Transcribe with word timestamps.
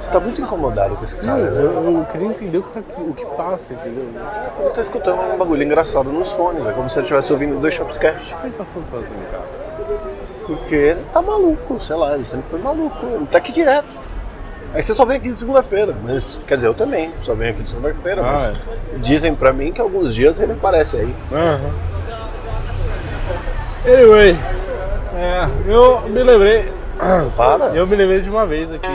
Você 0.00 0.10
tá 0.10 0.18
muito 0.18 0.40
incomodado 0.40 0.96
com 0.96 1.04
esse 1.04 1.16
Não, 1.18 1.24
cara, 1.26 1.50
né? 1.50 1.62
eu, 1.62 1.98
eu 1.98 2.06
queria 2.10 2.26
entender 2.28 2.58
o 2.58 2.62
que, 2.62 2.72
tá- 2.72 3.02
o 3.02 3.14
que 3.14 3.26
passa, 3.36 3.74
entendeu? 3.74 4.08
Eu 4.58 4.70
tô 4.70 4.80
escutando 4.80 5.20
um 5.20 5.36
bagulho 5.36 5.62
engraçado 5.62 6.10
nos 6.10 6.32
fones, 6.32 6.64
é 6.66 6.72
como 6.72 6.88
se 6.88 6.96
ele 6.98 7.02
estivesse 7.02 7.30
ouvindo 7.32 7.60
dois 7.60 7.74
Shopscast. 7.74 8.32
Por 8.34 8.40
que 8.40 8.46
ele 8.46 8.54
tá 8.56 8.64
falando 8.64 8.88
sozinho, 8.90 9.20
cara? 9.30 9.44
Porque 10.46 10.74
ele 10.74 11.04
tá 11.12 11.20
maluco, 11.20 11.78
sei 11.80 11.96
lá, 11.96 12.14
ele 12.14 12.24
sempre 12.24 12.48
foi 12.48 12.58
maluco. 12.60 12.96
Ele 13.06 13.26
tá 13.26 13.38
aqui 13.38 13.52
direto. 13.52 13.86
É 14.72 14.80
que 14.80 14.86
você 14.86 14.94
só 14.94 15.04
vem 15.04 15.18
aqui 15.18 15.28
de 15.30 15.36
segunda-feira, 15.36 15.94
mas 16.02 16.40
quer 16.46 16.54
dizer, 16.54 16.68
eu 16.68 16.74
também 16.74 17.12
só 17.22 17.34
venho 17.34 17.50
aqui 17.50 17.62
de 17.62 17.70
segunda-feira, 17.70 18.22
mas 18.22 18.46
Ah, 18.48 18.52
dizem 18.98 19.34
pra 19.34 19.52
mim 19.52 19.70
que 19.70 19.80
alguns 19.80 20.14
dias 20.14 20.40
ele 20.40 20.52
aparece 20.52 20.96
aí. 20.96 21.14
Aham. 21.30 21.60
Anyway, 23.84 24.36
é, 25.16 25.48
eu 25.70 26.00
me 26.08 26.22
lembrei. 26.22 26.72
Para. 27.36 27.66
Eu 27.74 27.86
me 27.86 27.96
lembrei 27.96 28.20
de 28.20 28.28
uma 28.30 28.44
vez 28.46 28.70
aqui. 28.72 28.86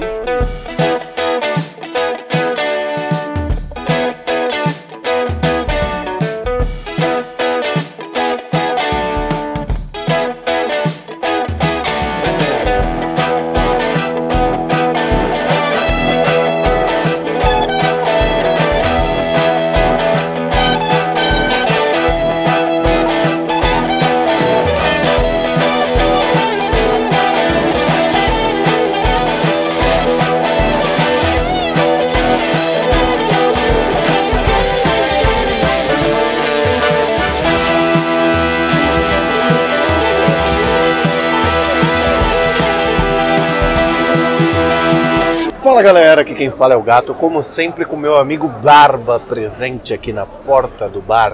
Galera, 45.85 46.21
aqui 46.21 46.33
quem 46.33 46.49
fala 46.49 46.73
é 46.73 46.77
o 46.77 46.81
Gato, 46.81 47.13
como 47.13 47.43
sempre 47.43 47.85
com 47.85 47.95
meu 47.95 48.17
amigo 48.17 48.47
Barba 48.47 49.19
presente 49.19 49.93
aqui 49.93 50.11
na 50.11 50.25
porta 50.25 50.89
do 50.89 50.99
bar. 50.99 51.33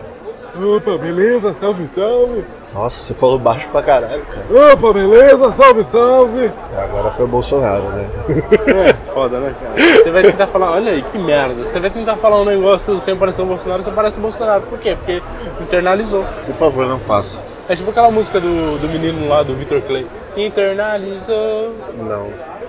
Opa, 0.54 0.98
beleza? 0.98 1.56
Salve, 1.58 1.86
salve! 1.86 2.44
Nossa, 2.74 2.98
você 2.98 3.14
falou 3.14 3.40
baixo 3.40 3.70
pra 3.70 3.82
caralho, 3.82 4.22
cara. 4.26 4.74
Opa, 4.74 4.92
beleza? 4.92 5.54
Salve, 5.54 5.86
salve! 5.90 6.52
Agora 6.78 7.12
foi 7.12 7.24
o 7.24 7.28
Bolsonaro, 7.30 7.84
né? 7.84 8.06
É, 8.90 9.14
foda, 9.14 9.40
né, 9.40 9.56
cara? 9.58 9.96
Você 9.96 10.12
vai 10.12 10.22
tentar 10.22 10.48
falar, 10.48 10.72
olha 10.72 10.92
aí, 10.92 11.02
que 11.02 11.18
merda. 11.18 11.64
Você 11.64 11.80
vai 11.80 11.90
tentar 11.90 12.18
falar 12.18 12.42
um 12.42 12.46
negócio 12.46 13.00
sem 13.00 13.16
parecer 13.16 13.44
o 13.44 13.46
Bolsonaro, 13.46 13.84
você 13.84 13.92
parece 13.92 14.18
o 14.18 14.22
Bolsonaro. 14.22 14.64
Por 14.64 14.80
quê? 14.80 14.98
Porque 14.98 15.24
internalizou. 15.62 16.26
Por 16.46 16.56
favor, 16.56 16.86
não 16.86 17.00
faça. 17.00 17.42
É 17.70 17.76
tipo 17.78 17.90
aquela 17.90 18.12
música 18.12 18.38
do, 18.38 18.78
do 18.80 18.90
menino 18.90 19.30
lá, 19.30 19.44
do 19.44 19.56
Victor 19.56 19.80
Clay. 19.84 20.06
Internalizou. 20.36 21.74
Não, 21.98 22.28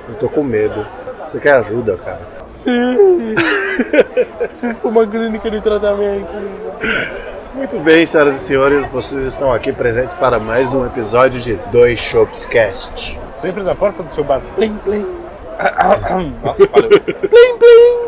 eu 0.09 0.15
tô 0.21 0.29
com 0.29 0.45
medo. 0.45 0.87
Você 1.27 1.41
quer 1.41 1.53
ajuda, 1.55 1.97
cara? 1.97 2.21
Sim. 2.47 3.35
Preciso 4.49 4.81
pra 4.81 4.91
uma 4.91 5.07
clínica 5.07 5.51
de 5.51 5.61
tratamento. 5.61 6.31
Muito 7.55 7.79
bem, 7.81 8.05
senhoras 8.07 8.37
e 8.37 8.41
senhores, 8.41 8.87
vocês 8.89 9.23
estão 9.25 9.53
aqui 9.53 9.73
presentes 9.73 10.15
para 10.15 10.39
mais 10.39 10.75
um 10.75 10.87
episódio 10.87 11.41
de 11.41 11.55
Dois 11.71 11.99
Shopscast. 11.99 13.21
Sempre 13.31 13.63
na 13.63 13.75
porta 13.75 14.03
do 14.03 14.11
seu 14.11 14.25
bar. 14.25 14.41
Plim, 14.57 14.77
plim. 14.79 15.07
Nossa, 16.43 16.67
falei. 16.69 16.89
Plim, 17.01 17.59
plim. 17.59 18.03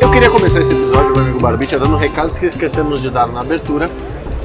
Eu 0.00 0.10
queria 0.10 0.30
começar 0.30 0.60
esse 0.60 0.72
episódio, 0.72 1.12
meu 1.12 1.20
amigo 1.20 1.40
Barbicha, 1.40 1.78
dando 1.78 1.96
recados 1.96 2.38
que 2.38 2.46
esquecemos 2.46 3.00
de 3.00 3.10
dar 3.10 3.26
na 3.28 3.40
abertura. 3.40 3.88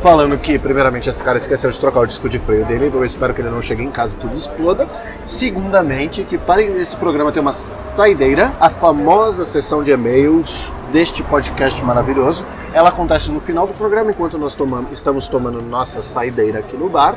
Falando 0.03 0.37
que, 0.37 0.59
primeiramente, 0.59 1.09
esse 1.09 1.23
cara 1.23 1.37
esqueceu 1.37 1.71
de 1.71 1.79
trocar 1.79 2.01
o 2.01 2.05
disco 2.05 2.27
de 2.27 2.37
freio 2.37 2.65
dele, 2.65 2.87
então 2.87 2.99
eu 2.99 3.05
espero 3.05 3.33
que 3.33 3.39
ele 3.39 3.49
não 3.49 3.61
chegue 3.61 3.81
em 3.81 3.89
casa 3.89 4.17
e 4.17 4.19
tudo 4.19 4.35
exploda. 4.35 4.85
Segundamente, 5.21 6.25
que 6.25 6.37
para 6.37 6.61
esse 6.61 6.97
programa 6.97 7.31
ter 7.31 7.39
uma 7.39 7.53
saideira, 7.53 8.51
a 8.59 8.69
famosa 8.69 9.45
sessão 9.45 9.81
de 9.81 9.91
e-mails 9.91 10.73
deste 10.91 11.23
podcast 11.23 11.81
maravilhoso, 11.85 12.43
ela 12.73 12.89
acontece 12.89 13.31
no 13.31 13.39
final 13.39 13.65
do 13.65 13.71
programa, 13.75 14.11
enquanto 14.11 14.37
nós 14.37 14.53
tomamos, 14.53 14.91
estamos 14.91 15.29
tomando 15.29 15.61
nossa 15.61 16.03
saideira 16.03 16.59
aqui 16.59 16.75
no 16.75 16.89
bar. 16.89 17.15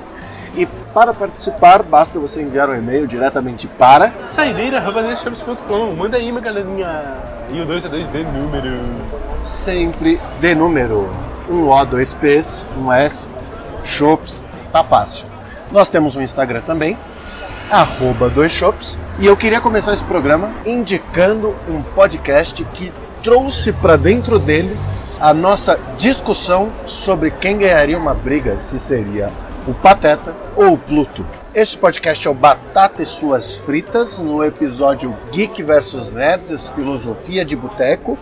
E 0.54 0.64
para 0.94 1.12
participar, 1.12 1.82
basta 1.82 2.20
você 2.20 2.41
enviar 2.41 2.70
um 2.70 2.76
e-mail 2.76 3.04
diretamente 3.08 3.66
para 3.66 4.12
Saideira, 4.28 4.78
rabanês.com. 4.78 5.92
Manda 5.97 6.18
aí, 6.18 6.30
minha 6.30 6.41
galerinha. 6.41 7.03
E 7.50 7.60
o 7.60 7.66
2 7.66 7.84
é 7.84 7.88
2 7.88 8.12
de 8.12 8.22
número. 8.22 8.78
sempre 9.42 10.20
de 10.41 10.54
número. 10.54 11.10
Um 11.49 11.69
O, 11.69 11.84
dois 11.84 12.12
P's, 12.15 12.67
um 12.77 12.93
S, 12.93 13.29
Shops, 13.84 14.43
tá 14.73 14.83
fácil. 14.83 15.27
Nós 15.71 15.89
temos 15.89 16.17
um 16.17 16.23
Instagram 16.23 16.61
também, 16.62 16.97
arroba 17.71 18.29
dois 18.29 18.53
Shops. 18.53 18.99
E 19.19 19.27
eu 19.27 19.37
queria 19.37 19.61
começar 19.61 19.95
esse 19.95 20.05
programa 20.05 20.51
indicando 20.65 21.55
um 21.69 21.83
podcast 21.83 22.65
que 22.75 22.93
trouxe 23.23 23.73
para 23.73 23.97
dentro 23.97 24.39
dele 24.39 24.77
a 25.21 25.33
nossa 25.33 25.79
discussão 25.97 26.71
sobre 26.84 27.31
quem 27.31 27.59
ganharia 27.59 27.99
uma 27.99 28.13
briga, 28.13 28.59
se 28.59 28.78
seria 28.78 29.31
o 29.67 29.73
Pateta 29.75 30.34
ou 30.55 30.75
o 30.75 30.78
Pluto. 30.78 31.27
Este 31.55 31.78
podcast 31.78 32.27
é 32.27 32.31
o 32.31 32.34
Batata 32.34 33.03
e 33.03 33.07
Suas 33.07 33.55
Fritas, 33.55 34.19
no 34.19 34.45
episódio 34.45 35.17
Geek 35.33 35.63
vs 35.63 36.13
Nerds, 36.13 36.69
Filosofia 36.69 37.45
de 37.45 37.57
Boteco. 37.57 38.19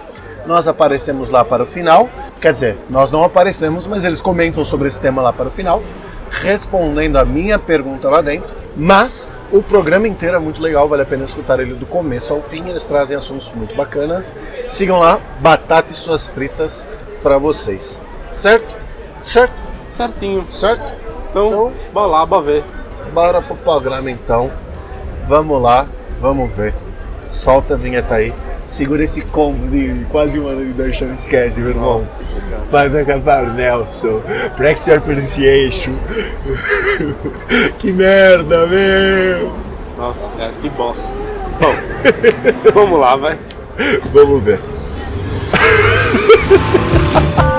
Nós 0.47 0.69
aparecemos 0.69 1.31
lá 1.31 1.45
para 1.45 1.65
o 1.65 1.67
final, 1.67 2.09
quer 2.45 2.53
dizer, 2.53 2.77
nós 2.91 3.11
não 3.11 3.25
aparecemos, 3.25 3.87
mas 3.87 4.05
eles 4.05 4.21
comentam 4.21 4.63
sobre 4.67 4.87
esse 4.87 5.01
tema 5.01 5.23
lá 5.23 5.33
para 5.33 5.49
o 5.49 5.51
final, 5.51 5.83
respondendo 6.31 7.17
a 7.17 7.25
minha 7.25 7.59
pergunta 7.59 8.07
lá 8.11 8.21
dentro. 8.21 8.55
Mas 8.77 9.31
o 9.51 9.63
programa 9.63 10.07
inteiro 10.07 10.37
é 10.37 10.39
muito 10.39 10.61
legal, 10.61 10.87
vale 10.87 11.01
a 11.01 11.07
pena 11.07 11.25
escutar 11.25 11.59
ele 11.59 11.73
do 11.73 11.87
começo 11.87 12.35
ao 12.35 12.43
fim, 12.43 12.69
eles 12.69 12.85
trazem 12.85 13.17
assuntos 13.17 13.51
muito 13.53 13.75
bacanas. 13.75 14.37
Sigam 14.67 14.99
lá, 14.99 15.19
Batata 15.41 15.91
e 15.91 15.95
Suas 15.95 16.29
Fritas 16.29 16.87
para 17.23 17.39
vocês. 17.39 17.99
Certo? 18.31 18.77
Certo? 19.25 19.63
Certinho. 19.89 20.47
Certo? 20.53 20.93
Então, 21.31 21.47
Então- 21.47 21.73
bora 21.95 22.07
lá, 22.09 22.27
bora 22.27 22.43
ver. 22.43 22.65
Bora 23.15 23.41
pro 23.41 23.57
programa 23.57 24.11
então. 24.11 24.51
Vamos 25.27 25.63
lá, 25.63 25.87
vamos 26.21 26.55
ver. 26.55 26.75
Solta 27.31 27.73
a 27.73 27.77
vinheta 27.79 28.17
aí. 28.17 28.35
Segura 28.75 29.05
esse 29.05 29.21
combo 29.21 29.69
de 29.69 30.05
quase 30.11 30.37
um 30.41 30.49
ano 30.49 30.65
de 30.65 30.73
dois 30.73 31.01
Esquece, 31.01 31.61
meu 31.61 31.71
irmão. 31.71 32.03
Vai 32.73 32.89
acabar, 32.89 33.55
Nelson. 33.55 34.21
Practice 34.57 34.91
your 34.91 35.01
pronunciation. 35.01 35.95
que 37.79 37.93
merda, 37.93 38.67
meu. 38.67 39.53
Nossa, 39.97 40.29
cara, 40.31 40.53
que 40.61 40.69
bosta. 40.71 41.17
Bom, 41.61 42.73
vamos 42.75 42.99
lá, 42.99 43.15
vai. 43.15 43.39
Vamos 44.13 44.43
ver. 44.43 44.59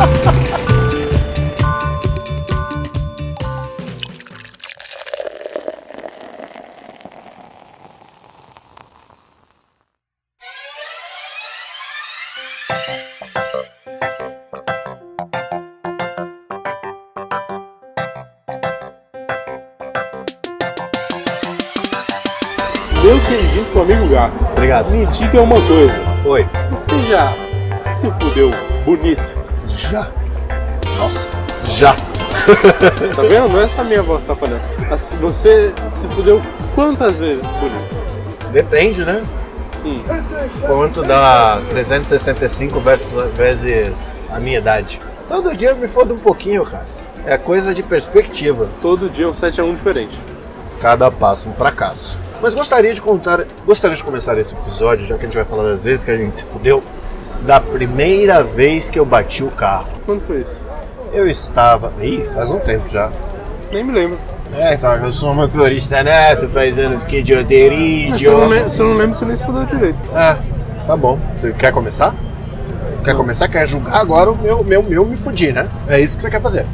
Obrigado. 24.76 24.92
me 24.92 25.06
diga 25.08 25.42
uma 25.42 25.56
coisa. 25.56 26.02
Oi. 26.26 26.50
Você 26.72 27.00
já 27.04 27.34
se 27.80 28.12
fudeu 28.20 28.52
bonito? 28.84 29.24
Já. 29.68 30.08
Nossa. 30.98 31.30
Já. 31.70 31.96
Tá 33.16 33.22
vendo? 33.22 33.50
Não 33.50 33.62
é 33.62 33.64
essa 33.64 33.84
minha 33.84 34.02
voz 34.04 34.22
que 34.22 34.28
tá 34.28 34.36
falando. 34.36 34.62
Você 35.22 35.74
se 35.90 36.08
fudeu 36.10 36.42
quantas 36.74 37.20
vezes 37.20 37.46
bonito? 37.46 38.52
Depende, 38.52 39.06
né? 39.06 39.24
Hum. 39.86 40.02
Quanto 40.66 41.04
dá 41.04 41.62
365 41.70 42.80
versus, 42.80 43.32
vezes 43.34 44.24
a 44.30 44.40
minha 44.40 44.58
idade? 44.58 45.00
Todo 45.28 45.56
dia 45.56 45.70
eu 45.70 45.78
me 45.78 45.88
fodo 45.88 46.16
um 46.16 46.20
pouquinho, 46.20 46.66
cara. 46.66 46.86
É 47.26 47.38
coisa 47.38 47.74
de 47.74 47.82
perspectiva. 47.82 48.68
Todo 48.82 49.10
dia 49.10 49.28
um 49.28 49.34
7 49.34 49.62
a 49.62 49.64
1 49.64 49.74
diferente. 49.74 50.20
Cada 50.82 51.10
passo 51.10 51.50
um 51.50 51.54
fracasso. 51.54 52.25
Mas 52.46 52.54
gostaria 52.54 52.94
de 52.94 53.02
contar, 53.02 53.44
gostaria 53.66 53.98
de 53.98 54.04
começar 54.04 54.38
esse 54.38 54.54
episódio, 54.54 55.08
já 55.08 55.18
que 55.18 55.22
a 55.22 55.26
gente 55.26 55.36
vai 55.36 55.46
falar 55.46 55.64
das 55.64 55.84
vezes 55.84 56.06
que 56.06 56.12
a 56.12 56.16
gente 56.16 56.36
se 56.36 56.44
fudeu, 56.44 56.84
da 57.42 57.60
primeira 57.60 58.44
vez 58.44 58.88
que 58.88 59.00
eu 59.00 59.04
bati 59.04 59.44
o 59.44 59.50
carro. 59.50 59.88
Quando 60.06 60.22
foi 60.28 60.42
isso? 60.42 60.56
Eu 61.12 61.28
estava. 61.28 61.92
Ih, 62.00 62.24
faz 62.36 62.52
um 62.52 62.60
tempo 62.60 62.88
já. 62.88 63.12
Nem 63.72 63.84
me 63.84 63.94
lembro. 63.94 64.20
É, 64.54 64.76
então, 64.76 64.94
eu 64.94 65.12
sou 65.12 65.34
motorista 65.34 66.04
neto, 66.04 66.48
faz 66.48 66.78
anos 66.78 67.02
que 67.02 67.24
de 67.24 67.34
Mas 68.12 68.20
se 68.20 68.26
eu 68.28 68.38
não, 68.38 68.48
lembro, 68.48 68.70
se 68.70 68.80
eu 68.80 68.86
não 68.90 68.96
lembro, 68.96 69.16
você 69.16 69.26
nem 69.26 69.34
estudou 69.34 69.66
direito. 69.66 69.98
É, 70.16 70.38
tá 70.86 70.96
bom. 70.96 71.20
Você 71.42 71.52
quer 71.52 71.72
começar? 71.72 72.14
Quer 73.04 73.16
começar? 73.16 73.48
Quer 73.48 73.68
julgar 73.68 74.00
agora 74.00 74.32
o 74.32 74.38
meu, 74.38 74.64
meu, 74.64 74.84
meu 74.84 75.04
me 75.04 75.18
fudir, 75.18 75.52
né? 75.52 75.68
É 75.88 76.00
isso 76.00 76.16
que 76.16 76.22
você 76.22 76.30
quer 76.30 76.42
fazer. 76.44 76.68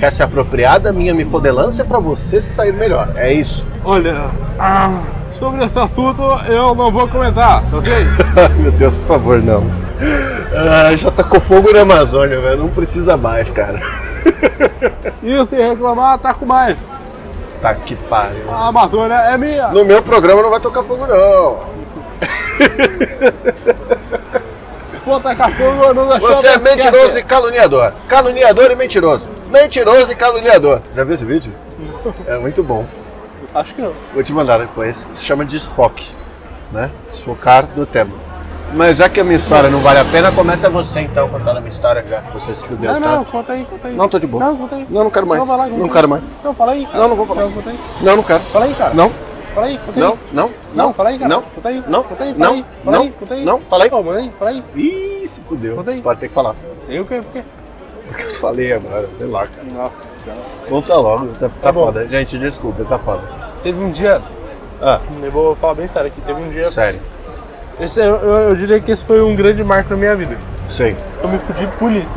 Quer 0.00 0.10
se 0.10 0.22
apropriar 0.22 0.80
da 0.80 0.94
minha 0.94 1.12
mifodelância 1.12 1.84
pra 1.84 1.98
você 1.98 2.40
sair 2.40 2.72
melhor. 2.72 3.10
É 3.16 3.30
isso. 3.30 3.66
Olha, 3.84 4.30
ah, 4.58 5.02
sobre 5.30 5.62
esse 5.62 5.78
assunto 5.78 6.22
eu 6.48 6.74
não 6.74 6.90
vou 6.90 7.06
comentar, 7.06 7.62
tá 7.70 7.76
ok? 7.76 7.92
meu 8.58 8.72
Deus, 8.72 8.94
por 8.94 9.04
favor, 9.06 9.42
não. 9.42 9.62
Ah, 10.56 10.96
já 10.96 11.10
tacou 11.10 11.38
fogo 11.38 11.70
na 11.70 11.82
Amazônia, 11.82 12.40
velho. 12.40 12.60
Não 12.60 12.70
precisa 12.70 13.18
mais, 13.18 13.52
cara. 13.52 13.78
E 15.22 15.46
se 15.46 15.56
reclamar, 15.56 16.18
tá 16.18 16.32
com 16.32 16.46
mais. 16.46 16.78
Tá 17.60 17.74
que 17.74 17.94
pariu. 17.94 18.50
A 18.50 18.68
Amazônia 18.68 19.16
é 19.16 19.36
minha. 19.36 19.68
No 19.68 19.84
meu 19.84 20.02
programa 20.02 20.40
não 20.40 20.48
vai 20.48 20.60
tocar 20.60 20.82
fogo, 20.82 21.06
não. 21.06 21.60
Vou 25.04 25.20
tacar 25.20 25.52
fogo 25.52 25.92
no 25.92 26.18
Você 26.20 26.46
é 26.46 26.56
mentiroso 26.56 27.18
e 27.18 27.22
caluniador. 27.22 27.92
Caluniador 28.08 28.70
e 28.70 28.76
mentiroso. 28.76 29.39
Mentiroso 29.50 30.12
e 30.12 30.14
caluniador. 30.14 30.80
Já 30.94 31.04
viu 31.04 31.14
esse 31.14 31.24
vídeo? 31.24 31.52
É 32.26 32.38
muito 32.38 32.62
bom. 32.62 32.86
Acho 33.54 33.74
que 33.74 33.82
não. 33.82 33.92
Vou 34.14 34.22
te 34.22 34.32
mandar 34.32 34.58
depois. 34.58 35.08
Se 35.12 35.24
chama 35.24 35.44
desfoque, 35.44 36.08
né? 36.72 36.90
Desfocar 37.04 37.66
do 37.66 37.84
tema. 37.84 38.12
Mas 38.72 38.98
já 38.98 39.08
que 39.08 39.18
a 39.18 39.24
minha 39.24 39.36
história 39.36 39.68
não 39.68 39.80
vale 39.80 39.98
a 39.98 40.04
pena, 40.04 40.30
começa 40.30 40.70
você 40.70 41.00
então 41.00 41.28
contando 41.28 41.56
a 41.56 41.60
minha 41.60 41.72
história, 41.72 42.04
já 42.08 42.20
que 42.22 42.32
você 42.32 42.54
se 42.54 42.64
fudeu 42.64 42.92
Não, 42.92 43.00
não, 43.00 43.18
tanto. 43.18 43.32
conta 43.32 43.52
aí, 43.52 43.64
conta 43.68 43.88
aí. 43.88 43.96
Não, 43.96 44.08
tô 44.08 44.18
de 44.20 44.26
boa. 44.28 44.44
Não, 44.44 44.56
conta 44.56 44.76
aí. 44.76 44.86
Não, 44.88 45.04
não 45.04 45.10
quero 45.10 45.26
mais. 45.26 45.40
Não, 45.40 45.46
vai 45.48 45.56
lá, 45.56 45.64
conta 45.64 45.76
Não 45.78 45.86
aí. 45.86 45.92
quero 45.92 46.08
mais. 46.08 46.30
Não, 46.44 46.54
fala 46.54 46.72
aí, 46.72 46.86
cara. 46.86 46.98
Não, 46.98 47.08
não 47.08 47.16
vou 47.16 47.26
falar. 47.26 47.42
Não, 47.42 47.52
conta 47.52 47.70
aí. 47.70 47.78
Não, 48.00 48.16
não 48.16 48.22
quero. 48.22 48.40
Fala 48.44 48.64
aí, 48.66 48.74
cara. 48.74 48.94
Não, 48.94 49.10
Fala 49.52 49.66
aí, 49.66 49.78
conta 49.78 49.98
aí. 49.98 50.00
não, 50.06 50.18
não. 50.32 50.50
Não, 50.72 50.92
fala 50.94 51.08
aí, 51.08 51.18
cara. 51.18 51.28
Não, 51.28 51.42
Conta 51.42 51.68
aí. 51.68 51.82
não, 51.88 52.02
Conta 52.04 52.22
aí, 52.22 52.34
fala 52.34 52.46
não, 52.46 52.54
aí. 52.54 52.64
Fala 52.84 52.96
não, 52.96 53.02
aí, 53.04 53.10
conta 53.18 53.34
aí. 53.34 53.44
não, 53.44 53.60
fala 53.60 53.84
aí. 53.84 53.90
Ô, 53.90 54.10
aí, 54.12 54.32
fala 54.38 54.50
aí. 54.52 54.64
Ih, 54.76 55.28
se 55.28 55.40
fudeu. 55.40 55.74
Conta 55.74 55.90
aí. 55.90 56.00
Pode 56.00 56.20
ter 56.20 56.28
que 56.28 56.34
falar. 56.34 56.54
Eu 56.88 57.04
que, 57.04 57.16
por 57.20 57.32
quê? 57.32 57.42
Porque 58.10 58.24
eu 58.24 58.30
falei 58.30 58.72
agora, 58.72 59.08
sei 59.18 59.26
lá, 59.28 59.46
cara. 59.46 59.68
Nossa 59.72 60.08
senhora. 60.08 60.40
Conta 60.68 60.94
logo, 60.96 61.28
tá, 61.38 61.48
tá 61.62 61.72
bom. 61.72 61.86
foda. 61.86 62.08
Gente, 62.08 62.36
desculpa, 62.38 62.84
tá 62.84 62.98
foda. 62.98 63.22
Teve 63.62 63.80
um 63.82 63.90
dia, 63.90 64.20
Ah, 64.82 65.00
eu 65.22 65.30
vou 65.30 65.54
falar 65.54 65.74
bem 65.74 65.86
sério 65.86 66.08
aqui, 66.08 66.20
teve 66.22 66.40
um 66.40 66.48
dia. 66.48 66.70
sério. 66.70 67.00
Esse, 67.78 68.00
eu, 68.00 68.16
eu, 68.16 68.32
eu 68.50 68.56
diria 68.56 68.80
que 68.80 68.90
esse 68.90 69.04
foi 69.04 69.22
um 69.22 69.34
grande 69.36 69.62
marco 69.62 69.90
na 69.90 69.96
minha 69.96 70.14
vida. 70.16 70.36
Sei. 70.68 70.96
Eu 71.22 71.28
me 71.28 71.38
fudi 71.38 71.66
bonito. 71.78 72.10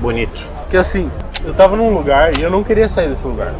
Bonito. 0.00 0.48
Porque 0.62 0.76
assim, 0.76 1.10
eu 1.44 1.52
tava 1.54 1.76
num 1.76 1.92
lugar 1.92 2.38
e 2.38 2.42
eu 2.42 2.50
não 2.50 2.62
queria 2.62 2.88
sair 2.88 3.08
desse 3.08 3.26
lugar. 3.26 3.52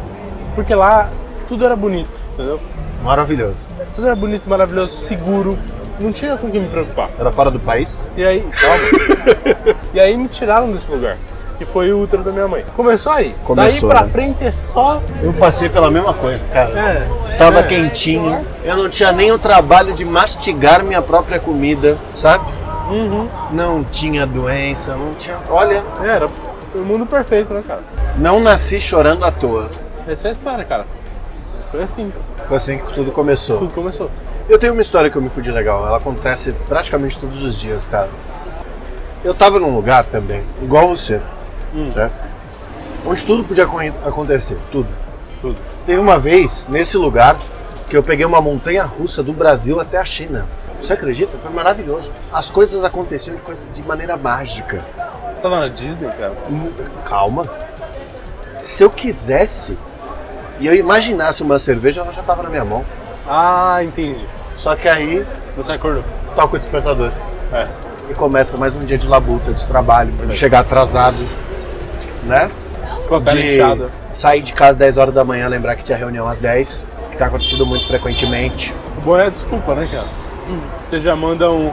Porque 0.55 0.73
lá 0.73 1.09
tudo 1.47 1.65
era 1.65 1.75
bonito, 1.75 2.09
entendeu? 2.33 2.59
Maravilhoso. 3.03 3.57
Tudo 3.95 4.07
era 4.07 4.15
bonito, 4.15 4.49
maravilhoso, 4.49 4.93
seguro. 4.93 5.57
Não 5.99 6.11
tinha 6.11 6.35
com 6.37 6.47
o 6.47 6.51
que 6.51 6.59
me 6.59 6.67
preocupar. 6.69 7.09
Era 7.19 7.31
fora 7.31 7.51
do 7.51 7.59
país? 7.59 8.03
E 8.17 8.23
aí, 8.23 8.41
calma. 8.59 8.83
e 9.93 9.99
aí 9.99 10.17
me 10.17 10.27
tiraram 10.27 10.71
desse 10.71 10.89
lugar. 10.91 11.17
Que 11.57 11.65
foi 11.65 11.93
o 11.93 12.01
útero 12.01 12.23
da 12.23 12.31
minha 12.31 12.47
mãe. 12.47 12.65
Começou 12.75 13.11
aí. 13.11 13.35
Começou, 13.43 13.89
Daí 13.89 13.95
pra 13.95 14.05
né? 14.05 14.09
frente 14.11 14.43
é 14.43 14.51
só. 14.51 15.01
Eu 15.21 15.33
passei 15.33 15.69
pela 15.69 15.91
mesma 15.91 16.13
coisa, 16.13 16.43
cara. 16.51 16.79
É. 16.79 17.35
Tava 17.37 17.59
é. 17.59 17.63
quentinho. 17.63 18.45
Eu 18.63 18.75
não 18.75 18.89
tinha 18.89 19.11
nem 19.11 19.31
o 19.31 19.37
trabalho 19.37 19.93
de 19.93 20.03
mastigar 20.03 20.83
minha 20.83 21.01
própria 21.01 21.39
comida, 21.39 21.97
sabe? 22.13 22.45
Uhum. 22.89 23.27
Não 23.51 23.83
tinha 23.83 24.25
doença, 24.25 24.95
não 24.95 25.13
tinha. 25.13 25.37
Olha, 25.49 25.83
Era 26.03 26.27
o 26.75 26.79
mundo 26.79 27.05
perfeito, 27.05 27.53
né, 27.53 27.63
cara? 27.67 27.81
não 28.17 28.39
nasci 28.39 28.79
chorando 28.79 29.23
à 29.23 29.31
toa. 29.31 29.69
Essa 30.07 30.27
é 30.27 30.29
a 30.29 30.31
história, 30.31 30.65
cara. 30.65 30.85
Foi 31.71 31.81
assim. 31.83 32.11
Foi 32.47 32.57
assim 32.57 32.77
que 32.77 32.93
tudo 32.93 33.11
começou. 33.11 33.57
Tudo 33.57 33.71
começou. 33.73 34.09
Eu 34.49 34.59
tenho 34.59 34.73
uma 34.73 34.81
história 34.81 35.09
que 35.09 35.15
eu 35.15 35.21
me 35.21 35.29
fudi 35.29 35.49
legal. 35.51 35.85
Ela 35.85 35.97
acontece 35.97 36.53
praticamente 36.67 37.17
todos 37.17 37.41
os 37.41 37.55
dias, 37.55 37.87
cara. 37.87 38.09
Eu 39.23 39.33
tava 39.33 39.57
num 39.57 39.73
lugar 39.73 40.05
também, 40.05 40.43
igual 40.61 40.89
você, 40.89 41.21
certo? 41.91 42.13
Onde 43.05 43.25
tudo 43.25 43.43
podia 43.43 43.63
acon- 43.65 43.91
acontecer, 44.05 44.57
tudo. 44.71 44.87
Tudo. 45.41 45.57
Teve 45.85 45.99
uma 45.99 46.17
vez, 46.17 46.67
nesse 46.69 46.97
lugar, 46.97 47.35
que 47.89 47.97
eu 47.97 48.03
peguei 48.03 48.25
uma 48.25 48.39
montanha 48.41 48.83
russa 48.83 49.21
do 49.21 49.33
Brasil 49.33 49.79
até 49.79 49.97
a 49.97 50.05
China. 50.05 50.45
Você 50.79 50.93
acredita? 50.93 51.37
Foi 51.41 51.51
maravilhoso. 51.51 52.09
As 52.31 52.49
coisas 52.49 52.83
aconteciam 52.83 53.35
de, 53.35 53.41
coisa, 53.41 53.65
de 53.73 53.81
maneira 53.83 54.15
mágica. 54.17 54.79
Você 55.31 55.41
tava 55.41 55.59
na 55.59 55.67
Disney, 55.67 56.09
cara? 56.09 56.33
Hum, 56.49 56.71
Calma. 57.05 57.45
Se 58.61 58.83
eu 58.83 58.89
quisesse 58.89 59.77
e 60.59 60.67
eu 60.67 60.73
imaginasse 60.75 61.43
uma 61.43 61.59
cerveja, 61.59 62.01
ela 62.01 62.13
já 62.13 62.21
estava 62.21 62.43
na 62.43 62.49
minha 62.49 62.63
mão. 62.63 62.85
Ah, 63.27 63.79
entendi. 63.83 64.25
Só 64.57 64.75
que 64.75 64.87
aí 64.87 65.25
Você 65.57 65.73
acordou. 65.73 66.03
toca 66.35 66.55
o 66.55 66.59
despertador. 66.59 67.11
É. 67.51 67.67
E 68.09 68.13
começa 68.13 68.55
mais 68.57 68.75
um 68.75 68.83
dia 68.85 68.97
de 68.97 69.07
labuta, 69.07 69.51
de 69.53 69.65
trabalho, 69.65 70.11
de 70.11 70.35
chegar 70.35 70.59
atrasado, 70.59 71.17
né? 72.25 72.49
Cara 73.09 73.35
de 73.35 73.89
sair 74.11 74.41
de 74.41 74.53
casa 74.53 74.71
às 74.71 74.77
10 74.77 74.97
horas 74.97 75.13
da 75.13 75.23
manhã, 75.23 75.47
lembrar 75.47 75.75
que 75.75 75.83
tinha 75.83 75.97
reunião 75.97 76.27
às 76.27 76.39
10, 76.39 76.85
que 77.11 77.17
tá 77.17 77.27
acontecendo 77.27 77.65
muito 77.65 77.87
frequentemente. 77.87 78.73
O 78.97 79.01
bom 79.01 79.17
é 79.17 79.27
a 79.27 79.29
desculpa, 79.29 79.75
né, 79.75 79.87
cara? 79.91 80.07
Você 80.79 80.99
já 80.99 81.15
manda 81.15 81.49
um. 81.51 81.71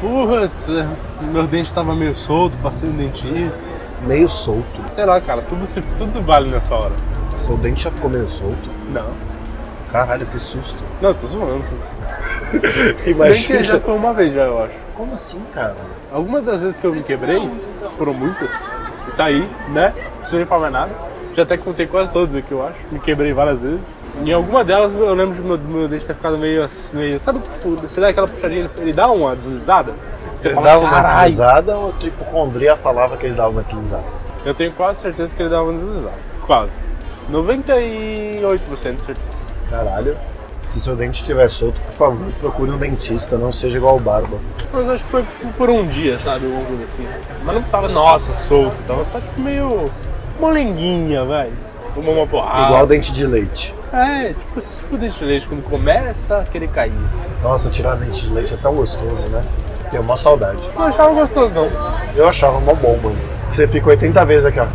Putz, 0.00 0.68
é, 0.68 0.86
meu 1.22 1.46
dente 1.46 1.72
tava 1.72 1.94
meio 1.94 2.14
solto, 2.14 2.56
passei 2.58 2.88
no 2.88 2.96
dentista. 2.96 3.60
Meio 4.06 4.28
solto. 4.28 4.82
Sei 4.92 5.04
lá, 5.04 5.20
cara, 5.20 5.42
tudo, 5.42 5.64
se, 5.64 5.80
tudo 5.96 6.20
vale 6.22 6.50
nessa 6.50 6.74
hora. 6.74 6.92
Seu 7.36 7.56
dente 7.56 7.84
já 7.84 7.90
ficou 7.90 8.10
meio 8.10 8.28
solto? 8.28 8.70
Não. 8.90 9.08
Caralho, 9.90 10.26
que 10.26 10.38
susto. 10.38 10.82
Não, 11.00 11.14
tô 11.14 11.26
zoando. 11.26 11.64
Se 13.04 13.14
bem 13.14 13.42
que 13.42 13.62
já 13.62 13.80
foi 13.80 13.94
uma 13.94 14.12
vez 14.12 14.32
já, 14.32 14.42
eu 14.42 14.62
acho. 14.62 14.76
Como 14.94 15.14
assim, 15.14 15.40
cara? 15.52 15.76
Algumas 16.12 16.44
das 16.44 16.62
vezes 16.62 16.78
que 16.78 16.86
eu 16.86 16.92
me 16.92 17.02
quebrei, 17.02 17.50
foram 17.98 18.14
muitas, 18.14 18.52
tá 19.16 19.24
aí, 19.24 19.48
né? 19.68 19.92
Não 19.96 20.16
preciso 20.18 20.36
nem 20.36 20.46
falar 20.46 20.60
mais 20.70 20.72
nada. 20.72 20.90
Já 21.34 21.42
até 21.42 21.56
contei 21.58 21.86
quase 21.86 22.10
todas 22.10 22.34
aqui, 22.34 22.50
eu 22.52 22.66
acho. 22.66 22.78
Me 22.90 22.98
quebrei 22.98 23.32
várias 23.32 23.62
vezes. 23.62 24.06
Em 24.24 24.32
alguma 24.32 24.64
delas 24.64 24.94
eu 24.94 25.12
lembro 25.14 25.34
de 25.34 25.42
meu, 25.42 25.58
meu 25.58 25.86
dente 25.86 26.06
ter 26.06 26.14
ficado 26.14 26.38
meio 26.38 26.64
assim, 26.64 26.96
meio. 26.96 27.20
Sabe, 27.20 27.40
tipo, 27.40 27.70
você 27.76 28.00
dá 28.00 28.08
aquela 28.08 28.26
puxadinha, 28.26 28.70
ele 28.78 28.92
dá 28.94 29.10
uma 29.10 29.36
deslizada? 29.36 29.92
Você 30.34 30.48
Ele 30.48 30.54
fala, 30.54 30.66
dava 30.68 30.80
uma 30.80 30.90
"Carai". 30.90 31.24
deslizada 31.30 31.76
ou 31.76 31.92
tipo 31.94 32.24
Condria 32.26 32.74
falava 32.76 33.16
que 33.18 33.26
ele 33.26 33.34
dava 33.34 33.50
uma 33.50 33.62
deslizada? 33.62 34.04
Eu 34.46 34.54
tenho 34.54 34.72
quase 34.72 35.00
certeza 35.00 35.34
que 35.34 35.42
ele 35.42 35.50
dava 35.50 35.64
uma 35.64 35.72
deslizada. 35.74 36.14
Quase. 36.46 36.80
98% 37.30 38.96
de 38.96 39.02
certeza. 39.02 39.26
Caralho. 39.70 40.16
Se 40.66 40.80
seu 40.80 40.96
dente 40.96 41.20
estiver 41.20 41.48
solto, 41.48 41.80
por 41.80 41.92
favor, 41.92 42.32
procure 42.40 42.72
um 42.72 42.76
dentista, 42.76 43.38
não 43.38 43.52
seja 43.52 43.78
igual 43.78 43.96
o 43.96 44.00
Barba. 44.00 44.36
Mas 44.72 44.90
acho 44.90 45.04
que 45.04 45.10
foi 45.10 45.22
tipo 45.22 45.48
por 45.52 45.70
um 45.70 45.86
dia, 45.86 46.18
sabe? 46.18 46.44
Alguma 46.44 46.64
coisa 46.64 46.84
assim. 46.84 47.06
Mas 47.44 47.54
não 47.54 47.62
tava, 47.62 47.88
nossa, 47.88 48.32
solto. 48.32 48.76
Tava 48.84 49.04
só 49.04 49.20
tipo 49.20 49.40
meio 49.40 49.88
molenguinha, 50.40 51.24
velho. 51.24 51.52
Tomou 51.94 52.16
uma 52.16 52.26
porrada. 52.26 52.66
Igual 52.66 52.84
dente 52.84 53.12
de 53.12 53.24
leite. 53.24 53.72
É, 53.92 54.34
tipo, 54.34 54.60
se 54.60 54.82
o 54.90 54.98
dente 54.98 55.20
de 55.20 55.24
leite 55.24 55.46
quando 55.46 55.62
começa 55.62 56.38
a 56.38 56.42
querer 56.42 56.68
cair. 56.68 56.92
Assim. 57.08 57.24
Nossa, 57.44 57.70
tirar 57.70 57.94
dente 57.94 58.26
de 58.26 58.32
leite 58.32 58.52
é 58.52 58.56
tão 58.56 58.74
gostoso, 58.74 59.28
né? 59.30 59.44
Tenho 59.90 60.02
uma 60.02 60.16
saudade. 60.16 60.68
Não 60.74 60.82
achava 60.82 61.14
gostoso, 61.14 61.54
não. 61.54 61.70
Eu 62.16 62.28
achava 62.28 62.58
mó 62.60 62.74
bom, 62.74 62.98
mano. 63.00 63.16
Você 63.48 63.68
fica 63.68 63.88
80 63.88 64.24
vezes 64.24 64.44
aqui, 64.44 64.58
ó. 64.58 64.66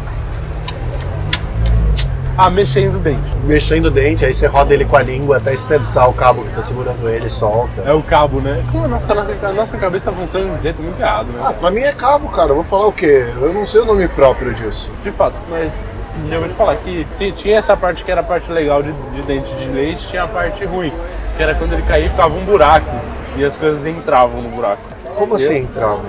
Ah, 2.38 2.50
mexendo 2.50 2.96
o 2.96 3.00
dente. 3.00 3.36
Mexendo 3.46 3.86
o 3.86 3.92
dente, 3.92 4.26
aí 4.26 4.34
você 4.34 4.48
roda 4.48 4.74
ele 4.74 4.86
com 4.86 4.96
a 4.96 5.02
língua 5.04 5.38
até 5.38 5.54
esterçar 5.54 6.10
o 6.10 6.14
cabo 6.14 6.44
que 6.44 6.56
tá 6.56 6.62
segurando 6.62 7.08
ele, 7.10 7.30
solta. 7.30 7.82
É 7.82 7.94
o 7.94 8.02
cabo, 8.02 8.40
né? 8.40 8.64
Como 8.72 8.86
a 8.86 8.88
nossa, 8.88 9.14
a 9.14 9.52
nossa 9.52 9.78
cabeça 9.78 10.12
funciona 10.12 10.46
de 10.46 10.52
um 10.52 10.62
jeito 10.62 10.82
muito 10.82 11.00
errado, 11.00 11.28
né? 11.28 11.42
Ah, 11.46 11.54
pra 11.54 11.70
mim 11.70 11.82
é 11.82 11.92
cabo, 11.92 12.30
cara. 12.30 12.50
Eu 12.52 12.56
vou 12.56 12.64
falar 12.64 12.88
o 12.88 12.94
quê? 12.94 13.28
Eu 13.40 13.54
não 13.54 13.66
sei 13.66 13.82
o 13.82 13.86
nome 13.86 14.08
próprio 14.08 14.54
disso. 14.54 14.92
De 15.04 15.12
fato, 15.12 15.36
mas 15.50 15.84
eu 16.32 16.40
vou 16.40 16.48
te 16.48 16.56
falar 16.56 16.76
que 16.78 17.06
ti- 17.18 17.32
tinha 17.34 17.58
essa 17.58 17.76
parte 17.76 18.04
que 18.04 18.12
era 18.12 18.22
a 18.22 18.24
parte 18.24 18.50
legal 18.52 18.82
de, 18.82 18.92
de 18.94 19.22
dente 19.24 19.54
de 19.56 19.68
leite, 19.68 20.08
tinha 20.08 20.24
a 20.24 20.28
parte 20.28 20.64
ruim, 20.66 20.92
que 21.38 21.44
era 21.44 21.54
quando 21.54 21.74
ele 21.74 21.82
caía 21.84 22.10
ficava 22.10 22.34
um 22.34 22.46
buraco 22.46 22.90
e 23.36 23.44
as 23.44 23.58
coisas 23.58 23.86
entravam 23.86 24.42
no 24.42 24.50
buraco. 24.50 24.82
Como 25.16 25.36
assim, 25.36 25.66
trauma? 25.68 26.02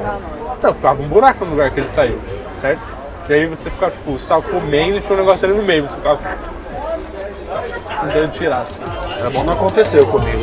Não, 0.62 0.73
ficava 0.73 1.02
um 1.02 1.09
buraco 1.09 1.45
no 1.45 1.50
lugar 1.50 1.71
que 1.71 1.81
ele 1.81 1.88
saiu, 1.88 2.19
certo? 2.61 2.81
E 3.29 3.35
aí 3.35 3.47
você 3.47 3.71
ficava, 3.71 3.93
tipo, 3.93 4.12
você 4.12 4.29
tava 4.29 4.43
comendo 4.43 4.99
e 4.99 5.00
tinha 5.00 5.14
um 5.14 5.19
negócio 5.19 5.49
ali 5.49 5.57
no 5.57 5.64
meio, 5.64 5.88
você 5.88 5.97
ficava 5.97 6.19
tentando 8.02 8.31
tirar 8.31 8.61
assim. 8.61 8.83
Era 9.19 9.31
bom 9.31 9.45
não 9.45 9.52
aconteceu 9.55 10.07
comigo. 10.07 10.43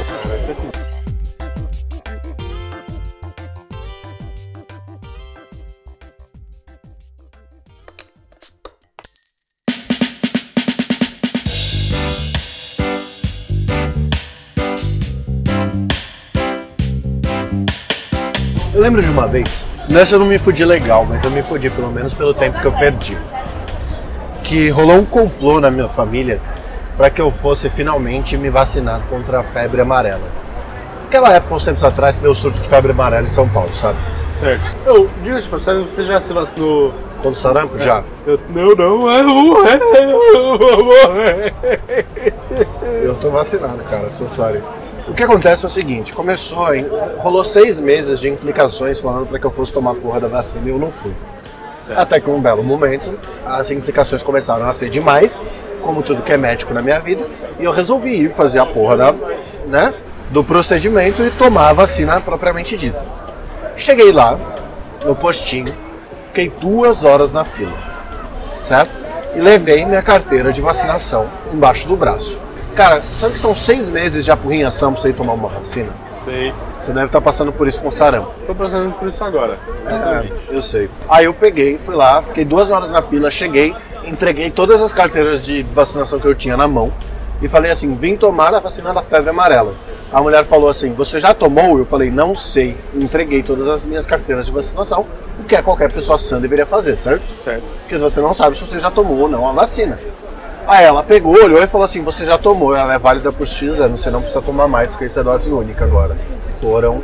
Eu 18.74 18.82
lembro 18.82 19.04
de 19.04 19.10
uma 19.10 19.28
vez, 19.28 19.66
nessa 19.90 20.16
eu 20.16 20.20
não 20.20 20.26
me 20.26 20.38
fudi 20.40 20.64
legal, 20.64 21.06
mas 21.06 21.24
eu 21.24 21.32
me 21.32 21.44
fudi 21.44 21.70
pelo 21.70 21.92
menos 21.92 22.14
pelo 22.14 22.34
tempo 22.34 22.60
que 22.60 22.66
eu 22.66 22.72
perdi. 22.72 23.18
que 24.44 24.70
rolou 24.70 24.98
um 24.98 25.06
complô 25.06 25.60
na 25.60 25.70
minha 25.70 25.88
família 25.88 26.40
para 26.98 27.10
que 27.10 27.22
eu 27.22 27.30
fosse 27.30 27.70
finalmente 27.70 28.36
me 28.38 28.50
vacinar 28.50 29.00
contra 29.10 29.40
a 29.40 29.44
febre 29.44 29.82
amarela. 29.82 30.28
Naquela 31.04 31.34
época, 31.34 31.56
uns 31.56 31.64
tempos 31.64 31.84
atrás, 31.84 32.20
deu 32.20 32.34
surto 32.34 32.60
de 32.60 32.68
febre 32.68 32.92
amarela 32.92 33.26
em 33.26 33.30
São 33.30 33.48
Paulo, 33.48 33.74
sabe? 33.74 33.98
Certo. 34.40 34.64
Eu, 34.86 35.10
diga 35.22 35.40
de 35.40 35.48
passagem, 35.48 35.84
você 35.84 36.04
já 36.04 36.20
se 36.20 36.34
vacinou? 36.34 36.94
Contra 37.18 37.30
o 37.30 37.36
sarampo? 37.36 37.78
Já. 37.80 38.04
Eu, 38.26 38.40
não, 38.50 38.70
não, 38.76 39.12
é, 39.12 39.20
eu 39.20 39.30
vou 39.30 39.44
morrer, 39.44 39.82
eu 40.00 40.58
vou 40.58 40.86
morrer. 40.86 41.54
Eu 43.04 43.16
tô 43.16 43.30
vacinado, 43.30 43.84
cara, 43.90 44.10
sou 44.12 44.28
sorry. 44.30 44.62
O 45.10 45.14
que 45.14 45.24
acontece 45.24 45.66
é 45.66 45.68
o 45.68 45.70
seguinte, 45.72 46.14
começou, 46.14 46.68
rolou 47.18 47.44
seis 47.44 47.80
meses 47.80 48.20
de 48.20 48.30
implicações 48.30 49.00
falando 49.00 49.28
para 49.28 49.40
que 49.40 49.46
eu 49.46 49.52
fosse 49.52 49.74
tomar 49.74 49.92
a 49.92 49.96
porra 49.96 50.20
da 50.20 50.28
vacina 50.28 50.68
e 50.68 50.70
eu 50.70 50.78
não 50.78 50.92
fui. 50.92 51.14
Certo. 51.84 52.00
Até 52.00 52.22
que 52.22 52.30
um 52.30 52.40
belo 52.40 52.64
momento, 52.64 53.18
as 53.44 53.72
implicações 53.72 54.22
começaram 54.22 54.70
a 54.70 54.72
ser 54.72 54.90
demais, 54.90 55.42
como 55.82 56.04
tudo 56.04 56.22
que 56.22 56.32
é 56.32 56.38
médico 56.38 56.74
na 56.74 56.82
minha 56.82 57.00
vida, 57.00 57.28
e 57.60 57.64
eu 57.64 57.72
resolvi 57.72 58.22
ir 58.22 58.30
fazer 58.30 58.60
a 58.60 58.66
porra 58.66 58.96
da, 58.96 59.12
né, 59.66 59.94
do 60.30 60.44
procedimento 60.44 61.24
e 61.24 61.32
tomar 61.32 61.70
a 61.70 61.74
vacina 61.74 62.22
propriamente 62.22 62.78
dita. 62.78 63.04
Cheguei 63.76 64.12
lá, 64.12 64.38
no 65.04 65.16
postinho, 65.16 65.74
fiquei 66.28 66.50
duas 66.50 67.04
horas 67.04 67.34
na 67.34 67.44
fila, 67.44 67.74
certo? 68.60 68.92
E 69.36 69.42
levei 69.42 69.86
minha 69.86 70.04
carteira 70.04 70.54
de 70.54 70.62
vacinação 70.62 71.28
embaixo 71.52 71.88
do 71.88 71.96
braço. 71.96 72.38
Cara, 72.80 73.02
sabe 73.14 73.34
que 73.34 73.42
são 73.42 73.54
seis 73.54 73.90
meses 73.90 74.24
de 74.24 74.32
apurrinhação 74.32 74.94
pra 74.94 75.02
você 75.02 75.10
ir 75.10 75.14
tomar 75.14 75.34
uma 75.34 75.50
vacina? 75.50 75.90
Sei. 76.24 76.54
Você 76.80 76.94
deve 76.94 77.08
estar 77.08 77.20
passando 77.20 77.52
por 77.52 77.68
isso 77.68 77.82
com 77.82 77.92
sarampo. 77.92 78.34
Tô 78.48 78.56
passando 78.56 78.94
por 78.94 79.10
isso 79.10 79.22
agora. 79.22 79.58
Exatamente. 79.86 80.34
eu 80.50 80.62
sei. 80.62 80.90
Aí 81.10 81.26
eu 81.26 81.34
peguei, 81.34 81.78
fui 81.78 81.94
lá, 81.94 82.22
fiquei 82.22 82.46
duas 82.46 82.72
horas 82.72 82.90
na 82.90 83.02
fila, 83.02 83.30
cheguei, 83.30 83.76
entreguei 84.06 84.50
todas 84.50 84.82
as 84.82 84.94
carteiras 84.94 85.42
de 85.42 85.62
vacinação 85.62 86.22
que 86.22 86.26
eu 86.26 86.34
tinha 86.34 86.56
na 86.56 86.70
mão 86.70 86.90
e 87.42 87.50
falei 87.50 87.70
assim: 87.70 87.94
vim 87.96 88.16
tomar 88.16 88.54
a 88.54 88.62
vacina 88.62 88.94
da 88.94 89.02
febre 89.02 89.30
amarela. 89.30 89.74
A 90.10 90.22
mulher 90.22 90.46
falou 90.46 90.70
assim: 90.70 90.94
Você 90.94 91.20
já 91.20 91.34
tomou? 91.34 91.78
Eu 91.78 91.84
falei: 91.84 92.10
Não 92.10 92.34
sei. 92.34 92.78
Entreguei 92.96 93.44
todas 93.44 93.68
as 93.68 93.84
minhas 93.84 94.08
carteiras 94.08 94.46
de 94.46 94.54
vacinação, 94.54 95.06
o 95.38 95.44
que 95.44 95.54
é 95.54 95.62
qualquer 95.62 95.92
pessoa 95.92 96.18
sã 96.18 96.40
deveria 96.40 96.66
fazer, 96.66 96.96
certo? 96.96 97.24
Certo. 97.44 97.64
Porque 97.82 97.98
você 97.98 98.22
não 98.22 98.34
sabe 98.34 98.58
se 98.58 98.64
você 98.64 98.80
já 98.80 98.90
tomou 98.90 99.18
ou 99.18 99.28
não 99.28 99.46
a 99.50 99.52
vacina. 99.52 100.00
Aí 100.70 100.86
ela 100.86 101.02
pegou, 101.02 101.34
olhou 101.34 101.64
e 101.64 101.66
falou 101.66 101.84
assim: 101.84 102.04
Você 102.04 102.24
já 102.24 102.38
tomou, 102.38 102.76
ela 102.76 102.94
é 102.94 103.00
válida 103.00 103.32
por 103.32 103.48
X 103.48 103.80
anos, 103.80 104.02
você 104.02 104.12
não 104.12 104.22
precisa 104.22 104.40
tomar 104.40 104.68
mais, 104.68 104.92
porque 104.92 105.06
isso 105.06 105.20
é 105.20 105.24
dose 105.24 105.50
única 105.50 105.84
agora. 105.84 106.16
Foram 106.62 107.02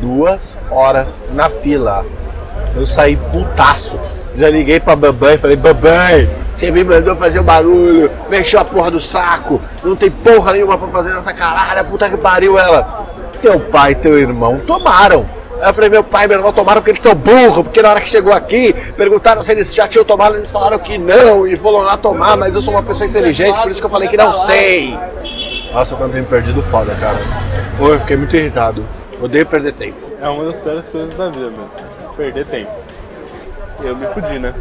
duas 0.00 0.56
horas 0.70 1.24
na 1.32 1.48
fila. 1.48 2.06
Eu 2.76 2.86
saí 2.86 3.16
putaço. 3.16 3.98
Já 4.36 4.48
liguei 4.48 4.78
pra 4.78 4.94
Babãe 4.94 5.34
e 5.34 5.38
falei: 5.38 5.56
Babãe, 5.56 6.30
você 6.54 6.70
me 6.70 6.84
mandou 6.84 7.16
fazer 7.16 7.40
o 7.40 7.42
barulho, 7.42 8.08
mexeu 8.30 8.60
a 8.60 8.64
porra 8.64 8.92
do 8.92 9.00
saco, 9.00 9.60
não 9.82 9.96
tem 9.96 10.12
porra 10.12 10.52
nenhuma 10.52 10.78
pra 10.78 10.86
fazer 10.86 11.12
nessa 11.12 11.32
caralho, 11.32 11.84
puta 11.86 12.08
que 12.08 12.16
pariu 12.16 12.56
ela. 12.56 13.04
Teu 13.42 13.58
pai 13.58 13.92
e 13.92 13.94
teu 13.96 14.16
irmão 14.16 14.60
tomaram. 14.64 15.28
Aí 15.60 15.70
eu 15.70 15.74
falei, 15.74 15.90
meu 15.90 16.04
pai 16.04 16.24
e 16.24 16.28
meu 16.28 16.38
irmão 16.38 16.52
tomaram 16.52 16.80
porque 16.80 16.92
eles 16.92 17.02
são 17.02 17.14
burros, 17.14 17.64
porque 17.64 17.82
na 17.82 17.90
hora 17.90 18.00
que 18.00 18.08
chegou 18.08 18.32
aqui, 18.32 18.72
perguntaram 18.96 19.42
se 19.42 19.50
eles 19.50 19.74
já 19.74 19.88
tinham 19.88 20.04
tomado, 20.04 20.36
eles 20.36 20.50
falaram 20.50 20.78
que 20.78 20.96
não, 20.96 21.46
e 21.46 21.56
foram 21.56 21.80
lá 21.80 21.96
tomar, 21.96 22.36
mas 22.36 22.54
eu 22.54 22.62
sou 22.62 22.74
uma 22.74 22.82
pessoa 22.82 23.08
inteligente, 23.08 23.60
por 23.60 23.70
isso 23.70 23.80
que 23.80 23.86
eu 23.86 23.90
falei 23.90 24.08
que 24.08 24.16
não 24.16 24.32
sei. 24.46 24.96
Nossa, 25.72 25.94
eu 25.94 26.08
tenho 26.08 26.24
perdido 26.24 26.62
foda, 26.62 26.94
cara. 26.94 27.18
Pô, 27.76 27.88
eu 27.88 28.00
fiquei 28.00 28.16
muito 28.16 28.34
irritado. 28.36 28.84
Odeio 29.20 29.44
perder 29.46 29.72
tempo. 29.72 30.10
É 30.20 30.28
uma 30.28 30.44
das 30.44 30.60
piores 30.60 30.88
coisas 30.88 31.14
da 31.16 31.28
vida 31.28 31.50
mesmo. 31.50 32.14
Perder 32.16 32.46
tempo. 32.46 32.70
Eu 33.82 33.96
me 33.96 34.06
fudi, 34.08 34.38
né? 34.38 34.54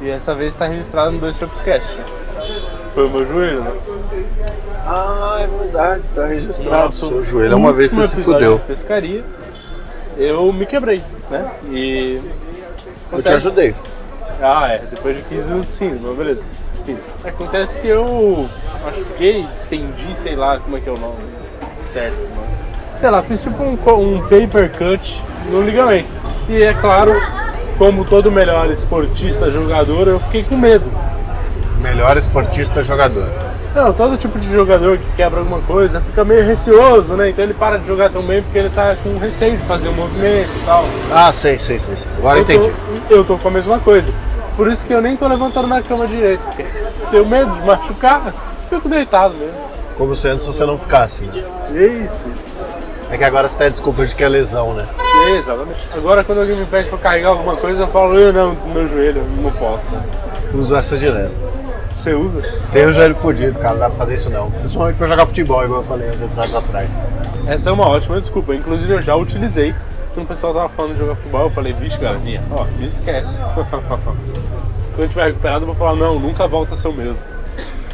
E 0.00 0.10
essa 0.10 0.34
vez 0.34 0.56
tá 0.56 0.66
registrado 0.66 1.12
no 1.12 1.18
dois 1.18 1.36
Shopscast. 1.36 1.96
Foi 2.94 3.06
o 3.06 3.10
meu 3.10 3.26
joelho, 3.26 3.62
né? 3.62 3.72
Ah, 4.86 5.40
é 5.40 5.46
verdade, 5.46 6.02
tá 6.14 6.26
registrado. 6.26 6.70
Nosso 6.70 7.08
Seu 7.08 7.24
joelho, 7.24 7.56
uma 7.56 7.72
vez 7.72 7.92
você 7.92 8.06
se 8.06 8.22
fudeu. 8.22 8.58
de 8.58 8.64
pescaria, 8.64 9.24
eu 10.16 10.52
me 10.52 10.66
quebrei, 10.66 11.02
né? 11.30 11.50
E. 11.70 12.20
Eu 13.12 13.22
te 13.22 13.32
ajudei. 13.32 13.74
Ah, 14.40 14.68
é. 14.68 14.78
Depois 14.78 15.16
de 15.16 15.22
15 15.22 15.50
minutos 15.50 15.70
sim, 15.70 15.98
mas 16.00 16.16
beleza. 16.16 16.42
Enfim, 16.82 16.98
Acontece 17.24 17.80
que 17.80 17.88
eu 17.88 18.48
machuquei, 18.84 19.46
distendi, 19.52 20.14
sei 20.14 20.36
lá 20.36 20.58
como 20.58 20.76
é 20.76 20.80
que 20.80 20.88
é 20.88 20.92
o 20.92 20.98
nome 20.98 21.44
certo, 21.94 22.18
mano. 22.34 22.48
Sei 22.96 23.08
lá, 23.08 23.22
fiz 23.22 23.42
tipo 23.42 23.62
um, 23.62 23.72
um 23.74 24.20
paper 24.22 24.70
cut 24.72 25.22
no 25.50 25.62
ligamento. 25.62 26.08
E 26.48 26.62
é 26.62 26.74
claro, 26.74 27.12
como 27.78 28.04
todo 28.04 28.30
melhor 28.32 28.68
esportista 28.70 29.50
jogador, 29.50 30.08
eu 30.08 30.18
fiquei 30.20 30.42
com 30.42 30.56
medo. 30.56 30.90
Melhor 31.80 32.16
esportista 32.16 32.82
jogador. 32.82 33.28
Não, 33.74 33.92
todo 33.92 34.16
tipo 34.16 34.38
de 34.38 34.48
jogador 34.48 34.98
que 34.98 35.16
quebra 35.16 35.40
alguma 35.40 35.60
coisa 35.60 36.00
fica 36.00 36.24
meio 36.24 36.44
receoso, 36.44 37.14
né? 37.14 37.30
Então 37.30 37.44
ele 37.44 37.54
para 37.54 37.76
de 37.76 37.88
jogar 37.88 38.08
tão 38.08 38.22
bem 38.22 38.40
porque 38.40 38.56
ele 38.56 38.70
tá 38.70 38.94
com 39.02 39.18
receio 39.18 39.56
de 39.56 39.64
fazer 39.64 39.88
um 39.88 39.94
movimento 39.94 40.48
e 40.48 40.64
tal. 40.64 40.84
Ah, 41.12 41.32
sei, 41.32 41.58
sei, 41.58 41.80
sei. 41.80 41.96
sei. 41.96 42.08
Agora 42.18 42.38
eu 42.38 42.42
entendi. 42.42 42.72
Tô, 43.08 43.14
eu 43.14 43.24
tô 43.24 43.36
com 43.36 43.48
a 43.48 43.50
mesma 43.50 43.80
coisa. 43.80 44.06
Por 44.56 44.70
isso 44.70 44.86
que 44.86 44.92
eu 44.92 45.00
nem 45.00 45.16
tô 45.16 45.26
levantando 45.26 45.66
na 45.66 45.82
cama 45.82 46.06
direito. 46.06 46.40
Porque 46.40 46.64
tenho 47.10 47.26
medo 47.26 47.50
de 47.50 47.66
machucar, 47.66 48.32
fico 48.70 48.88
deitado 48.88 49.34
mesmo. 49.34 49.66
Como 49.98 50.14
se 50.14 50.28
antes 50.28 50.46
você 50.46 50.64
não 50.64 50.78
ficasse, 50.78 51.24
né? 51.24 51.42
Isso. 51.72 52.54
É 53.10 53.18
que 53.18 53.24
agora 53.24 53.48
você 53.48 53.58
tem 53.58 53.66
a 53.66 53.70
desculpa 53.70 54.06
de 54.06 54.14
que 54.14 54.22
é 54.22 54.28
lesão, 54.28 54.72
né? 54.74 54.86
Exatamente. 55.36 55.88
Agora 55.92 56.22
quando 56.22 56.40
alguém 56.40 56.56
me 56.56 56.66
pede 56.66 56.88
pra 56.88 56.98
carregar 56.98 57.30
alguma 57.30 57.56
coisa, 57.56 57.82
eu 57.82 57.88
falo, 57.88 58.16
eu 58.16 58.32
não, 58.32 58.56
meu 58.72 58.86
joelho, 58.86 59.18
eu 59.18 59.42
não 59.42 59.50
posso. 59.50 59.92
Uso 60.52 60.76
essa 60.76 60.96
direto. 60.96 61.63
Você 61.96 62.12
usa? 62.14 62.42
Tem 62.72 62.86
o 62.86 62.92
joelho 62.92 63.14
fudido, 63.14 63.58
cara, 63.58 63.74
não 63.74 63.80
dá 63.80 63.88
pra 63.88 63.98
fazer 63.98 64.14
isso 64.14 64.30
não. 64.30 64.50
Principalmente 64.50 64.96
pra 64.96 65.06
jogar 65.06 65.26
futebol, 65.26 65.64
igual 65.64 65.80
eu 65.80 65.86
falei 65.86 66.10
uns 66.10 66.22
episódios 66.22 66.54
atrás. 66.54 67.04
Essa 67.46 67.70
é 67.70 67.72
uma 67.72 67.88
ótima 67.88 68.20
desculpa. 68.20 68.54
Inclusive 68.54 68.92
eu 68.92 69.02
já 69.02 69.14
utilizei. 69.14 69.74
Quando 70.12 70.26
o 70.26 70.28
pessoal 70.28 70.54
tava 70.54 70.68
falando 70.68 70.92
de 70.92 70.98
jogar 70.98 71.16
futebol, 71.16 71.42
eu 71.42 71.50
falei, 71.50 71.72
vixe, 71.72 71.98
galerinha, 71.98 72.42
ó, 72.50 72.64
me 72.64 72.86
esquece. 72.86 73.40
Quando 74.94 74.98
eu 74.98 75.08
tiver 75.08 75.24
recuperado, 75.26 75.62
eu 75.62 75.66
vou 75.66 75.74
falar, 75.74 75.96
não, 75.96 76.20
nunca 76.20 76.46
volta 76.46 76.74
a 76.74 76.76
ser 76.76 76.88
o 76.88 76.92
mesmo. 76.92 77.18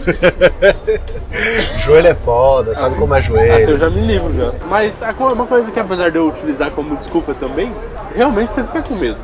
Joelho 1.80 2.08
é 2.08 2.14
foda, 2.14 2.74
sabe 2.74 2.96
como 2.96 3.14
é 3.14 3.20
joelho. 3.20 3.54
Assim 3.54 3.70
eu 3.70 3.78
já 3.78 3.90
me 3.90 4.00
livro 4.00 4.34
já. 4.34 4.66
Mas 4.66 5.00
uma 5.18 5.46
coisa 5.46 5.70
que 5.70 5.78
apesar 5.78 6.10
de 6.10 6.16
eu 6.16 6.28
utilizar 6.28 6.70
como 6.70 6.96
desculpa 6.96 7.34
também, 7.34 7.72
realmente 8.14 8.54
você 8.54 8.62
fica 8.64 8.82
com 8.82 8.94
medo. 8.94 9.18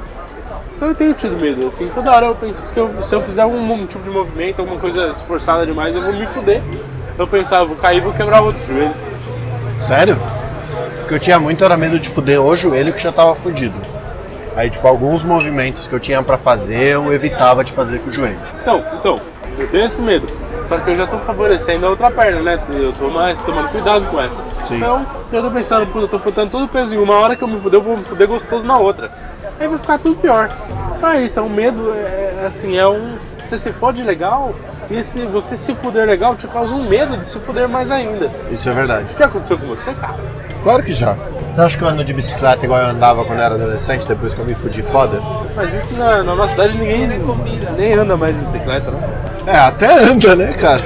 Eu 0.80 0.94
tenho 0.94 1.14
tido 1.14 1.40
medo, 1.40 1.66
assim, 1.68 1.88
toda 1.94 2.10
hora 2.12 2.26
eu 2.26 2.34
penso 2.34 2.72
que 2.72 2.78
eu- 2.78 3.02
se 3.02 3.14
eu 3.14 3.22
fizer 3.22 3.42
algum 3.42 3.86
tipo 3.86 4.02
de 4.04 4.10
movimento, 4.10 4.60
alguma 4.60 4.78
coisa 4.78 5.08
esforçada 5.08 5.64
demais, 5.64 5.94
eu 5.94 6.02
vou 6.02 6.12
me 6.12 6.26
fuder. 6.26 6.60
Eu 7.18 7.26
pensava, 7.26 7.64
vou 7.64 7.76
cair 7.76 7.98
e 7.98 8.00
vou 8.00 8.12
quebrar 8.12 8.42
outro 8.42 8.60
joelho. 8.66 8.92
Sério? 9.84 10.18
O 11.02 11.08
que 11.08 11.14
eu 11.14 11.18
tinha 11.18 11.38
muito 11.38 11.64
era 11.64 11.76
medo 11.76 11.98
de 11.98 12.08
fuder 12.10 12.40
o 12.40 12.54
joelho 12.54 12.92
que 12.92 13.02
já 13.02 13.10
tava 13.10 13.34
fudido. 13.36 13.74
Aí, 14.54 14.68
tipo, 14.68 14.86
alguns 14.86 15.22
movimentos 15.22 15.86
que 15.86 15.92
eu 15.94 16.00
tinha 16.00 16.22
pra 16.22 16.36
fazer, 16.36 16.82
eu 16.94 17.12
evitava 17.12 17.64
de 17.64 17.72
fazer 17.72 17.98
com 18.00 18.10
o 18.10 18.12
joelho. 18.12 18.38
Então, 18.60 18.82
então, 18.98 19.20
eu 19.58 19.66
tenho 19.68 19.86
esse 19.86 20.02
medo. 20.02 20.28
Só 20.66 20.78
que 20.78 20.90
eu 20.90 20.96
já 20.96 21.06
tô 21.06 21.18
favorecendo 21.18 21.86
a 21.86 21.90
outra 21.90 22.10
perna, 22.10 22.40
né? 22.40 22.58
Eu 22.70 22.92
tô 22.92 23.08
mais 23.08 23.40
tomando 23.42 23.68
cuidado 23.68 24.04
com 24.10 24.20
essa. 24.20 24.42
Sim. 24.60 24.76
Então, 24.78 25.06
eu 25.32 25.42
tô 25.42 25.50
pensando, 25.50 25.86
pô, 25.86 26.00
eu 26.00 26.08
tô 26.08 26.18
botando 26.18 26.50
todo 26.50 26.64
o 26.64 26.68
peso 26.68 26.94
em 26.94 26.98
uma 26.98 27.14
hora 27.14 27.36
que 27.36 27.42
eu 27.44 27.48
me 27.48 27.60
fuder, 27.60 27.78
eu 27.78 27.82
vou 27.84 27.96
me 27.96 28.04
fuder 28.04 28.26
gostoso 28.26 28.66
na 28.66 28.76
outra. 28.76 29.10
Aí 29.58 29.68
vai 29.68 29.78
ficar 29.78 29.98
tudo 29.98 30.16
pior. 30.16 30.50
É 31.02 31.22
isso, 31.22 31.38
é 31.38 31.42
um 31.42 31.48
medo, 31.48 31.92
é, 31.92 32.34
é 32.42 32.46
assim, 32.46 32.76
é 32.76 32.86
um. 32.86 33.16
Você 33.46 33.56
se 33.58 33.72
fode 33.72 34.02
legal, 34.02 34.54
e 34.90 35.02
se 35.04 35.24
você 35.26 35.56
se 35.56 35.74
fuder 35.74 36.06
legal, 36.06 36.34
te 36.34 36.48
causa 36.48 36.74
um 36.74 36.88
medo 36.88 37.16
de 37.16 37.28
se 37.28 37.38
fuder 37.38 37.68
mais 37.68 37.90
ainda. 37.90 38.30
Isso 38.50 38.68
é 38.68 38.72
verdade. 38.72 39.06
Já 39.18 39.26
aconteceu 39.26 39.56
com 39.58 39.66
você, 39.66 39.94
cara? 39.94 40.16
Claro 40.62 40.82
que 40.82 40.92
já. 40.92 41.16
Você 41.52 41.60
acha 41.60 41.78
que 41.78 41.84
eu 41.84 41.88
ando 41.88 42.04
de 42.04 42.12
bicicleta 42.12 42.64
igual 42.64 42.80
eu 42.80 42.88
andava 42.88 43.24
quando 43.24 43.38
eu 43.38 43.44
era 43.44 43.54
adolescente, 43.54 44.06
depois 44.06 44.34
que 44.34 44.40
eu 44.40 44.44
me 44.44 44.54
fudi 44.54 44.82
foda? 44.82 45.20
Mas 45.54 45.72
isso 45.72 45.92
na, 45.94 46.22
na 46.22 46.34
nossa 46.34 46.52
cidade 46.52 46.76
ninguém 46.76 47.08
nem 47.76 47.94
anda 47.94 48.16
mais 48.16 48.34
de 48.34 48.42
bicicleta, 48.42 48.90
não? 48.90 49.00
É, 49.46 49.56
até 49.56 50.04
anda, 50.04 50.34
né, 50.34 50.52
cara? 50.54 50.82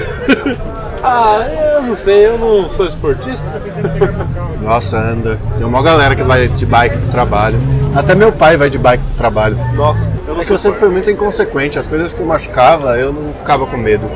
Ah, 1.03 1.39
eu 1.75 1.83
não 1.83 1.95
sei, 1.95 2.27
eu 2.27 2.39
não 2.39 2.69
sou 2.69 2.87
esportista. 2.87 3.49
Nossa, 4.63 4.99
anda. 4.99 5.39
Tem 5.57 5.67
uma 5.67 5.83
galera 5.83 6.15
que 6.15 6.23
vai 6.23 6.49
de 6.49 6.67
bike 6.67 6.97
pro 6.99 7.11
trabalho. 7.11 7.59
Até 7.95 8.15
meu 8.15 8.31
pai 8.31 8.57
vai 8.57 8.71
de 8.71 8.79
bike 8.79 9.03
pro 9.03 9.17
trabalho. 9.17 9.59
Nossa, 9.75 10.11
eu 10.27 10.35
não 10.35 10.43
É 10.43 10.45
que 10.45 10.53
eu 10.53 10.59
sempre 10.59 10.79
fui 10.79 10.89
muito 10.89 11.11
inconsequente. 11.11 11.79
As 11.79 11.89
coisas 11.89 12.13
que 12.13 12.21
eu 12.21 12.27
machucava, 12.27 12.99
eu 12.99 13.13
não 13.13 13.33
ficava 13.35 13.67
com 13.67 13.77
medo. 13.77 14.09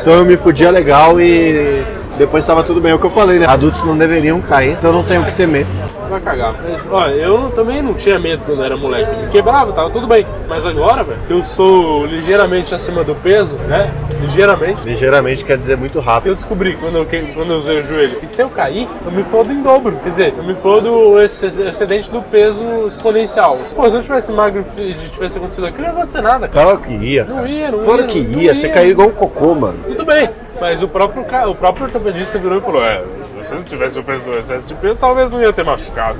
Então 0.00 0.14
eu 0.14 0.24
me 0.24 0.36
fudia 0.36 0.70
legal 0.70 1.20
e 1.20 1.84
depois 2.16 2.44
estava 2.44 2.62
tudo 2.62 2.80
bem. 2.80 2.92
É 2.92 2.94
o 2.94 2.98
que 2.98 3.06
eu 3.06 3.10
falei, 3.10 3.38
né? 3.38 3.46
Adultos 3.46 3.84
não 3.84 3.96
deveriam 3.96 4.40
cair, 4.40 4.72
então 4.72 4.90
eu 4.90 4.94
não 4.96 5.02
tenho 5.02 5.22
o 5.22 5.24
que 5.24 5.32
temer. 5.32 5.66
Vai 6.10 6.20
cagar. 6.20 6.54
Mas, 6.62 6.86
olha, 6.90 7.12
eu 7.14 7.50
também 7.54 7.80
não 7.82 7.94
tinha 7.94 8.18
medo 8.18 8.42
quando 8.44 8.62
era 8.62 8.76
moleque. 8.76 9.14
Me 9.16 9.28
quebrava, 9.28 9.72
tava 9.72 9.90
tudo 9.90 10.06
bem. 10.06 10.26
Mas 10.48 10.66
agora, 10.66 11.02
velho, 11.04 11.18
eu 11.28 11.42
sou 11.42 12.04
ligeiramente 12.06 12.74
acima 12.74 13.02
do 13.04 13.14
peso, 13.14 13.54
né? 13.68 13.90
Ligeiramente. 14.20 14.82
Ligeiramente 14.84 15.44
quer 15.44 15.56
dizer 15.56 15.76
muito 15.76 15.98
rápido. 16.00 16.32
Eu 16.32 16.34
descobri 16.34 16.76
quando 16.76 16.96
eu, 16.98 17.06
que- 17.06 17.32
quando 17.32 17.52
eu 17.52 17.56
usei 17.58 17.80
o 17.80 17.84
joelho. 17.84 18.18
E 18.22 18.28
se 18.28 18.42
eu 18.42 18.50
cair, 18.50 18.86
eu 19.04 19.10
me 19.12 19.22
fodo 19.24 19.52
em 19.52 19.62
dobro. 19.62 19.96
Quer 20.02 20.10
dizer, 20.10 20.34
eu 20.36 20.44
me 20.44 20.54
fodo 20.54 21.18
excedente 21.22 22.10
do 22.10 22.20
peso 22.20 22.64
exponencial. 22.86 23.58
Pô, 23.74 23.88
se 23.90 23.96
eu 23.96 24.02
tivesse 24.02 24.32
magro 24.32 24.64
e 24.76 24.94
tivesse 24.94 25.38
acontecido 25.38 25.66
aquilo, 25.66 25.82
não 25.82 25.88
ia 25.90 25.96
acontecer 25.96 26.20
nada. 26.20 26.48
cara. 26.48 26.66
Claro 26.66 26.80
que 26.80 26.92
ia. 26.92 27.24
Não 27.24 27.46
ia, 27.46 27.70
não 27.70 27.78
Claro 27.84 28.02
ia. 28.02 28.06
que 28.08 28.20
não 28.20 28.40
ia. 28.40 28.54
Você 28.54 28.68
caiu 28.68 28.90
igual 28.90 29.08
um 29.08 29.12
cocô, 29.12 29.54
mano. 29.54 29.78
Tudo 29.86 30.04
bem, 30.04 30.28
mas 30.60 30.82
o 30.82 30.88
próprio, 30.88 31.24
o 31.48 31.54
próprio 31.54 31.84
ortopedista 31.86 32.38
virou 32.38 32.58
e 32.58 32.60
falou: 32.60 32.82
É, 32.84 33.02
se 33.50 33.54
não 33.56 33.62
tivesse 33.64 33.98
o 33.98 34.04
peso, 34.04 34.30
excesso 34.30 34.68
de 34.68 34.74
peso, 34.74 35.00
talvez 35.00 35.30
não 35.30 35.42
ia 35.42 35.52
ter 35.52 35.64
machucado. 35.64 36.18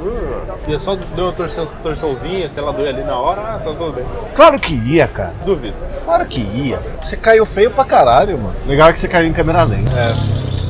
Ia 0.66 0.78
só 0.78 0.96
deu 1.14 1.26
uma 1.26 1.32
torção, 1.32 1.64
torçãozinha, 1.80 2.48
sei 2.48 2.62
lá, 2.62 2.72
doeu 2.72 2.88
ali 2.88 3.04
na 3.04 3.16
hora, 3.16 3.40
ah, 3.40 3.58
tá 3.58 3.70
tudo 3.70 3.92
bem. 3.92 4.04
Claro 4.34 4.58
que 4.58 4.74
ia, 4.74 5.06
cara. 5.06 5.32
Duvido. 5.44 5.76
Claro 6.04 6.26
que 6.26 6.40
ia. 6.40 6.80
Você 7.02 7.16
caiu 7.16 7.46
feio 7.46 7.70
pra 7.70 7.84
caralho, 7.84 8.36
mano. 8.36 8.54
Legal 8.66 8.88
é 8.88 8.92
que 8.92 8.98
você 8.98 9.06
caiu 9.06 9.28
em 9.28 9.32
câmera 9.32 9.62
lenta. 9.62 9.92
É, 9.92 10.12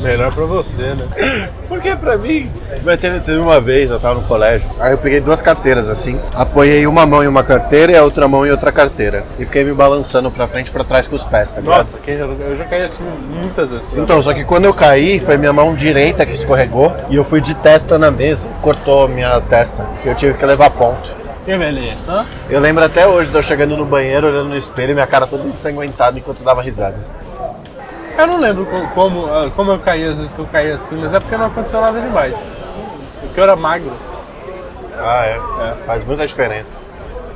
melhor 0.00 0.32
pra 0.32 0.44
você, 0.44 0.94
né? 0.94 1.04
Porque 1.68 1.94
pra 1.94 2.16
mim. 2.16 2.50
Mas 2.84 2.98
teve, 2.98 3.20
teve 3.20 3.38
uma 3.38 3.60
vez, 3.60 3.90
eu 3.90 4.00
tava 4.00 4.20
no 4.20 4.26
colégio. 4.26 4.68
Aí 4.78 4.92
eu 4.92 4.98
peguei 4.98 5.20
duas 5.20 5.40
carteiras 5.40 5.88
assim. 5.88 6.20
Apoiei 6.34 6.86
uma 6.86 7.06
mão 7.06 7.22
em 7.22 7.26
uma 7.26 7.44
carteira 7.44 7.92
e 7.92 7.96
a 7.96 8.02
outra 8.02 8.26
mão 8.26 8.46
em 8.46 8.50
outra 8.50 8.72
carteira. 8.72 9.24
E 9.38 9.44
fiquei 9.44 9.64
me 9.64 9.72
balançando 9.72 10.30
pra 10.30 10.48
frente 10.48 10.68
e 10.68 10.70
pra 10.70 10.82
trás 10.84 11.06
com 11.06 11.16
os 11.16 11.24
pés, 11.24 11.52
tá 11.52 11.60
ligado? 11.60 11.76
Nossa, 11.76 11.98
quem 11.98 12.18
já, 12.18 12.24
eu 12.24 12.56
já 12.56 12.64
caí 12.64 12.82
assim 12.82 13.04
muitas 13.04 13.70
vezes. 13.70 13.88
Então, 13.96 14.22
só 14.22 14.32
que 14.32 14.44
quando 14.44 14.64
eu 14.64 14.74
caí, 14.74 15.20
foi 15.20 15.36
minha 15.36 15.52
mão 15.52 15.74
direita 15.74 16.26
que 16.26 16.32
escorregou 16.32 16.92
e 17.08 17.16
eu 17.16 17.24
fui 17.24 17.40
de 17.40 17.54
testa 17.54 17.98
na 17.98 18.10
mesa, 18.10 18.48
cortou 18.62 19.08
minha 19.08 19.40
testa. 19.42 19.86
E 20.04 20.08
eu 20.08 20.14
tive 20.14 20.34
que 20.34 20.44
levar 20.44 20.70
ponto. 20.70 21.20
Que 21.44 21.56
beleza. 21.56 22.26
Eu 22.48 22.60
lembro 22.60 22.84
até 22.84 23.06
hoje 23.06 23.30
de 23.30 23.36
eu 23.36 23.42
chegando 23.42 23.76
no 23.76 23.84
banheiro, 23.84 24.26
olhando 24.26 24.50
no 24.50 24.56
espelho 24.56 24.90
e 24.90 24.94
minha 24.94 25.06
cara 25.06 25.26
toda 25.26 25.48
ensanguentada 25.48 26.18
enquanto 26.18 26.40
eu 26.40 26.44
dava 26.44 26.62
risada. 26.62 26.96
Eu 28.20 28.26
não 28.26 28.38
lembro 28.38 28.66
co- 28.66 28.86
como, 28.94 29.26
ah, 29.26 29.50
como 29.54 29.72
eu 29.72 29.78
caí 29.78 30.04
às 30.06 30.18
vezes 30.18 30.34
que 30.34 30.40
eu 30.40 30.46
caí 30.46 30.70
assim, 30.70 30.96
mas 31.00 31.14
é 31.14 31.20
porque 31.20 31.36
não 31.36 31.46
aconteceu 31.46 31.80
nada 31.80 32.00
demais. 32.00 32.50
Porque 33.20 33.38
eu 33.40 33.44
era 33.44 33.56
magro. 33.56 33.92
Ah, 34.98 35.26
é. 35.26 35.36
É. 35.36 35.84
Faz 35.86 36.04
muita 36.04 36.26
diferença. 36.26 36.78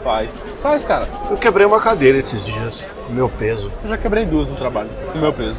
Faz. 0.03 0.45
Faz, 0.63 0.85
cara. 0.85 1.09
Eu 1.31 1.37
quebrei 1.39 1.67
uma 1.67 1.81
cadeira 1.81 2.19
esses 2.19 2.45
dias, 2.45 2.91
meu 3.09 3.29
peso. 3.29 3.73
Eu 3.83 3.89
já 3.91 3.97
quebrei 3.97 4.27
duas 4.27 4.49
no 4.49 4.55
trabalho, 4.57 4.91
com 5.13 5.19
meu 5.19 5.33
peso. 5.33 5.57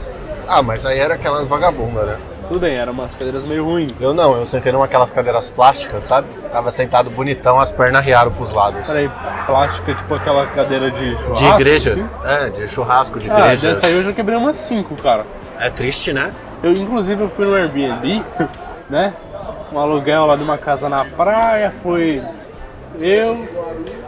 Ah, 0.48 0.62
mas 0.62 0.86
aí 0.86 1.00
era 1.00 1.16
aquelas 1.16 1.48
vagabundas, 1.48 2.06
né? 2.06 2.18
Tudo 2.48 2.60
bem, 2.60 2.76
eram 2.76 2.94
umas 2.94 3.16
cadeiras 3.16 3.44
meio 3.44 3.66
ruins. 3.66 4.00
Eu 4.00 4.14
não, 4.14 4.36
eu 4.38 4.46
sentei 4.46 4.72
numa 4.72 4.86
aquelas 4.86 5.12
cadeiras 5.12 5.50
plásticas, 5.50 6.04
sabe? 6.04 6.28
Tava 6.52 6.70
sentado 6.70 7.10
bonitão, 7.10 7.60
as 7.60 7.72
pernas 7.72 8.06
riaram 8.06 8.32
pros 8.32 8.52
lados. 8.54 8.86
Peraí, 8.88 9.10
plástica, 9.48 9.94
tipo 9.96 10.14
aquela 10.14 10.46
cadeira 10.48 10.92
de 10.92 11.16
churrasco. 11.18 11.38
De 11.38 11.46
igreja? 11.62 11.90
assim? 11.92 12.10
É, 12.24 12.50
de 12.50 12.68
churrasco, 12.68 13.20
de 13.20 13.32
Ah, 13.32 13.40
igreja. 13.40 13.70
dessa 13.74 13.88
aí 13.88 13.94
eu 13.94 14.04
já 14.04 14.14
quebrei 14.14 14.38
umas 14.38 14.56
cinco, 14.58 14.96
cara. 15.02 15.26
É 15.60 15.70
triste, 15.72 16.14
né? 16.14 16.32
Eu, 16.62 16.74
inclusive, 16.74 17.24
eu 17.24 17.30
fui 17.30 17.46
no 17.46 17.56
Airbnb, 17.56 18.24
né? 18.90 19.14
Um 19.74 19.80
aluguel 19.80 20.28
lá 20.28 20.36
de 20.36 20.44
uma 20.44 20.58
casa 20.58 20.88
na 20.88 21.04
praia, 21.04 21.72
foi 21.82 22.22
eu, 23.00 23.44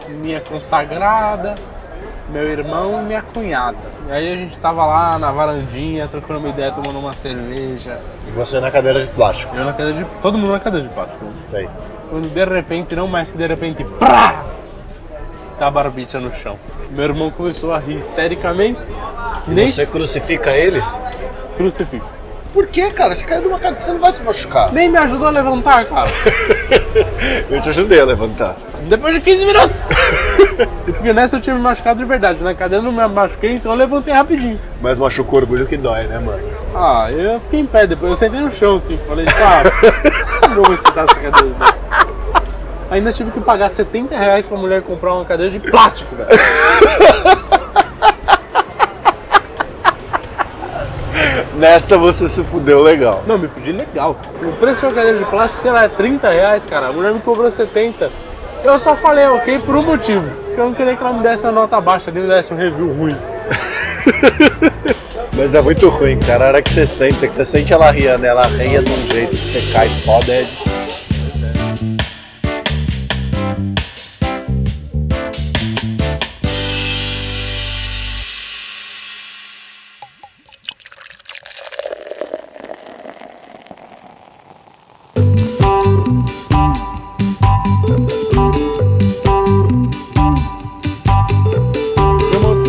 minha 0.09 0.39
consagrada, 0.41 1.55
meu 2.29 2.43
irmão 2.43 3.01
e 3.01 3.03
minha 3.03 3.21
cunhada. 3.23 3.77
E 4.07 4.11
aí 4.11 4.33
a 4.33 4.35
gente 4.35 4.59
tava 4.59 4.85
lá 4.85 5.17
na 5.17 5.31
varandinha, 5.31 6.07
trocando 6.07 6.39
uma 6.39 6.49
ideia, 6.49 6.71
tomando 6.71 6.99
uma 6.99 7.13
cerveja. 7.13 7.99
E 8.27 8.31
você 8.31 8.59
na 8.59 8.69
cadeira 8.71 9.05
de 9.05 9.11
plástico. 9.13 9.55
Eu 9.55 9.65
na 9.65 9.73
cadeira 9.73 9.93
de. 10.03 10.05
Todo 10.21 10.37
mundo 10.37 10.51
na 10.51 10.59
cadeira 10.59 10.87
de 10.87 10.93
plástico. 10.93 11.25
Sei. 11.39 11.67
Quando 12.09 12.29
de 12.33 12.45
repente, 12.45 12.95
não 12.95 13.07
mais 13.07 13.31
que 13.31 13.37
de 13.37 13.47
repente, 13.47 13.83
prá! 13.83 14.43
Tá 15.57 15.67
a 15.67 15.71
barbicha 15.71 16.19
no 16.19 16.31
chão. 16.33 16.57
Meu 16.91 17.05
irmão 17.05 17.31
começou 17.31 17.73
a 17.73 17.79
rir 17.79 17.97
histericamente. 17.97 18.81
Nem 19.47 19.71
Você 19.71 19.85
crucifica 19.87 20.51
ele? 20.51 20.81
crucifixo. 21.57 22.07
Por 22.53 22.67
quê, 22.67 22.91
cara? 22.91 23.13
Você 23.15 23.25
caiu 23.25 23.41
de 23.41 23.47
uma 23.47 23.59
cadeira, 23.59 23.81
você 23.81 23.91
não 23.91 23.99
vai 23.99 24.11
se 24.11 24.21
machucar. 24.21 24.71
Nem 24.71 24.89
me 24.89 24.97
ajudou 24.97 25.27
a 25.27 25.31
levantar, 25.31 25.85
cara. 25.85 26.09
Eu 27.49 27.61
te 27.61 27.69
ajudei 27.69 27.99
a 28.01 28.05
levantar. 28.05 28.55
Depois 28.89 29.13
de 29.13 29.21
15 29.21 29.45
minutos. 29.45 29.83
Porque 30.85 31.13
nessa 31.13 31.37
eu 31.37 31.41
tinha 31.41 31.55
me 31.55 31.61
machucado 31.61 31.99
de 31.99 32.05
verdade. 32.05 32.41
Na 32.43 32.53
cadeira 32.55 32.83
eu 32.85 32.91
não 32.91 33.07
me 33.07 33.13
machuquei, 33.13 33.53
então 33.53 33.71
eu 33.71 33.77
levantei 33.77 34.13
rapidinho. 34.13 34.59
Mas 34.81 34.97
machucou 34.97 35.39
o 35.39 35.41
orgulho 35.41 35.65
que 35.65 35.77
dói, 35.77 36.03
né, 36.03 36.17
mano? 36.19 36.41
Ah, 36.73 37.09
eu 37.11 37.39
fiquei 37.41 37.59
em 37.59 37.65
pé 37.65 37.85
depois. 37.85 38.11
Eu 38.11 38.15
sentei 38.15 38.39
no 38.39 38.51
chão 38.51 38.75
assim. 38.77 38.97
Falei, 39.07 39.25
tá, 39.25 39.63
não 40.49 40.63
vou 40.63 40.77
sentar 40.77 41.03
essa 41.05 41.15
cadeira. 41.15 41.55
né? 41.59 41.65
Ainda 42.89 43.11
tive 43.11 43.31
que 43.31 43.41
pagar 43.41 43.69
70 43.69 44.17
reais 44.17 44.47
pra 44.47 44.57
mulher 44.57 44.81
comprar 44.81 45.13
uma 45.13 45.25
cadeira 45.25 45.51
de 45.51 45.59
plástico, 45.59 46.15
velho. 46.15 46.29
Nessa 51.57 51.97
você 51.97 52.27
se 52.29 52.43
fudeu 52.43 52.83
legal. 52.83 53.23
Não, 53.25 53.35
me 53.35 53.47
fudi 53.47 53.71
legal. 53.71 54.15
O 54.43 54.51
preço 54.53 54.81
de 54.81 54.85
uma 54.85 54.93
cadeira 54.93 55.17
de 55.17 55.25
plástico, 55.25 55.63
sei 55.63 55.71
lá, 55.71 55.85
é 55.85 55.89
30 55.89 56.29
reais, 56.29 56.67
cara. 56.67 56.87
A 56.87 56.93
mulher 56.93 57.11
me 57.11 57.19
cobrou 57.19 57.49
70. 57.49 58.11
Eu 58.63 58.77
só 58.77 58.95
falei 58.95 59.25
ok 59.25 59.57
por 59.59 59.75
um 59.75 59.81
motivo. 59.81 60.29
Porque 60.45 60.61
eu 60.61 60.65
não 60.65 60.73
queria 60.75 60.95
que 60.95 61.01
ela 61.01 61.13
me 61.13 61.23
desse 61.23 61.45
uma 61.45 61.51
nota 61.51 61.81
baixa, 61.81 62.11
nem 62.11 62.23
me 62.23 62.29
desse 62.29 62.53
um 62.53 62.57
review 62.57 62.93
ruim. 62.93 63.17
Mas 65.35 65.53
é 65.55 65.61
muito 65.61 65.89
ruim, 65.89 66.19
cara. 66.19 66.45
A 66.45 66.47
hora 66.49 66.61
que 66.61 66.71
você 66.71 66.85
senta, 66.85 67.27
que 67.27 67.33
você 67.33 67.45
sente 67.45 67.73
ela 67.73 67.89
riando, 67.89 68.25
ela 68.25 68.45
ria 68.45 68.83
de 68.83 68.91
um 68.91 69.07
jeito 69.07 69.35
que 69.35 69.51
você 69.51 69.71
cai 69.73 69.89
foda, 70.05 70.31
é 70.31 70.43
difícil. 70.43 70.76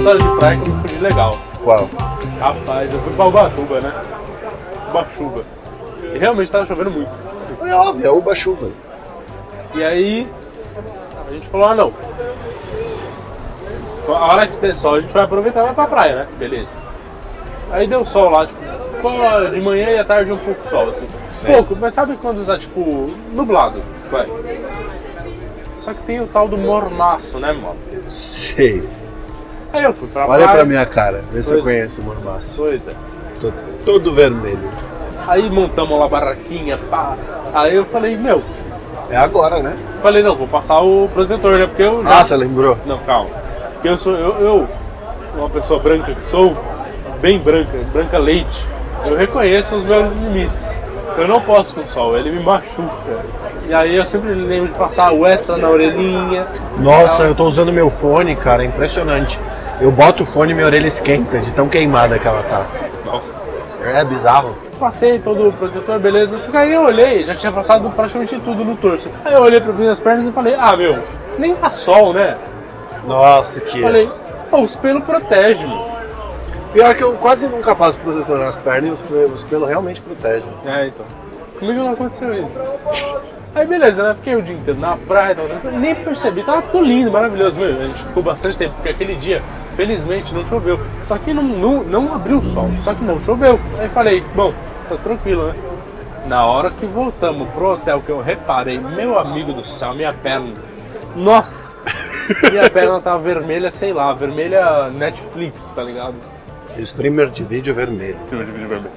Tem 0.09 0.16
história 0.16 0.18
de 0.18 0.38
praia 0.38 0.59
que 0.59 0.68
eu 0.71 0.75
me 0.75 0.81
fudi 0.81 0.99
legal. 1.01 1.38
Qual? 1.62 1.90
Rapaz, 2.40 2.94
eu 2.94 3.01
fui 3.03 3.12
pra 3.12 3.27
Ubatuba, 3.27 3.81
né? 3.83 3.92
Ubatuba. 4.88 5.42
E 6.14 6.18
realmente 6.18 6.51
tava 6.51 6.64
chovendo 6.64 6.90
muito. 6.90 7.11
É 7.61 7.75
óbvio, 7.75 8.07
é 8.07 8.11
uba 8.11 8.35
chuva. 8.35 8.71
E 9.75 9.85
aí 9.85 10.27
a 11.29 11.33
gente 11.35 11.47
falou, 11.49 11.66
ah 11.66 11.75
não. 11.75 11.92
A 14.09 14.33
hora 14.33 14.47
que 14.47 14.57
der 14.57 14.75
sol 14.75 14.94
a 14.94 15.01
gente 15.01 15.12
vai 15.12 15.25
aproveitar 15.25 15.61
e 15.61 15.64
vai 15.64 15.75
pra 15.75 15.87
praia, 15.87 16.14
né? 16.16 16.29
Beleza. 16.38 16.79
Aí 17.71 17.87
deu 17.87 18.03
sol 18.03 18.31
lá, 18.31 18.47
tipo, 18.47 18.62
ficou 18.94 19.12
de 19.51 19.61
manhã 19.61 19.90
e 19.90 19.99
à 19.99 20.05
tarde 20.07 20.33
um 20.33 20.38
pouco 20.38 20.66
sol, 20.66 20.88
assim. 20.88 21.07
Pouco, 21.44 21.77
mas 21.77 21.92
sabe 21.92 22.16
quando 22.16 22.47
tá 22.47 22.57
tipo 22.57 23.11
nublado? 23.35 23.81
Vai. 24.11 24.27
Só 25.77 25.92
que 25.92 26.03
tem 26.05 26.18
o 26.18 26.27
tal 26.27 26.49
do 26.49 26.57
mormaço, 26.57 27.38
né, 27.38 27.53
mano? 27.53 27.77
Sei. 28.09 28.83
Aí 29.72 29.83
eu 29.85 29.92
fui 29.92 30.09
pra 30.09 30.26
Olha 30.26 30.44
praia. 30.44 30.59
pra 30.59 30.64
minha 30.64 30.87
cara, 30.87 31.22
vê 31.33 31.42
se 31.42 31.50
eu 31.50 31.54
Pois. 31.62 31.64
conheço 31.64 32.00
o 32.00 32.04
mormaço. 32.04 32.54
Pois 32.57 32.88
é. 32.88 32.92
Tô 33.40 33.52
todo 33.85 34.12
vermelho. 34.14 34.59
Aí 35.26 35.48
montamos 35.50 35.98
lá 35.98 36.07
a 36.07 36.09
barraquinha, 36.09 36.78
pá. 36.90 37.16
Aí 37.52 37.74
eu 37.74 37.85
falei, 37.85 38.16
meu, 38.16 38.42
É 39.11 39.16
agora, 39.16 39.61
né? 39.61 39.76
falei, 40.02 40.22
não, 40.22 40.35
vou 40.35 40.46
passar 40.48 40.81
o 40.81 41.09
protetor, 41.12 41.59
né? 41.59 41.66
Porque 41.66 41.83
eu 41.83 42.02
já. 42.02 42.20
Ah, 42.20 42.24
você 42.24 42.37
lembrou? 42.37 42.78
Não, 42.87 42.98
calma. 42.98 43.31
Porque 43.74 43.88
eu 43.88 43.96
sou, 43.96 44.14
eu, 44.14 44.37
eu, 44.40 44.68
uma 45.37 45.48
pessoa 45.50 45.78
branca 45.81 46.12
que 46.14 46.22
sou, 46.22 46.57
bem 47.20 47.38
branca, 47.38 47.70
branca 47.92 48.18
leite, 48.18 48.66
eu 49.07 49.16
reconheço 49.16 49.76
os 49.76 49.85
meus 49.85 50.16
limites. 50.16 50.81
Eu 51.16 51.26
não 51.28 51.40
posso 51.40 51.74
com 51.74 51.87
sol, 51.87 52.16
ele 52.16 52.31
me 52.31 52.40
machuca. 52.42 52.94
E 53.68 53.74
aí 53.74 53.96
eu 53.96 54.04
sempre 54.07 54.33
lembro 54.35 54.68
de 54.72 54.78
passar 54.78 55.12
o 55.12 55.26
extra 55.26 55.57
na 55.57 55.68
orelhinha. 55.68 56.46
Nossa, 56.78 57.24
eu 57.24 57.35
tô 57.35 57.44
usando 57.44 57.72
meu 57.72 57.90
fone, 57.90 58.35
cara, 58.37 58.62
é 58.62 58.66
impressionante. 58.66 59.38
Eu 59.80 59.92
boto 59.92 60.24
o 60.24 60.26
fone 60.26 60.52
e 60.52 60.54
minha 60.54 60.66
orelha 60.66 60.88
esquenta 60.88 61.38
de 61.38 61.52
tão 61.52 61.68
queimada 61.68 62.18
que 62.18 62.26
ela 62.26 62.42
tá. 62.42 62.66
Nossa. 63.04 63.40
É 63.84 64.04
bizarro. 64.04 64.56
Passei 64.78 65.18
todo 65.18 65.48
o 65.48 65.52
protetor, 65.52 65.98
beleza. 66.00 66.38
Só 66.38 66.50
que 66.50 66.56
aí 66.56 66.72
eu 66.72 66.82
olhei, 66.82 67.22
já 67.22 67.34
tinha 67.34 67.52
passado 67.52 67.88
praticamente 67.90 68.38
tudo 68.40 68.64
no 68.64 68.76
torso. 68.76 69.08
Aí 69.24 69.34
eu 69.34 69.40
olhei 69.40 69.60
para 69.60 69.72
minhas 69.72 70.00
pernas 70.00 70.26
e 70.26 70.32
falei, 70.32 70.54
ah 70.58 70.76
meu, 70.76 70.98
nem 71.38 71.54
tá 71.54 71.70
sol, 71.70 72.12
né? 72.12 72.36
Nossa, 73.06 73.60
que. 73.60 73.80
Falei, 73.80 74.10
pô, 74.50 74.60
os 74.60 74.74
pelos 74.74 75.04
protegem, 75.04 75.66
mano. 75.66 75.86
Pior 76.72 76.94
que 76.94 77.02
eu 77.02 77.12
quase 77.14 77.48
nunca 77.48 77.74
passo 77.74 77.98
protetor 78.00 78.38
nas 78.38 78.56
pernas 78.56 78.90
e 78.90 78.92
os 78.92 79.00
pelos, 79.00 79.32
os 79.32 79.44
pelos 79.44 79.68
realmente 79.68 80.00
protegem. 80.00 80.48
É, 80.64 80.86
então. 80.86 81.06
Comigo 81.58 81.78
não 81.80 81.92
aconteceu 81.92 82.34
isso. 82.34 82.72
Aí 83.54 83.66
beleza, 83.66 84.02
né? 84.02 84.14
Fiquei 84.14 84.36
o 84.36 84.42
dia 84.42 84.54
inteiro 84.54 84.78
na 84.78 84.96
praia, 84.96 85.34
tava, 85.34 85.70
nem 85.70 85.94
percebi, 85.94 86.42
tava 86.42 86.62
tudo 86.62 86.84
lindo, 86.84 87.10
maravilhoso. 87.10 87.58
Meu, 87.58 87.70
a 87.70 87.86
gente 87.86 88.02
ficou 88.04 88.22
bastante 88.22 88.56
tempo, 88.56 88.74
porque 88.74 88.90
aquele 88.90 89.14
dia, 89.14 89.42
felizmente, 89.78 90.34
não 90.34 90.44
choveu. 90.44 90.80
Só 91.04 91.16
que 91.16 91.32
não, 91.32 91.44
não, 91.44 91.84
não 91.84 92.12
abriu 92.12 92.38
o 92.38 92.42
sol, 92.42 92.68
só 92.82 92.92
que 92.92 93.04
não 93.04 93.20
choveu. 93.20 93.60
Aí 93.78 93.88
falei, 93.88 94.24
bom, 94.34 94.52
tá 94.88 94.96
tranquilo, 94.96 95.46
né? 95.46 95.54
Na 96.26 96.44
hora 96.44 96.68
que 96.68 96.84
voltamos 96.84 97.48
pro 97.50 97.74
hotel, 97.74 98.02
que 98.04 98.10
eu 98.10 98.20
reparei, 98.20 98.80
meu 98.80 99.16
amigo 99.16 99.52
do 99.52 99.64
céu, 99.64 99.94
minha 99.94 100.12
perna. 100.12 100.52
Nossa! 101.14 101.72
Minha 102.50 102.68
perna 102.68 103.00
tava 103.00 103.20
vermelha, 103.20 103.70
sei 103.70 103.92
lá, 103.92 104.12
vermelha 104.12 104.90
Netflix, 104.90 105.76
tá 105.76 105.84
ligado? 105.84 106.16
Streamer 106.78 107.30
de 107.30 107.44
vídeo 107.44 107.72
vermelho. 107.72 108.16
Streamer 108.16 108.46
de 108.46 108.52
vídeo 108.52 108.68
vermelho. 108.68 108.94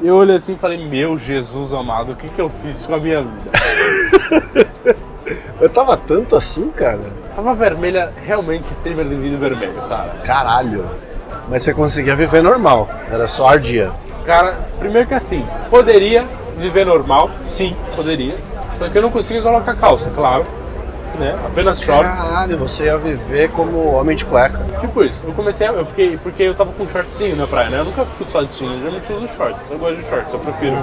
Eu 0.00 0.14
olhei 0.14 0.36
assim 0.36 0.52
e 0.52 0.56
falei, 0.56 0.86
meu 0.86 1.18
Jesus 1.18 1.74
amado, 1.74 2.12
o 2.12 2.16
que, 2.16 2.28
que 2.28 2.40
eu 2.40 2.48
fiz 2.62 2.86
com 2.86 2.94
a 2.94 2.98
minha 2.98 3.22
vida? 3.22 3.50
Eu 5.60 5.68
tava 5.68 5.96
tanto 5.96 6.36
assim, 6.36 6.68
cara. 6.68 7.12
Tava 7.36 7.54
vermelha, 7.54 8.10
realmente 8.24 8.72
streamer 8.72 9.04
de 9.06 9.14
vídeo 9.14 9.38
vermelho, 9.38 9.74
cara. 9.88 10.16
Caralho. 10.24 10.86
Mas 11.48 11.62
você 11.62 11.74
conseguia 11.74 12.16
viver 12.16 12.42
normal. 12.42 12.88
Era 13.10 13.28
só 13.28 13.48
ardia. 13.48 13.92
Cara, 14.24 14.56
primeiro 14.78 15.06
que 15.06 15.14
assim, 15.14 15.46
poderia 15.70 16.24
viver 16.56 16.86
normal, 16.86 17.30
sim, 17.44 17.76
poderia. 17.94 18.34
Só 18.72 18.88
que 18.88 18.96
eu 18.98 19.02
não 19.02 19.10
conseguia 19.10 19.42
colocar 19.42 19.76
calça, 19.76 20.10
claro. 20.14 20.44
Né? 21.18 21.34
Apenas 21.46 21.80
shorts. 21.80 22.20
Caralho, 22.22 22.58
você 22.58 22.84
ia 22.86 22.98
viver 22.98 23.50
como 23.50 23.94
homem 23.94 24.16
de 24.16 24.24
cueca. 24.24 24.58
Tipo 24.80 25.04
isso, 25.04 25.24
eu 25.26 25.32
comecei, 25.32 25.66
a- 25.66 25.72
eu 25.72 25.86
fiquei, 25.86 26.16
porque 26.18 26.42
eu 26.42 26.54
tava 26.54 26.72
com 26.72 26.86
shortzinho 26.88 27.36
na 27.36 27.46
praia, 27.46 27.70
né? 27.70 27.78
Eu 27.78 27.84
nunca 27.84 28.04
fico 28.04 28.30
só 28.30 28.42
de 28.42 28.48
eu 28.62 28.78
geralmente 28.78 29.12
uso 29.12 29.28
shorts, 29.28 29.70
eu 29.70 29.78
gosto 29.78 29.96
de 29.96 30.04
shorts, 30.08 30.32
eu 30.32 30.38
prefiro. 30.40 30.76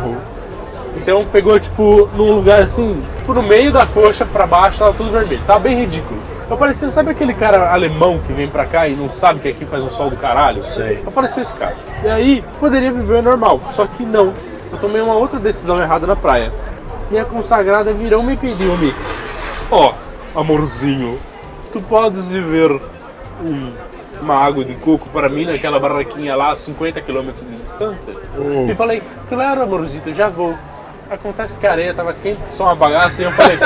Então 0.98 1.26
pegou, 1.32 1.60
tipo, 1.60 2.08
num 2.16 2.32
lugar 2.32 2.62
assim, 2.64 3.04
tipo, 3.20 3.34
no 3.34 3.44
meio 3.44 3.72
da 3.72 3.86
coxa 3.86 4.26
pra 4.26 4.48
baixo, 4.48 4.80
tava 4.80 4.94
tudo 4.94 5.12
vermelho, 5.12 5.42
tava 5.46 5.60
bem 5.60 5.76
ridículo. 5.76 6.20
Eu 6.50 6.58
parecia, 6.58 6.90
sabe 6.92 7.10
aquele 7.12 7.34
cara 7.34 7.72
alemão 7.74 8.20
que 8.20 8.34
vem 8.34 8.48
pra 8.48 8.66
cá 8.66 8.88
e 8.88 8.96
não 8.96 9.10
sabe 9.10 9.40
que 9.40 9.48
aqui 9.48 9.66
faz 9.66 9.82
um 9.82 9.90
sol 9.90 10.10
do 10.10 10.18
caralho? 10.18 10.64
Sei. 10.64 11.02
Eu 11.04 11.12
parecia 11.12 11.42
esse 11.42 11.56
cara. 11.56 11.76
E 12.04 12.08
aí, 12.10 12.44
poderia 12.60 12.92
viver 12.92 13.24
normal, 13.24 13.60
só 13.70 13.88
que 13.88 14.06
não. 14.06 14.34
Eu 14.72 14.78
tomei 14.80 15.02
uma 15.02 15.16
outra 15.16 15.40
decisão 15.40 15.78
errada 15.78 16.06
na 16.06 16.16
praia. 16.16 16.52
Minha 17.10 17.26
consagrada 17.26 17.94
virou 17.94 18.22
me 18.24 18.36
pediu-me, 18.36 18.94
ó, 19.72 19.94
amorzinho, 20.36 21.18
tu 21.72 21.80
podes 21.82 22.32
viver 22.32 22.72
um- 23.44 23.72
uma 24.22 24.36
água 24.36 24.64
de 24.64 24.74
coco 24.76 25.08
para 25.10 25.28
mim 25.30 25.46
naquela 25.46 25.80
barraquinha 25.80 26.36
lá 26.36 26.52
a 26.52 26.56
50 26.56 27.02
km 27.02 27.32
de 27.32 27.56
distância? 27.64 28.14
Hum. 28.38 28.68
E 28.70 28.76
falei, 28.76 29.02
claro, 29.30 29.62
amorzito, 29.62 30.14
já 30.14 30.28
vou. 30.30 30.56
Acontece 31.10 31.60
que 31.60 31.68
a 31.68 31.72
areia 31.72 31.94
tava 31.94 32.14
quente 32.14 32.42
que 32.44 32.52
só 32.52 32.64
uma 32.66 32.76
bagaça 32.76 33.22
e 33.22 33.26
eu 33.26 33.32
falei. 33.32 33.58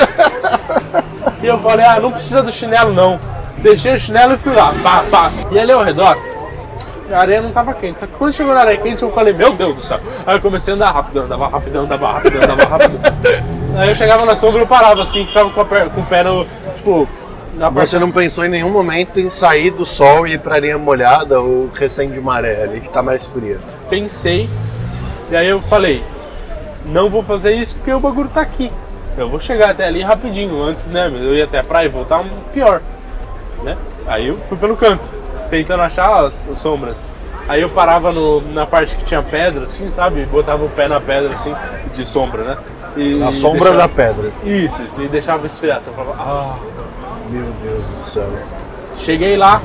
E 1.48 1.50
eu 1.50 1.58
falei, 1.60 1.86
ah, 1.86 2.00
não 2.00 2.12
precisa 2.12 2.44
do 2.44 2.52
chinelo 2.52 2.94
não. 2.94 3.18
Deixei 3.60 3.96
o 3.96 4.00
chinelo 4.00 4.34
e 4.34 4.38
fui 4.38 4.54
lá, 4.54 4.74
pá, 4.84 5.04
pá. 5.10 5.32
E 5.50 5.58
ali 5.58 5.72
ao 5.72 5.82
redor, 5.82 6.18
a 7.10 7.20
areia 7.20 7.42
não 7.42 7.52
tava 7.52 7.74
quente. 7.74 8.02
Só 8.02 8.06
que 8.06 8.14
quando 8.14 8.34
chegou 8.34 8.54
na 8.54 8.60
areia 8.60 8.78
quente 8.78 9.02
eu 9.02 9.12
falei, 9.12 9.34
meu 9.34 9.54
Deus 9.54 9.76
do 9.76 9.82
céu. 9.82 10.00
Aí 10.26 10.36
eu 10.36 10.42
comecei 10.42 10.74
a 10.74 10.76
andar 10.76 10.92
rápido, 10.92 11.22
andava 11.22 11.48
rápido, 11.48 11.80
andava 11.80 12.12
rápido, 12.12 12.36
andava 12.44 12.66
rápido. 12.66 13.00
Aí 13.78 13.90
eu 13.90 13.96
chegava 13.96 14.26
na 14.26 14.36
sombra 14.36 14.62
eu 14.62 14.68
parava 14.68 15.02
assim, 15.04 15.26
ficava 15.26 15.50
com, 15.50 15.64
com 15.64 16.02
o 16.02 16.06
pé 16.06 16.24
no. 16.24 16.46
Tipo, 16.76 17.08
Você 17.74 17.98
não 17.98 18.12
pensou 18.12 18.44
em 18.44 18.50
nenhum 18.50 18.70
momento 18.70 19.20
em 19.20 19.30
sair 19.30 19.72
do 19.72 19.86
sol 19.86 20.28
e 20.28 20.34
ir 20.34 20.40
pra 20.40 20.56
areia 20.56 20.78
molhada 20.78 21.40
ou 21.40 21.70
recém 21.74 22.12
de 22.12 22.20
maré 22.20 22.64
ali 22.64 22.82
que 22.82 22.90
tá 22.90 23.02
mais 23.02 23.26
fria. 23.26 23.60
pensei, 23.90 24.50
e 25.30 25.36
aí 25.36 25.48
eu 25.48 25.62
falei, 25.62 26.04
não 26.86 27.10
vou 27.10 27.24
fazer 27.24 27.54
isso 27.54 27.76
porque 27.76 27.94
o 27.94 28.00
bagulho 28.00 28.30
tá 28.30 28.42
aqui. 28.42 28.72
Eu 29.18 29.28
vou 29.30 29.40
chegar 29.40 29.72
até 29.72 29.86
ali 29.88 30.02
rapidinho, 30.02 30.62
antes, 30.62 30.88
né? 30.88 31.08
Eu 31.14 31.36
ia 31.36 31.46
até 31.46 31.60
a 31.60 31.64
praia 31.64 31.86
e 31.86 31.90
voltar 31.90 32.24
pior. 32.54 32.82
Né? 33.64 33.76
Aí 34.06 34.28
eu 34.28 34.38
fui 34.38 34.58
pelo 34.58 34.78
canto, 34.78 35.10
tentando 35.50 35.82
achar 35.82 36.24
as, 36.26 36.48
as 36.50 36.60
sombras. 36.60 37.12
Aí 37.50 37.62
eu 37.62 37.70
parava 37.70 38.12
no- 38.12 38.42
na 38.54 38.66
parte 38.66 38.96
que 38.96 39.04
tinha 39.04 39.22
pedra, 39.24 39.64
assim, 39.66 39.90
sabe? 39.90 40.24
Botava 40.26 40.64
o 40.64 40.70
pé 40.70 40.88
na 40.88 41.00
pedra, 41.00 41.34
assim, 41.34 41.54
de 41.96 42.06
sombra, 42.06 42.44
né? 42.44 42.58
E 42.96 43.16
Na 43.16 43.32
sombra 43.32 43.72
deixava- 43.72 43.78
da 43.78 43.88
pedra. 43.90 44.32
Isso, 44.44 44.82
isso, 44.84 45.02
e 45.02 45.08
deixava 45.08 45.46
esfriar. 45.48 45.80
Você 45.82 45.90
falava, 45.92 46.16
ah, 46.22 46.56
Meu 47.30 47.46
Deus 47.62 47.86
do 47.86 47.94
céu. 47.96 48.30
Cheguei 48.98 49.36
lá. 49.36 49.62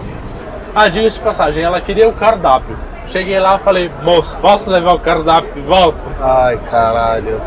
Ah, 0.74 0.88
diga-se 0.88 1.18
de 1.18 1.22
passagem, 1.24 1.62
ela 1.62 1.80
queria 1.80 2.08
o 2.08 2.12
cardápio. 2.12 2.76
Cheguei 3.06 3.38
lá 3.38 3.58
falei, 3.58 3.90
moço, 4.02 4.36
posso 4.38 4.68
levar 4.70 4.94
o 4.94 4.98
cardápio 4.98 5.52
de 5.52 5.60
volta? 5.60 5.98
Ai, 6.20 6.56
caralho. 6.70 7.40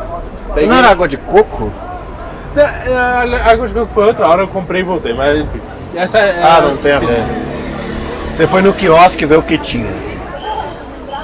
Peguei- 0.54 0.70
Não 0.70 0.78
era 0.78 0.89
água 0.89 1.08
de 1.08 1.18
coco? 1.18 1.72
A 2.58 3.52
água 3.52 3.68
de 3.68 3.74
coco 3.74 3.94
foi 3.94 4.06
outra 4.06 4.28
hora, 4.28 4.44
eu 4.44 4.48
comprei 4.48 4.82
e 4.82 4.84
voltei, 4.84 5.13
mas 5.13 5.41
enfim. 5.41 5.62
Essa 5.96 6.20
é, 6.20 6.44
Ah, 6.44 6.60
é 6.60 6.62
não 6.62 6.78
tem 6.78 6.91
a 6.94 7.00
ver. 7.00 7.24
Você 8.30 8.48
foi 8.48 8.62
no 8.62 8.74
quiosque 8.74 9.26
ver 9.26 9.38
o 9.38 9.44
que 9.44 9.58
tinha. 9.58 9.89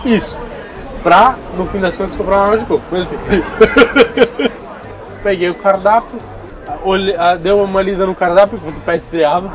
Isso. 0.06 0.40
Pra, 1.04 1.36
no 1.56 1.66
fim 1.66 1.80
das 1.80 1.98
contas, 1.98 2.16
comprar 2.16 2.36
uma 2.38 2.46
água 2.46 2.58
de 2.58 2.66
coco. 2.66 2.84
Mas 2.92 3.02
enfim. 3.04 3.44
Peguei 5.24 5.50
o 5.50 5.56
cardápio, 5.56 6.20
olhei, 6.84 7.16
ah, 7.18 7.36
deu 7.36 7.62
uma 7.62 7.82
lida 7.82 8.06
no 8.06 8.16
cardápio 8.16 8.58
enquanto 8.58 8.78
o 8.78 8.82
pé 8.82 8.96
esfriava. 8.96 9.52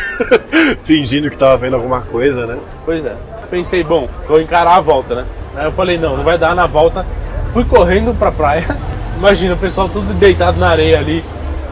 Fingindo 0.82 1.30
que 1.30 1.36
tava 1.36 1.56
vendo 1.56 1.74
alguma 1.74 2.00
coisa, 2.00 2.46
né? 2.46 2.58
Pois 2.84 3.04
é. 3.04 3.14
Pensei, 3.50 3.82
bom, 3.82 4.08
vou 4.28 4.40
encarar 4.40 4.76
a 4.76 4.80
volta, 4.80 5.14
né? 5.14 5.24
Aí 5.56 5.64
eu 5.64 5.72
falei, 5.72 5.98
não, 5.98 6.16
não 6.16 6.24
vai 6.24 6.38
dar 6.38 6.54
na 6.54 6.66
volta. 6.66 7.04
Fui 7.52 7.64
correndo 7.64 8.16
pra 8.16 8.30
praia. 8.30 8.76
Imagina, 9.20 9.52
o 9.52 9.58
pessoal 9.58 9.86
tudo 9.86 10.14
deitado 10.14 10.58
na 10.58 10.70
areia 10.70 10.98
ali, 10.98 11.22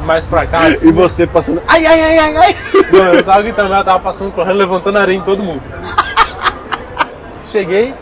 mais 0.04 0.26
pra 0.26 0.46
cá. 0.46 0.66
assim. 0.66 0.88
E 0.88 0.92
você 0.92 1.26
passando. 1.26 1.62
Ai, 1.66 1.86
ai, 1.86 1.98
ai, 2.02 2.18
ai, 2.18 2.36
ai! 2.36 2.56
Não, 2.92 3.14
eu 3.14 3.22
tava 3.24 3.40
gritando, 3.40 3.72
ela 3.72 3.82
tava 3.82 4.00
passando 4.00 4.32
correndo, 4.32 4.58
levantando 4.58 4.98
areia 4.98 5.16
em 5.16 5.22
todo 5.22 5.42
mundo. 5.42 5.62
Cheguei, 7.50 7.94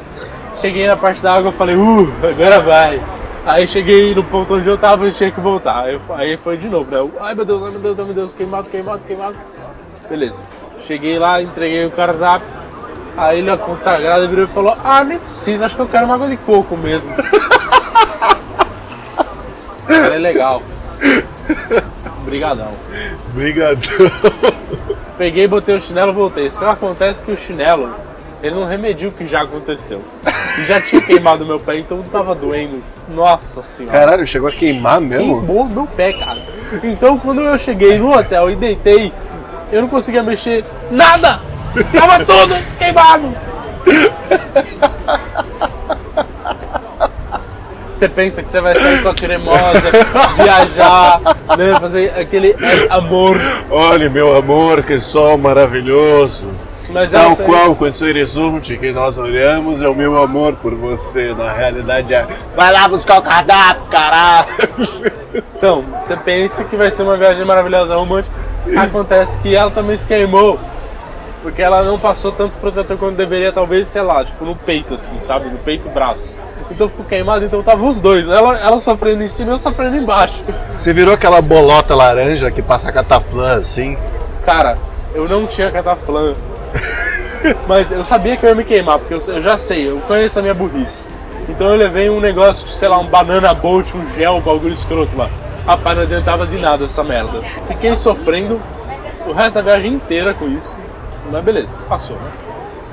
cheguei 0.60 0.88
na 0.88 0.96
parte 0.96 1.22
da 1.22 1.32
água, 1.34 1.50
eu 1.50 1.52
falei, 1.52 1.76
uh, 1.76 2.12
agora 2.28 2.58
vai. 2.58 3.00
Aí 3.46 3.68
cheguei 3.68 4.12
no 4.16 4.24
ponto 4.24 4.56
onde 4.56 4.68
eu 4.68 4.76
tava 4.76 5.06
e 5.06 5.12
tinha 5.12 5.30
que 5.30 5.38
voltar. 5.40 5.84
Aí, 5.84 6.00
aí 6.16 6.36
foi 6.36 6.56
de 6.56 6.68
novo, 6.68 6.90
né? 6.90 6.98
Eu, 6.98 7.12
Ai 7.20 7.32
meu 7.32 7.44
Deus, 7.44 7.62
ai 7.62 7.70
meu 7.70 7.80
Deus, 7.80 7.98
ai 8.00 8.04
meu 8.04 8.14
Deus, 8.14 8.34
queimado, 8.34 8.68
queimado, 8.68 9.02
queimado. 9.06 9.36
Beleza. 10.10 10.42
Cheguei 10.80 11.20
lá, 11.20 11.40
entreguei 11.40 11.86
o 11.86 11.90
cardápio. 11.92 12.48
Aí 13.16 13.38
ele, 13.38 13.48
a 13.48 13.56
consagrada, 13.56 14.26
virou 14.26 14.44
e 14.44 14.48
falou: 14.48 14.76
Ah, 14.84 15.04
nem 15.04 15.20
precisa, 15.20 15.66
acho 15.66 15.76
que 15.76 15.82
eu 15.82 15.86
quero 15.86 16.04
uma 16.04 16.14
água 16.16 16.26
de 16.26 16.36
coco 16.36 16.76
mesmo. 16.76 17.14
É 20.16 20.18
legal. 20.18 20.62
Obrigadão. 22.22 22.72
Obrigado. 23.28 23.86
Peguei, 25.18 25.46
botei 25.46 25.76
o 25.76 25.80
chinelo 25.80 26.10
e 26.10 26.14
voltei. 26.14 26.50
Só 26.50 26.70
acontece 26.70 27.22
que 27.22 27.30
o 27.30 27.36
chinelo, 27.36 27.94
ele 28.42 28.54
não 28.54 28.64
remediu 28.64 29.10
o 29.10 29.12
que 29.12 29.26
já 29.26 29.42
aconteceu. 29.42 30.02
E 30.58 30.64
já 30.64 30.80
tinha 30.80 31.02
queimado 31.02 31.44
meu 31.44 31.60
pé, 31.60 31.80
então 31.80 32.02
tava 32.04 32.34
doendo. 32.34 32.82
Nossa 33.10 33.62
senhora. 33.62 33.98
Caralho, 33.98 34.26
chegou 34.26 34.48
a 34.48 34.52
queimar 34.52 35.02
mesmo? 35.02 35.42
Queimou 35.42 35.66
meu 35.66 35.86
pé, 35.86 36.14
cara. 36.14 36.40
Então 36.82 37.18
quando 37.18 37.42
eu 37.42 37.58
cheguei 37.58 37.98
no 37.98 38.18
hotel 38.18 38.50
e 38.50 38.56
deitei, 38.56 39.12
eu 39.70 39.82
não 39.82 39.88
conseguia 39.88 40.22
mexer 40.22 40.64
nada! 40.90 41.40
Tava 41.92 42.24
tudo 42.24 42.54
queimado! 42.78 43.34
Você 47.96 48.10
pensa 48.10 48.42
que 48.42 48.52
você 48.52 48.60
vai 48.60 48.74
sair 48.78 49.02
com 49.02 49.08
a 49.08 49.14
cremosa, 49.14 49.90
viajar, 50.36 51.18
né, 51.56 51.80
fazer 51.80 52.10
aquele 52.10 52.54
amor. 52.90 53.38
Olha, 53.70 54.10
meu 54.10 54.36
amor, 54.36 54.82
que 54.82 55.00
sol 55.00 55.38
maravilhoso. 55.38 56.44
Mas 56.90 57.12
Tal 57.12 57.28
ela- 57.32 57.36
qual 57.36 57.74
com 57.74 57.86
esse 57.86 58.04
horizonte 58.04 58.76
que 58.76 58.92
nós 58.92 59.16
olhamos 59.16 59.80
é 59.80 59.88
o 59.88 59.94
meu 59.94 60.22
amor 60.22 60.52
por 60.56 60.74
você. 60.74 61.32
Na 61.32 61.50
realidade 61.50 62.12
é. 62.12 62.26
Vai 62.54 62.70
lá 62.70 62.86
buscar 62.86 63.18
o 63.18 63.22
cardápio, 63.22 63.86
caralho! 63.86 64.46
Então, 65.56 65.82
você 66.02 66.14
pensa 66.18 66.64
que 66.64 66.76
vai 66.76 66.90
ser 66.90 67.02
uma 67.02 67.16
viagem 67.16 67.46
maravilhosa 67.46 67.96
romântica. 67.96 68.34
Acontece 68.76 69.38
que 69.38 69.56
ela 69.56 69.70
também 69.70 69.96
se 69.96 70.06
queimou. 70.06 70.60
Porque 71.42 71.62
ela 71.62 71.82
não 71.82 71.98
passou 71.98 72.30
tanto 72.30 72.58
protetor 72.60 72.98
quanto 72.98 73.16
deveria, 73.16 73.52
talvez, 73.52 73.88
sei 73.88 74.02
lá, 74.02 74.22
tipo 74.22 74.44
no 74.44 74.54
peito, 74.54 74.92
assim, 74.94 75.18
sabe? 75.18 75.48
No 75.48 75.56
peito 75.58 75.88
e 75.88 75.90
braço. 75.90 76.28
Então 76.70 76.88
ficou 76.88 77.04
queimado, 77.04 77.44
então 77.44 77.62
tava 77.62 77.84
os 77.84 78.00
dois. 78.00 78.28
Ela, 78.28 78.58
ela 78.58 78.80
sofrendo 78.80 79.22
em 79.22 79.28
cima 79.28 79.50
e 79.50 79.54
eu 79.54 79.58
sofrendo 79.58 79.96
embaixo. 79.96 80.42
Você 80.74 80.92
virou 80.92 81.14
aquela 81.14 81.40
bolota 81.40 81.94
laranja 81.94 82.50
que 82.50 82.62
passa 82.62 82.90
cataflã 82.92 83.58
assim? 83.58 83.96
Cara, 84.44 84.76
eu 85.14 85.28
não 85.28 85.46
tinha 85.46 85.70
cataflã. 85.70 86.34
Mas 87.66 87.92
eu 87.92 88.04
sabia 88.04 88.36
que 88.36 88.44
eu 88.44 88.50
ia 88.50 88.56
me 88.56 88.64
queimar, 88.64 88.98
porque 88.98 89.14
eu, 89.14 89.20
eu 89.34 89.40
já 89.40 89.56
sei, 89.56 89.88
eu 89.88 89.98
conheço 90.00 90.38
a 90.38 90.42
minha 90.42 90.54
burrice. 90.54 91.08
Então 91.48 91.68
eu 91.68 91.76
levei 91.76 92.10
um 92.10 92.20
negócio, 92.20 92.66
de, 92.66 92.72
sei 92.72 92.88
lá, 92.88 92.98
um 92.98 93.06
banana 93.06 93.54
bolt, 93.54 93.94
um 93.94 94.04
gel, 94.14 94.36
um 94.36 94.40
bagulho 94.40 94.74
escroto 94.74 95.16
lá. 95.16 95.30
Rapaz, 95.64 95.96
não 95.96 96.04
adiantava 96.04 96.46
de 96.46 96.58
nada 96.58 96.84
essa 96.84 97.04
merda. 97.04 97.40
Fiquei 97.68 97.94
sofrendo 97.94 98.60
o 99.26 99.32
resto 99.32 99.54
da 99.54 99.62
viagem 99.62 99.92
inteira 99.92 100.34
com 100.34 100.46
isso. 100.48 100.76
Mas 101.30 101.44
beleza, 101.44 101.78
passou, 101.88 102.16
né? 102.16 102.45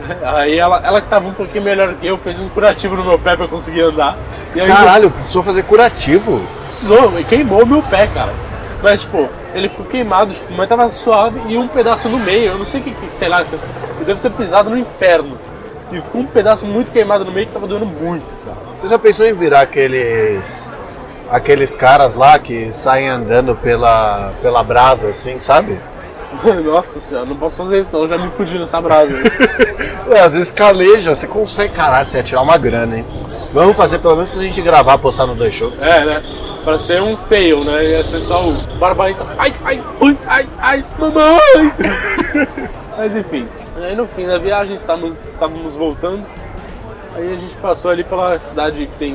Aí 0.24 0.58
ela, 0.58 0.82
ela 0.84 1.02
que 1.02 1.08
tava 1.08 1.28
um 1.28 1.34
pouquinho 1.34 1.64
melhor 1.64 1.94
que 1.96 2.06
eu, 2.06 2.18
fez 2.18 2.40
um 2.40 2.50
curativo 2.50 2.96
no 2.96 3.04
meu 3.04 3.20
pé 3.20 3.36
pra 3.36 3.46
eu 3.46 3.50
conseguir 3.50 3.82
andar. 3.82 4.18
Aí 4.56 4.68
Caralho, 4.68 5.12
precisou 5.12 5.44
fazer 5.44 5.64
curativo. 5.64 6.42
precisou, 6.66 7.20
e 7.20 7.24
queimou 7.24 7.66
meu 7.66 7.82
pé, 7.84 8.08
cara. 8.08 8.34
Mas, 8.82 9.02
tipo, 9.02 9.30
ele 9.54 9.70
ficou 9.70 9.86
queimado, 9.86 10.34
tipo, 10.34 10.52
mas 10.54 10.68
tava 10.68 10.88
suave 10.90 11.40
e 11.48 11.58
um 11.58 11.68
pedaço 11.68 12.10
no 12.10 12.20
meio. 12.20 12.52
Eu 12.52 12.58
não 12.58 12.66
sei 12.66 12.82
o 12.82 12.84
que, 12.84 12.92
que 12.92 13.08
sei 13.10 13.30
lá, 13.30 13.42
eu 13.42 14.06
devo 14.06 14.20
ter 14.20 14.32
pisado 14.32 14.70
no 14.70 14.78
inferno. 14.78 15.38
E 15.92 16.02
ficou 16.02 16.22
um 16.22 16.26
pedaço 16.26 16.66
muito 16.66 16.92
queimado 16.92 17.24
no 17.24 17.32
meio 17.32 17.48
que 17.48 17.54
tava 17.54 17.68
doendo 17.68 17.86
muito, 17.86 18.26
cara. 18.46 18.58
Você 18.80 18.88
já 18.88 19.00
pensou 19.00 19.26
em 19.26 19.34
virar 19.34 19.62
aqueles. 19.62 20.68
aqueles 21.30 21.76
caras 21.76 22.16
lá 22.16 22.38
que 22.40 22.74
saem 22.74 23.08
andando 23.08 23.56
pela, 23.56 24.34
pela 24.42 24.64
brasa, 24.64 25.10
assim, 25.10 25.40
sabe? 25.40 25.80
Nossa 26.64 27.00
senhora, 27.00 27.26
não 27.26 27.36
posso 27.36 27.58
fazer 27.58 27.80
isso 27.80 27.94
não, 27.94 28.08
já 28.08 28.18
me 28.18 28.30
fudi 28.30 28.58
nessa 28.58 28.82
brasa. 28.82 29.14
Ué, 30.10 30.20
às 30.20 30.34
vezes 30.34 30.52
caleja, 30.52 31.16
você 31.16 31.28
consegue, 31.28 31.74
caralho, 31.74 32.06
você 32.06 32.18
ia 32.18 32.24
tirar 32.24 32.42
uma 32.42 32.58
grana, 32.58 32.98
hein? 32.98 33.06
Vamos 33.54 33.76
fazer 33.76 34.00
pelo 34.00 34.16
menos 34.16 34.32
pra 34.32 34.42
gente 34.42 34.62
gravar, 34.62 34.98
postar 34.98 35.28
no 35.28 35.36
dois 35.36 35.54
shows. 35.54 35.80
é, 35.82 36.06
né? 36.06 36.24
Pra 36.64 36.80
ser 36.80 37.02
um 37.02 37.16
fail, 37.18 37.64
né? 37.64 37.84
Ia 37.84 38.04
ser 38.04 38.22
só 38.22 38.42
o 38.48 38.54
barbaita. 38.80 39.26
Ai, 39.38 39.54
ai, 39.66 39.84
ai, 40.02 40.18
ai, 40.28 40.48
ai, 40.60 40.86
mamãe! 40.98 41.74
Mas 42.98 43.16
enfim, 43.16 43.48
aí 43.76 43.96
no 43.96 44.08
fim 44.08 44.26
da 44.26 44.38
viagem 44.38 44.76
estávamos, 44.76 45.18
estávamos 45.24 45.74
voltando. 45.74 46.24
Aí 47.16 47.34
a 47.34 47.38
gente 47.38 47.56
passou 47.58 47.92
ali 47.92 48.04
pela 48.04 48.40
cidade 48.40 48.88
que 48.88 48.98
tem 48.98 49.14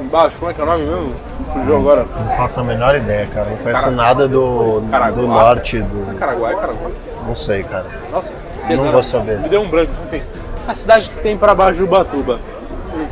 embaixo, 0.00 0.38
como 0.38 0.50
é 0.50 0.54
que 0.54 0.60
é 0.60 0.64
o 0.64 0.66
nome 0.66 0.84
mesmo? 0.84 1.14
Fugiu 1.52 1.76
agora. 1.76 2.04
Não 2.04 2.36
faço 2.36 2.60
a 2.60 2.64
menor 2.64 2.94
ideia, 2.96 3.26
cara. 3.32 3.50
Não 3.50 3.56
conheço 3.58 3.90
nada 3.90 4.28
do, 4.28 4.82
Caraguá. 4.90 5.10
do 5.20 5.26
norte 5.26 5.80
do. 5.80 6.18
Caraguá, 6.18 6.50
é 6.52 6.54
Caraguá. 6.54 6.90
Não 7.26 7.34
sei, 7.34 7.62
cara. 7.62 7.86
Nossa, 8.10 8.32
esqueci 8.34 8.68
Não 8.72 8.80
agora. 8.80 8.92
vou 8.92 9.02
saber. 9.02 9.38
Me 9.40 9.48
deu 9.48 9.60
um 9.60 9.68
branco, 9.68 9.92
enfim. 10.06 10.22
A 10.66 10.74
cidade 10.74 11.10
que 11.10 11.20
tem 11.20 11.36
pra 11.36 11.54
baixo 11.54 11.76
de 11.78 11.82
Ubatuba. 11.84 12.38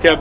Que 0.01 0.09
é, 0.09 0.19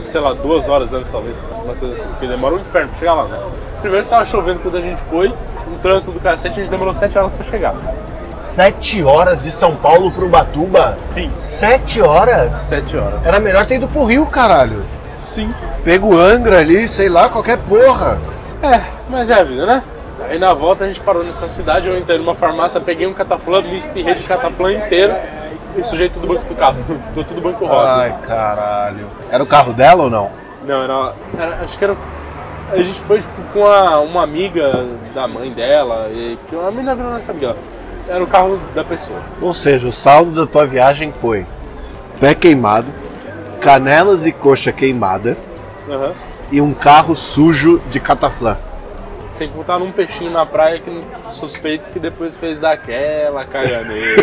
sei 0.00 0.20
lá, 0.20 0.32
duas 0.32 0.68
horas 0.68 0.92
antes 0.94 1.10
talvez. 1.10 1.42
Uma 1.64 1.74
coisa 1.74 1.94
assim. 1.94 2.08
Porque 2.08 2.26
demora 2.26 2.54
um 2.54 2.60
inferno 2.60 2.88
pra 2.88 2.98
chegar 2.98 3.14
lá, 3.14 3.24
né? 3.24 3.38
Primeiro 3.80 4.06
tava 4.06 4.24
chovendo 4.24 4.60
quando 4.60 4.76
a 4.78 4.80
gente 4.80 5.00
foi. 5.02 5.32
Um 5.70 5.78
trânsito 5.78 6.12
do 6.12 6.20
cacete, 6.20 6.54
a 6.60 6.62
gente 6.62 6.70
demorou 6.70 6.92
sete 6.94 7.16
horas 7.18 7.32
pra 7.32 7.44
chegar. 7.46 7.74
Sete 8.38 9.02
horas 9.04 9.44
de 9.44 9.50
São 9.52 9.76
Paulo 9.76 10.10
pro 10.10 10.28
Batuba? 10.28 10.94
Sim. 10.96 11.30
Sete 11.36 12.00
horas? 12.02 12.52
Sete 12.54 12.96
horas. 12.96 13.24
Era 13.24 13.38
melhor 13.38 13.64
ter 13.66 13.76
ido 13.76 13.86
pro 13.88 14.04
Rio, 14.04 14.26
caralho. 14.26 14.84
Sim. 15.20 15.52
Pego 15.84 16.16
Angra 16.16 16.58
ali, 16.60 16.86
sei 16.86 17.08
lá, 17.08 17.28
qualquer 17.28 17.58
porra. 17.58 18.18
É, 18.62 18.80
mas 19.08 19.28
é 19.30 19.34
a 19.40 19.42
vida, 19.42 19.66
né? 19.66 19.82
Aí 20.28 20.38
na 20.38 20.54
volta 20.54 20.84
a 20.84 20.86
gente 20.86 21.00
parou 21.00 21.24
nessa 21.24 21.48
cidade, 21.48 21.88
eu 21.88 21.98
entrei 21.98 22.16
numa 22.18 22.34
farmácia, 22.34 22.80
peguei 22.80 23.06
um 23.06 23.12
cataflã, 23.12 23.60
me 23.60 23.76
espirrei 23.76 24.14
de 24.14 24.22
cataflã 24.22 24.72
inteiro 24.72 25.14
e 25.76 25.82
sujei 25.82 26.08
tudo 26.08 26.24
o 26.24 26.28
banco 26.34 26.44
do 26.46 26.54
carro. 26.54 26.76
Ficou 27.08 27.24
tudo 27.24 27.40
banco 27.40 27.66
rosa. 27.66 28.00
Ai, 28.02 28.14
caralho. 28.26 29.06
Era 29.30 29.42
o 29.42 29.46
carro 29.46 29.72
dela 29.72 30.04
ou 30.04 30.10
não? 30.10 30.30
Não, 30.64 30.82
era, 30.82 31.12
era- 31.36 31.56
Acho 31.64 31.76
que 31.76 31.84
era. 31.84 31.96
A 32.70 32.76
gente 32.76 33.00
foi 33.00 33.20
tipo, 33.20 33.42
com 33.52 33.66
a- 33.66 33.98
uma 34.00 34.22
amiga 34.22 34.86
da 35.12 35.26
mãe 35.26 35.50
dela, 35.50 36.08
e 36.12 36.38
que 36.48 36.54
uma 36.54 36.70
menina 36.70 36.94
virou 36.94 37.10
nossa 37.10 37.32
amiga. 37.32 37.56
Era 38.08 38.22
o 38.22 38.26
carro 38.26 38.60
da 38.74 38.84
pessoa. 38.84 39.18
Ou 39.40 39.52
seja, 39.52 39.88
o 39.88 39.92
saldo 39.92 40.30
da 40.30 40.46
tua 40.50 40.66
viagem 40.66 41.12
foi 41.12 41.44
pé 42.20 42.34
queimado, 42.34 42.86
canelas 43.60 44.24
e 44.24 44.32
coxa 44.32 44.70
queimada 44.72 45.36
Aham. 45.88 46.12
e 46.50 46.60
um 46.60 46.72
carro 46.74 47.16
sujo 47.16 47.80
de 47.90 47.98
cataflã. 48.00 48.56
Sem 49.32 49.48
contar 49.48 49.78
num 49.78 49.90
peixinho 49.90 50.30
na 50.30 50.44
praia 50.46 50.78
que 50.78 50.90
suspeito 51.30 51.88
que 51.90 51.98
depois 51.98 52.36
fez 52.36 52.58
daquela 52.60 53.44
caganeira. 53.44 54.22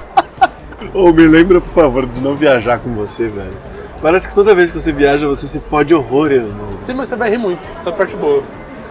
Ô, 0.92 1.12
me 1.12 1.26
lembra, 1.26 1.60
por 1.60 1.72
favor, 1.72 2.06
de 2.06 2.20
não 2.20 2.34
viajar 2.34 2.78
com 2.78 2.92
você, 2.94 3.28
velho. 3.28 3.56
Parece 4.02 4.26
que 4.26 4.34
toda 4.34 4.54
vez 4.54 4.70
que 4.70 4.80
você 4.80 4.92
viaja, 4.92 5.26
você 5.28 5.46
se 5.46 5.60
fode 5.60 5.94
horrores, 5.94 6.42
mano. 6.42 6.76
Sim, 6.78 6.94
mas 6.94 7.08
você 7.08 7.16
vai 7.16 7.30
rir 7.30 7.38
muito, 7.38 7.66
essa 7.76 7.90
é 7.90 7.92
a 7.92 7.96
parte 7.96 8.16
boa. 8.16 8.42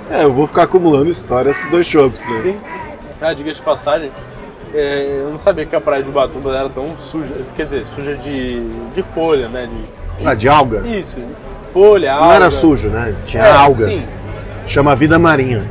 É, 0.10 0.24
eu 0.24 0.32
vou 0.32 0.48
ficar 0.48 0.64
acumulando 0.64 1.10
histórias 1.10 1.58
com 1.58 1.70
dois 1.70 1.86
shows, 1.86 2.26
né? 2.26 2.40
Sim. 2.42 2.58
Ah, 3.22 3.34
diga 3.34 3.52
de 3.52 3.62
passagem, 3.62 4.12
é, 4.74 5.24
eu 5.26 5.30
não 5.30 5.38
sabia 5.38 5.66
que 5.66 5.76
a 5.76 5.82
praia 5.82 6.02
de 6.02 6.10
Ubatuba 6.10 6.56
era 6.56 6.70
tão 6.70 6.96
suja, 6.98 7.34
quer 7.56 7.66
dizer, 7.66 7.86
suja 7.86 8.16
de, 8.16 8.62
de 8.96 9.04
folha, 9.04 9.50
né? 9.50 9.68
De, 10.20 10.26
Ah, 10.28 10.34
de 10.34 10.48
alga? 10.48 10.88
isso, 10.88 11.20
folha, 11.72 12.14
alga. 12.14 12.26
Não 12.26 12.34
era 12.34 12.52
sujo, 12.52 12.90
né? 12.90 13.14
Tinha 13.26 13.44
É, 13.44 13.52
alga. 13.52 13.84
Sim, 13.84 14.04
Chama 14.68 14.96
vida 14.96 15.18
marinha. 15.18 15.64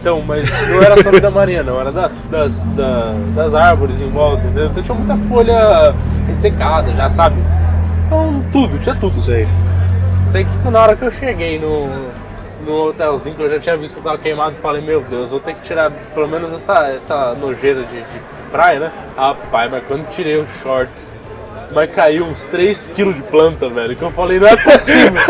então, 0.00 0.22
mas 0.26 0.48
não 0.68 0.80
era 0.82 1.02
só 1.02 1.10
vida 1.10 1.30
marinha, 1.30 1.62
não, 1.62 1.80
era 1.80 1.90
das, 1.90 2.22
das, 2.30 2.62
da- 2.76 3.12
das 3.34 3.54
árvores 3.54 4.00
em 4.00 4.08
volta, 4.10 4.42
entendeu? 4.44 4.66
Então 4.66 4.82
tinha 4.82 4.96
muita 4.96 5.16
folha 5.16 5.94
ressecada, 6.26 6.92
já 6.92 7.08
sabe? 7.08 7.36
Então, 8.06 8.44
tudo, 8.52 8.78
tinha 8.78 8.94
tudo. 8.94 9.10
Sei. 9.12 9.46
Sei 10.22 10.44
que 10.44 10.70
na 10.70 10.80
hora 10.80 10.94
que 10.96 11.04
eu 11.04 11.10
cheguei 11.10 11.58
no, 11.58 11.88
no 12.66 12.88
hotelzinho, 12.90 13.34
que 13.34 13.42
eu 13.42 13.50
já 13.50 13.58
tinha 13.58 13.76
visto 13.76 13.96
que 13.96 14.02
tava 14.02 14.16
queimado, 14.18 14.54
falei, 14.62 14.80
meu 14.82 15.00
Deus, 15.02 15.30
vou 15.30 15.40
ter 15.40 15.54
que 15.54 15.62
tirar 15.62 15.90
pelo 16.14 16.28
menos 16.28 16.52
essa, 16.52 16.88
essa 16.88 17.34
nojeira 17.34 17.82
de, 17.82 17.96
de 17.96 18.20
praia, 18.52 18.78
né? 18.78 18.92
Rapaz, 19.16 19.70
mas 19.70 19.82
quando 19.88 20.06
tirei 20.08 20.36
os 20.36 20.50
shorts, 20.62 21.16
mas 21.74 21.94
caiu 21.94 22.26
uns 22.26 22.46
3kg 22.46 23.12
de 23.12 23.22
planta, 23.22 23.68
velho, 23.68 23.96
que 23.96 24.02
eu 24.02 24.10
falei, 24.12 24.38
não 24.38 24.46
é 24.46 24.56
possível. 24.56 25.20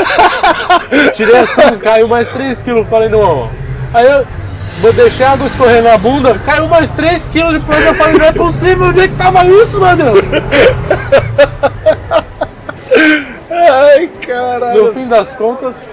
tirei 1.14 1.38
a 1.38 1.46
sunga, 1.46 1.78
caiu 1.78 2.07
mais 2.07 2.28
3kg, 2.28 2.85
falei, 2.87 3.09
não. 3.09 3.50
Aí 3.94 4.07
eu 4.07 4.26
vou 4.80 4.92
deixar 4.92 5.30
a 5.30 5.33
água 5.33 5.46
escorrer 5.46 5.83
na 5.83 5.96
bunda, 5.96 6.38
caiu 6.40 6.68
mais 6.68 6.90
3kg 6.92 7.52
de 7.52 7.61
planta, 7.61 7.83
eu 7.83 7.94
falei, 7.94 8.18
não 8.18 8.26
é 8.26 8.33
possível, 8.33 8.87
onde 8.87 9.00
é 9.00 9.09
que 9.09 9.14
tava 9.14 9.44
isso, 9.46 9.80
meu 9.80 9.96
Deus? 9.96 10.18
Ai, 13.50 14.11
caralho. 14.26 14.85
No 14.85 14.92
fim 14.92 15.09
das 15.09 15.35
contas, 15.35 15.90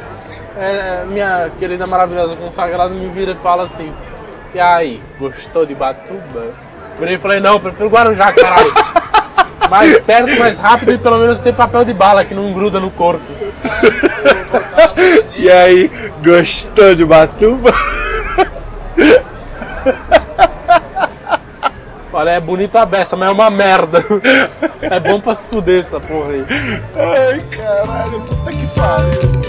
é, 0.58 1.06
minha 1.06 1.50
querida 1.58 1.88
maravilhosa 1.88 2.36
consagrada 2.36 2.94
me 2.94 3.08
vira 3.10 3.32
e 3.32 3.36
fala 3.36 3.64
assim: 3.64 3.92
E 4.54 4.60
aí, 4.60 5.02
gostou 5.20 5.66
de 5.66 5.74
Batuba? 5.74 6.52
Virei 7.00 7.16
e 7.16 7.20
falei: 7.20 7.40
Não, 7.40 7.60
prefiro 7.60 7.90
Guarujá, 7.90 8.32
caralho. 8.34 8.74
mais 9.72 10.02
perto, 10.02 10.38
mais 10.38 10.60
rápido 10.60 10.92
e 10.92 10.98
pelo 10.98 11.18
menos 11.18 11.40
tem 11.40 11.54
papel 11.54 11.86
de 11.86 11.94
bala 11.94 12.26
que 12.26 12.34
não 12.34 12.52
gruda 12.52 12.80
no 12.80 12.92
corpo. 12.92 13.24
E 15.38 15.50
aí, 15.50 15.90
gostou 16.24 16.94
de 16.94 17.04
Batuba? 17.04 17.74
Falei: 22.12 22.36
É 22.36 22.40
bonita 22.40 22.82
a 22.82 22.86
beça, 22.86 23.16
mas 23.16 23.30
é 23.30 23.32
uma 23.32 23.50
merda. 23.50 24.06
é 24.82 25.00
bom 25.00 25.20
pra 25.20 25.34
se 25.34 25.50
fuder 25.50 25.80
essa 25.80 26.00
porra 26.00 26.32
aí. 26.34 26.46
Ai, 26.96 27.40
caralho, 27.50 28.22
puta 28.22 28.52
que 28.52 28.68
pariu. 28.68 29.41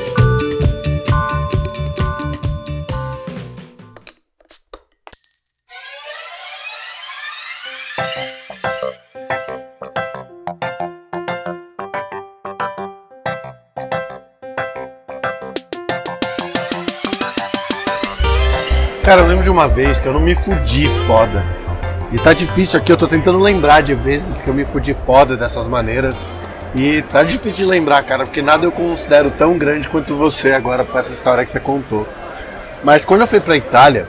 Cara, 19.12 19.24
eu 19.24 19.28
lembro 19.28 19.44
de 19.44 19.50
uma 19.50 19.68
vez 19.68 20.00
que 20.00 20.06
eu 20.06 20.12
não 20.14 20.22
me 20.22 20.34
fudi 20.34 20.88
foda. 21.06 21.44
E 22.10 22.18
tá 22.18 22.32
difícil 22.32 22.80
aqui, 22.80 22.90
eu 22.90 22.96
tô 22.96 23.06
tentando 23.06 23.38
lembrar 23.38 23.82
de 23.82 23.94
vezes 23.94 24.40
que 24.40 24.48
eu 24.48 24.54
me 24.54 24.64
fudi 24.64 24.94
foda 24.94 25.36
dessas 25.36 25.68
maneiras. 25.68 26.24
E 26.74 27.02
tá 27.02 27.22
difícil 27.22 27.58
de 27.58 27.66
lembrar, 27.66 28.02
cara, 28.04 28.24
porque 28.24 28.40
nada 28.40 28.64
eu 28.64 28.72
considero 28.72 29.30
tão 29.30 29.58
grande 29.58 29.86
quanto 29.86 30.16
você 30.16 30.52
agora 30.52 30.82
com 30.82 30.98
essa 30.98 31.12
história 31.12 31.44
que 31.44 31.50
você 31.50 31.60
contou. 31.60 32.08
Mas 32.82 33.04
quando 33.04 33.20
eu 33.20 33.26
fui 33.26 33.38
pra 33.38 33.54
Itália, 33.54 34.08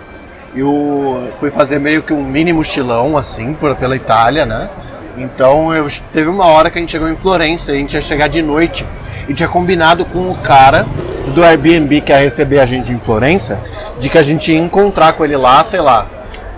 eu 0.55 1.33
fui 1.37 1.51
fazer 1.51 1.79
meio 1.79 2.01
que 2.01 2.13
um 2.13 2.23
mini 2.23 2.53
mochilão, 2.53 3.17
assim, 3.17 3.53
pela 3.77 3.97
Itália, 3.97 4.45
né? 4.45 4.69
Então 5.17 5.73
eu, 5.73 5.85
teve 6.13 6.29
uma 6.29 6.45
hora 6.45 6.71
que 6.71 6.77
a 6.77 6.81
gente 6.81 6.91
chegou 6.91 7.09
em 7.09 7.17
Florença, 7.17 7.73
a 7.73 7.75
gente 7.75 7.93
ia 7.93 8.01
chegar 8.01 8.29
de 8.29 8.41
noite 8.41 8.87
e 9.27 9.33
tinha 9.33 9.49
combinado 9.49 10.05
com 10.05 10.31
o 10.31 10.37
cara 10.37 10.87
do 11.31 11.43
Airbnb 11.43 12.01
que 12.01 12.11
ia 12.11 12.17
receber 12.17 12.59
a 12.59 12.65
gente 12.65 12.91
em 12.91 12.99
Florença, 12.99 13.59
de 13.97 14.09
que 14.09 14.17
a 14.17 14.23
gente 14.23 14.51
ia 14.51 14.59
encontrar 14.59 15.13
com 15.13 15.23
ele 15.23 15.37
lá, 15.37 15.63
sei 15.63 15.79
lá, 15.79 16.07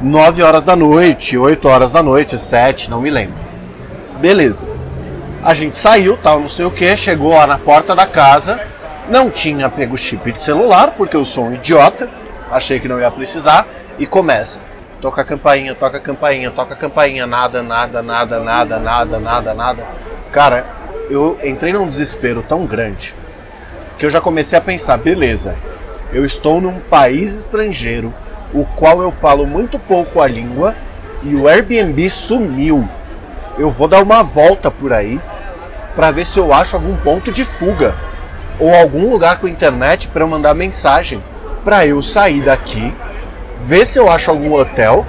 9 0.01 0.41
horas 0.41 0.63
da 0.63 0.75
noite, 0.75 1.37
8 1.37 1.67
horas 1.67 1.93
da 1.93 2.01
noite, 2.01 2.37
7, 2.37 2.89
não 2.89 3.01
me 3.01 3.09
lembro. 3.09 3.35
Beleza. 4.19 4.67
A 5.43 5.53
gente 5.53 5.75
saiu, 5.79 6.17
tal, 6.17 6.39
não 6.39 6.49
sei 6.49 6.65
o 6.65 6.71
que, 6.71 6.97
chegou 6.97 7.33
lá 7.33 7.45
na 7.45 7.57
porta 7.57 7.95
da 7.95 8.07
casa, 8.07 8.59
não 9.07 9.29
tinha 9.29 9.69
pego 9.69 9.97
chip 9.97 10.31
de 10.31 10.41
celular, 10.41 10.95
porque 10.97 11.15
eu 11.15 11.23
sou 11.23 11.45
um 11.45 11.53
idiota, 11.53 12.09
achei 12.51 12.79
que 12.79 12.87
não 12.87 12.99
ia 12.99 13.11
precisar, 13.11 13.67
e 13.99 14.07
começa. 14.07 14.59
Toca 14.99 15.21
a 15.21 15.25
campainha, 15.25 15.75
toca 15.75 15.97
a 15.97 16.01
campainha, 16.01 16.49
toca 16.49 16.73
a 16.73 16.77
campainha, 16.77 17.27
nada, 17.27 17.61
nada, 17.61 18.01
nada, 18.01 18.39
nada, 18.39 18.79
nada, 18.79 19.19
nada, 19.19 19.53
nada. 19.53 19.83
Cara, 20.31 20.65
eu 21.09 21.39
entrei 21.43 21.71
num 21.71 21.87
desespero 21.87 22.41
tão 22.41 22.65
grande 22.65 23.13
que 23.97 24.05
eu 24.05 24.09
já 24.09 24.19
comecei 24.21 24.57
a 24.57 24.61
pensar, 24.61 24.97
beleza, 24.97 25.55
eu 26.11 26.25
estou 26.25 26.61
num 26.61 26.79
país 26.79 27.33
estrangeiro, 27.33 28.13
o 28.53 28.65
qual 28.65 29.01
eu 29.01 29.11
falo 29.11 29.45
muito 29.45 29.77
pouco 29.77 30.21
a 30.21 30.27
língua, 30.27 30.75
e 31.23 31.35
o 31.35 31.47
Airbnb 31.47 32.09
sumiu. 32.09 32.87
Eu 33.57 33.69
vou 33.69 33.87
dar 33.87 34.03
uma 34.03 34.21
volta 34.21 34.69
por 34.69 34.93
aí 34.93 35.19
para 35.95 36.11
ver 36.11 36.25
se 36.25 36.37
eu 36.37 36.53
acho 36.53 36.75
algum 36.75 36.95
ponto 36.97 37.31
de 37.31 37.45
fuga 37.45 37.95
ou 38.59 38.73
algum 38.73 39.09
lugar 39.09 39.39
com 39.39 39.47
internet 39.47 40.07
para 40.09 40.23
eu 40.23 40.27
mandar 40.27 40.53
mensagem 40.53 41.21
para 41.65 41.83
eu 41.87 41.99
sair 42.03 42.41
daqui, 42.41 42.93
ver 43.65 43.87
se 43.87 43.97
eu 43.97 44.07
acho 44.07 44.29
algum 44.29 44.53
hotel, 44.53 45.03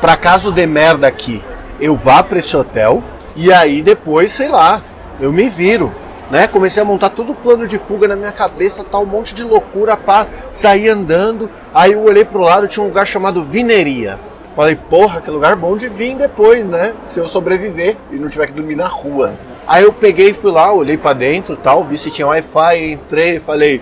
para 0.00 0.16
caso 0.16 0.50
dê 0.50 0.66
merda 0.66 1.06
aqui, 1.06 1.44
eu 1.78 1.94
vá 1.94 2.22
para 2.22 2.38
esse 2.38 2.56
hotel 2.56 3.02
e 3.36 3.52
aí 3.52 3.82
depois, 3.82 4.32
sei 4.32 4.48
lá, 4.48 4.80
eu 5.20 5.30
me 5.30 5.50
viro. 5.50 5.92
Né? 6.30 6.46
Comecei 6.46 6.82
a 6.82 6.86
montar 6.86 7.10
todo 7.10 7.32
o 7.32 7.34
plano 7.34 7.66
de 7.66 7.78
fuga 7.78 8.08
na 8.08 8.16
minha 8.16 8.32
cabeça, 8.32 8.84
tal, 8.84 9.02
um 9.02 9.06
monte 9.06 9.34
de 9.34 9.42
loucura, 9.42 9.96
pá, 9.96 10.26
saí 10.50 10.88
andando. 10.88 11.50
Aí 11.74 11.92
eu 11.92 12.02
olhei 12.02 12.24
pro 12.24 12.40
lado, 12.40 12.68
tinha 12.68 12.82
um 12.82 12.88
lugar 12.88 13.06
chamado 13.06 13.42
Vineria. 13.42 14.18
Falei, 14.54 14.74
porra, 14.74 15.20
que 15.20 15.30
lugar 15.30 15.54
bom 15.54 15.76
de 15.76 15.88
vir 15.88 16.16
depois, 16.16 16.64
né? 16.64 16.94
Se 17.06 17.20
eu 17.20 17.28
sobreviver 17.28 17.96
e 18.10 18.16
não 18.16 18.28
tiver 18.28 18.46
que 18.46 18.52
dormir 18.52 18.76
na 18.76 18.88
rua. 18.88 19.38
Aí 19.66 19.84
eu 19.84 19.92
peguei, 19.92 20.32
fui 20.32 20.50
lá, 20.50 20.72
olhei 20.72 20.96
pra 20.96 21.12
dentro 21.12 21.56
tal, 21.56 21.84
vi 21.84 21.96
se 21.96 22.10
tinha 22.10 22.26
Wi-Fi, 22.26 22.92
entrei, 22.92 23.38
falei, 23.38 23.80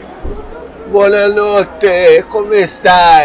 Boa 0.90 1.28
noite, 1.28 2.24
como 2.30 2.54
está? 2.54 3.22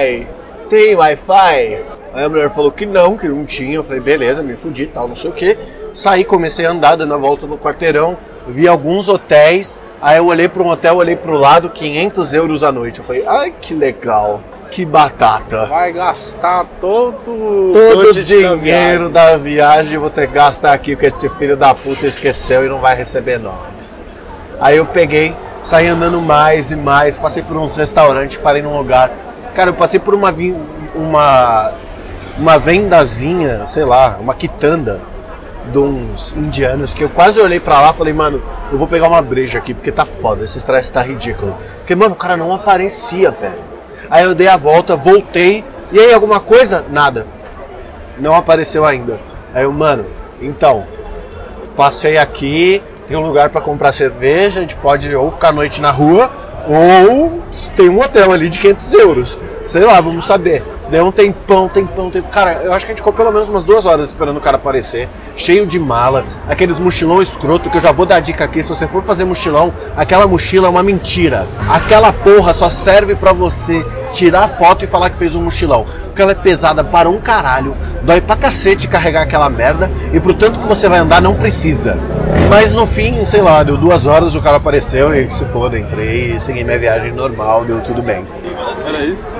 Tem 0.67 0.95
Wi-Fi? 0.95 1.79
Aí 2.11 2.23
a 2.23 2.27
mulher 2.27 2.49
falou 2.49 2.71
que 2.71 2.87
não, 2.87 3.15
que 3.15 3.27
não 3.27 3.45
tinha. 3.45 3.75
Eu 3.75 3.83
falei, 3.83 3.99
beleza, 3.99 4.41
me 4.41 4.55
fudi 4.55 4.87
tal, 4.87 5.07
não 5.07 5.15
sei 5.15 5.29
o 5.29 5.33
que. 5.33 5.55
Saí, 5.93 6.23
comecei 6.23 6.65
a 6.65 6.71
andar, 6.71 6.95
dando 6.95 7.13
a 7.13 7.17
volta 7.17 7.45
no 7.45 7.59
quarteirão, 7.59 8.17
vi 8.47 8.67
alguns 8.67 9.07
hotéis. 9.07 9.77
Aí 10.01 10.17
eu 10.17 10.25
olhei 10.25 10.47
para 10.47 10.63
um 10.63 10.67
hotel, 10.67 10.95
olhei 10.95 11.15
para 11.15 11.31
o 11.31 11.37
lado, 11.37 11.69
500 11.69 12.33
euros 12.33 12.63
a 12.63 12.71
noite. 12.71 12.99
Eu 12.99 13.05
falei, 13.05 13.23
ai 13.27 13.53
que 13.61 13.73
legal, 13.73 14.41
que 14.71 14.83
batata. 14.83 15.67
Vai 15.67 15.93
gastar 15.93 16.65
todo, 16.79 17.71
Todo 17.71 18.09
o 18.09 18.23
dinheiro 18.23 19.09
da 19.09 19.37
viagem 19.37 19.97
vou 19.97 20.09
ter 20.09 20.27
que 20.27 20.33
gastar 20.33 20.73
aqui, 20.73 20.95
porque 20.95 21.07
esse 21.07 21.29
filho 21.37 21.55
da 21.55 21.75
puta 21.75 22.07
esqueceu 22.07 22.65
e 22.65 22.69
não 22.69 22.79
vai 22.79 22.95
receber 22.95 23.37
nós. 23.37 24.01
Aí 24.59 24.77
eu 24.77 24.85
peguei, 24.85 25.35
saí 25.63 25.87
andando 25.87 26.19
mais 26.19 26.71
e 26.71 26.75
mais, 26.75 27.17
passei 27.17 27.43
por 27.43 27.57
uns 27.57 27.75
restaurantes, 27.75 28.37
parei 28.37 28.61
num 28.61 28.75
lugar. 28.75 29.11
Cara, 29.53 29.69
eu 29.69 29.73
passei 29.73 29.99
por 29.99 30.15
uma, 30.15 30.33
uma, 30.95 31.73
uma 32.39 32.57
vendazinha, 32.57 33.65
sei 33.67 33.83
lá, 33.83 34.17
uma 34.19 34.33
quitanda 34.33 35.10
de 35.71 35.77
uns 35.77 36.33
indianos 36.35 36.93
que 36.93 37.03
eu 37.03 37.09
quase 37.09 37.39
olhei 37.39 37.59
pra 37.59 37.79
lá 37.81 37.91
e 37.91 37.93
falei, 37.93 38.13
mano, 38.13 38.41
eu 38.71 38.77
vou 38.77 38.87
pegar 38.87 39.07
uma 39.07 39.21
breja 39.21 39.59
aqui 39.59 39.73
porque 39.73 39.91
tá 39.91 40.05
foda, 40.05 40.43
esse 40.43 40.57
estresse 40.57 40.91
tá 40.91 41.01
ridículo. 41.01 41.55
Porque, 41.77 41.95
mano, 41.95 42.13
o 42.13 42.17
cara 42.17 42.35
não 42.35 42.53
aparecia, 42.53 43.31
velho. 43.31 43.59
Aí 44.09 44.23
eu 44.23 44.35
dei 44.35 44.47
a 44.47 44.57
volta, 44.57 44.95
voltei, 44.95 45.63
e 45.91 45.99
aí 45.99 46.13
alguma 46.13 46.39
coisa? 46.39 46.83
Nada. 46.89 47.27
Não 48.17 48.35
apareceu 48.35 48.85
ainda. 48.85 49.19
Aí 49.53 49.63
eu, 49.63 49.71
mano, 49.71 50.05
então, 50.41 50.85
passei 51.75 52.17
aqui, 52.17 52.81
tem 53.07 53.17
um 53.17 53.21
lugar 53.21 53.49
pra 53.49 53.61
comprar 53.61 53.91
cerveja, 53.91 54.59
a 54.59 54.61
gente 54.61 54.75
pode 54.75 55.13
ou 55.15 55.31
ficar 55.31 55.49
a 55.49 55.53
noite 55.53 55.81
na 55.81 55.91
rua, 55.91 56.29
ou 56.67 57.41
tem 57.75 57.89
um 57.89 57.99
hotel 57.99 58.31
ali 58.31 58.49
de 58.49 58.59
500 58.59 58.93
euros. 58.93 59.39
Sei 59.67 59.83
lá, 59.83 59.99
vamos 60.01 60.25
saber. 60.25 60.63
Deu 60.91 61.05
um 61.05 61.11
tempão, 61.11 61.69
tempão, 61.69 62.11
tempão. 62.11 62.29
Cara, 62.29 62.63
eu 62.65 62.73
acho 62.73 62.85
que 62.85 62.91
a 62.91 62.93
gente 62.93 62.97
ficou 62.97 63.13
pelo 63.13 63.31
menos 63.31 63.47
umas 63.47 63.63
duas 63.63 63.85
horas 63.85 64.09
esperando 64.09 64.35
o 64.35 64.41
cara 64.41 64.57
aparecer. 64.57 65.07
Cheio 65.37 65.65
de 65.65 65.79
mala, 65.79 66.25
aqueles 66.49 66.77
mochilão 66.77 67.21
escroto, 67.21 67.69
que 67.69 67.77
eu 67.77 67.81
já 67.81 67.93
vou 67.93 68.05
dar 68.05 68.19
dica 68.19 68.43
aqui. 68.43 68.61
Se 68.61 68.67
você 68.67 68.85
for 68.85 69.01
fazer 69.01 69.23
mochilão, 69.23 69.73
aquela 69.95 70.27
mochila 70.27 70.67
é 70.67 70.69
uma 70.69 70.83
mentira. 70.83 71.47
Aquela 71.69 72.11
porra 72.11 72.53
só 72.53 72.69
serve 72.69 73.15
pra 73.15 73.31
você 73.31 73.85
tirar 74.11 74.49
foto 74.49 74.83
e 74.83 74.87
falar 74.87 75.09
que 75.09 75.15
fez 75.15 75.33
um 75.33 75.43
mochilão. 75.43 75.85
Porque 76.07 76.21
ela 76.21 76.33
é 76.33 76.35
pesada 76.35 76.83
para 76.83 77.09
um 77.09 77.21
caralho, 77.21 77.73
dói 78.03 78.19
pra 78.19 78.35
cacete 78.35 78.89
carregar 78.89 79.21
aquela 79.21 79.49
merda, 79.49 79.89
e 80.11 80.19
pro 80.19 80.33
tanto 80.33 80.59
que 80.59 80.67
você 80.67 80.89
vai 80.89 80.99
andar, 80.99 81.21
não 81.21 81.35
precisa. 81.35 81.97
Mas 82.49 82.73
no 82.73 82.85
fim, 82.85 83.23
sei 83.23 83.39
lá, 83.39 83.63
deu 83.63 83.77
duas 83.77 84.05
horas, 84.05 84.35
o 84.35 84.41
cara 84.41 84.57
apareceu 84.57 85.15
e 85.15 85.31
se 85.31 85.45
foda, 85.45 85.79
entrei, 85.79 86.37
segui 86.41 86.65
minha 86.65 86.77
viagem 86.77 87.13
normal, 87.13 87.63
deu 87.63 87.79
tudo 87.79 88.03
bem. 88.03 88.27
Era 88.85 89.05
isso? 89.05 89.31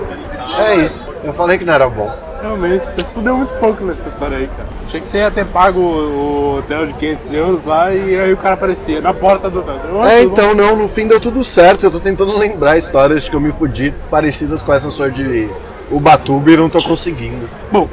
É 0.60 0.76
isso. 0.76 1.14
Eu 1.24 1.34
falei 1.34 1.58
que 1.58 1.66
não 1.66 1.74
era 1.74 1.90
bom. 1.90 2.12
Realmente, 2.42 2.86
você 2.86 3.06
se 3.06 3.14
fudeu 3.14 3.38
muito 3.38 3.54
pouco 3.60 3.84
nessa 3.84 4.10
história 4.10 4.38
aí, 4.38 4.48
cara. 4.48 4.68
Achei 4.86 5.00
que 5.00 5.08
você 5.08 5.20
ia 5.20 5.30
ter 5.30 5.46
pago 5.46 5.80
o 5.80 6.58
hotel 6.58 6.88
de 6.88 6.94
500 6.94 7.34
euros 7.34 7.66
lá 7.66 7.94
e 7.94 8.20
aí 8.20 8.34
o 8.34 8.38
cara 8.38 8.56
aparecia 8.56 9.00
na 9.00 9.14
porta 9.14 9.50
do 9.50 9.60
hotel. 9.60 10.04
É, 10.06 10.24
então 10.24 10.56
não, 10.56 10.76
no 10.76 10.88
fim 10.88 11.08
deu 11.08 11.20
tudo 11.20 11.44
certo. 11.44 11.86
Eu 11.86 11.92
tô 11.92 12.00
tentando 12.00 12.38
lembrar 12.38 12.78
histórias 12.78 13.30
que 13.30 13.36
eu 13.36 13.40
me 13.40 13.52
fudi 13.52 13.94
parecidas 14.10 14.64
com 14.64 14.74
essa 14.74 14.90
sua 14.90 15.10
de 15.10 15.50
Ubatuba 15.92 16.52
e 16.52 16.58
não 16.58 16.70
tô 16.70 16.82
conseguindo. 16.82 17.48
Bom, 17.72 17.88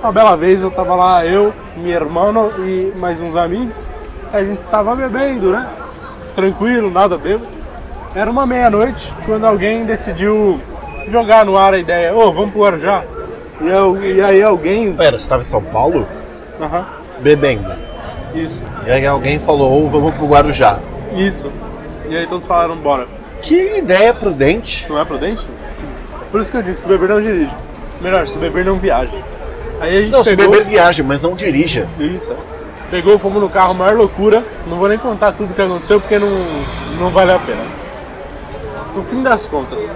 uma 0.00 0.12
bela 0.12 0.36
vez 0.36 0.62
eu 0.62 0.70
tava 0.70 0.94
lá, 0.94 1.26
eu, 1.26 1.52
minha 1.76 1.96
irmã 1.96 2.32
e 2.60 2.92
mais 2.96 3.20
uns 3.20 3.34
amigos. 3.34 3.74
A 4.32 4.42
gente 4.44 4.58
estava 4.58 4.94
bebendo, 4.94 5.50
né? 5.50 5.68
Tranquilo, 6.36 6.88
nada 6.88 7.18
bêbado. 7.18 7.48
Era 8.14 8.30
uma 8.30 8.46
meia-noite 8.46 9.12
quando 9.26 9.44
alguém 9.44 9.84
decidiu 9.84 10.60
jogar 11.08 11.44
no 11.44 11.56
ar 11.56 11.74
a 11.74 11.78
ideia: 11.78 12.14
ô, 12.14 12.32
vamos 12.32 12.50
pro 12.52 12.62
Guarujá. 12.62 13.04
E, 13.60 13.68
eu, 13.68 13.96
e 14.04 14.20
aí 14.22 14.42
alguém. 14.42 14.92
Pera, 14.92 15.18
você 15.18 15.28
tava 15.28 15.42
em 15.42 15.44
São 15.44 15.62
Paulo? 15.62 16.06
Aham, 16.60 16.86
Bebendo. 17.20 17.70
isso, 18.34 18.62
E 18.86 18.90
aí 18.90 19.06
alguém 19.06 19.38
falou, 19.38 19.84
"Ô, 19.84 19.88
vamos 19.88 20.14
pro 20.14 20.26
Guarujá. 20.26 20.78
isso. 21.16 21.50
E 22.08 22.16
aí 22.16 22.26
todos 22.26 22.46
falaram: 22.46 22.76
bora. 22.76 23.06
Que 23.42 23.78
ideia 23.78 24.12
prudente. 24.14 24.86
Não 24.88 24.98
é 25.00 25.04
prudente? 25.04 25.46
Por 26.30 26.40
isso 26.40 26.50
que 26.50 26.56
eu 26.56 26.62
digo: 26.62 26.76
se 26.76 26.86
beber 26.86 27.08
não 27.08 27.20
dirige. 27.20 27.52
Melhor, 28.00 28.26
se 28.26 28.38
beber 28.38 28.64
não 28.64 28.74
viaja. 28.78 29.16
Aí 29.80 29.96
a 29.96 30.00
gente 30.02 30.10
Não, 30.12 30.24
se 30.24 30.34
pegou... 30.36 30.50
beber 30.52 30.64
viagem, 30.66 31.04
mas 31.04 31.22
não 31.22 31.34
dirija. 31.34 31.86
Isso, 31.98 32.30
é. 32.32 32.36
Pegou, 32.90 33.18
fomos 33.18 33.40
no 33.42 33.48
carro, 33.48 33.74
maior 33.74 33.96
loucura. 33.96 34.42
Não 34.66 34.76
vou 34.78 34.88
nem 34.88 34.98
contar 34.98 35.32
tudo 35.32 35.52
que 35.54 35.60
aconteceu 35.62 36.00
porque 36.00 36.18
não, 36.18 36.28
não 36.98 37.10
vale 37.10 37.32
a 37.32 37.38
pena. 37.38 37.62
No 38.94 39.02
fim 39.04 39.22
das 39.22 39.46
contas, 39.46 39.92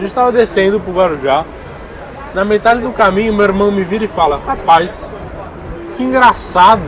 a 0.00 0.02
gente 0.02 0.14
tava 0.14 0.32
descendo 0.32 0.80
pro 0.80 0.92
Guarujá. 0.92 1.44
Na 2.34 2.44
metade 2.44 2.80
do 2.80 2.90
caminho, 2.90 3.34
meu 3.34 3.44
irmão 3.44 3.70
me 3.70 3.84
vira 3.84 4.04
e 4.04 4.08
fala: 4.08 4.40
Rapaz, 4.46 5.12
que 5.96 6.02
engraçado, 6.02 6.82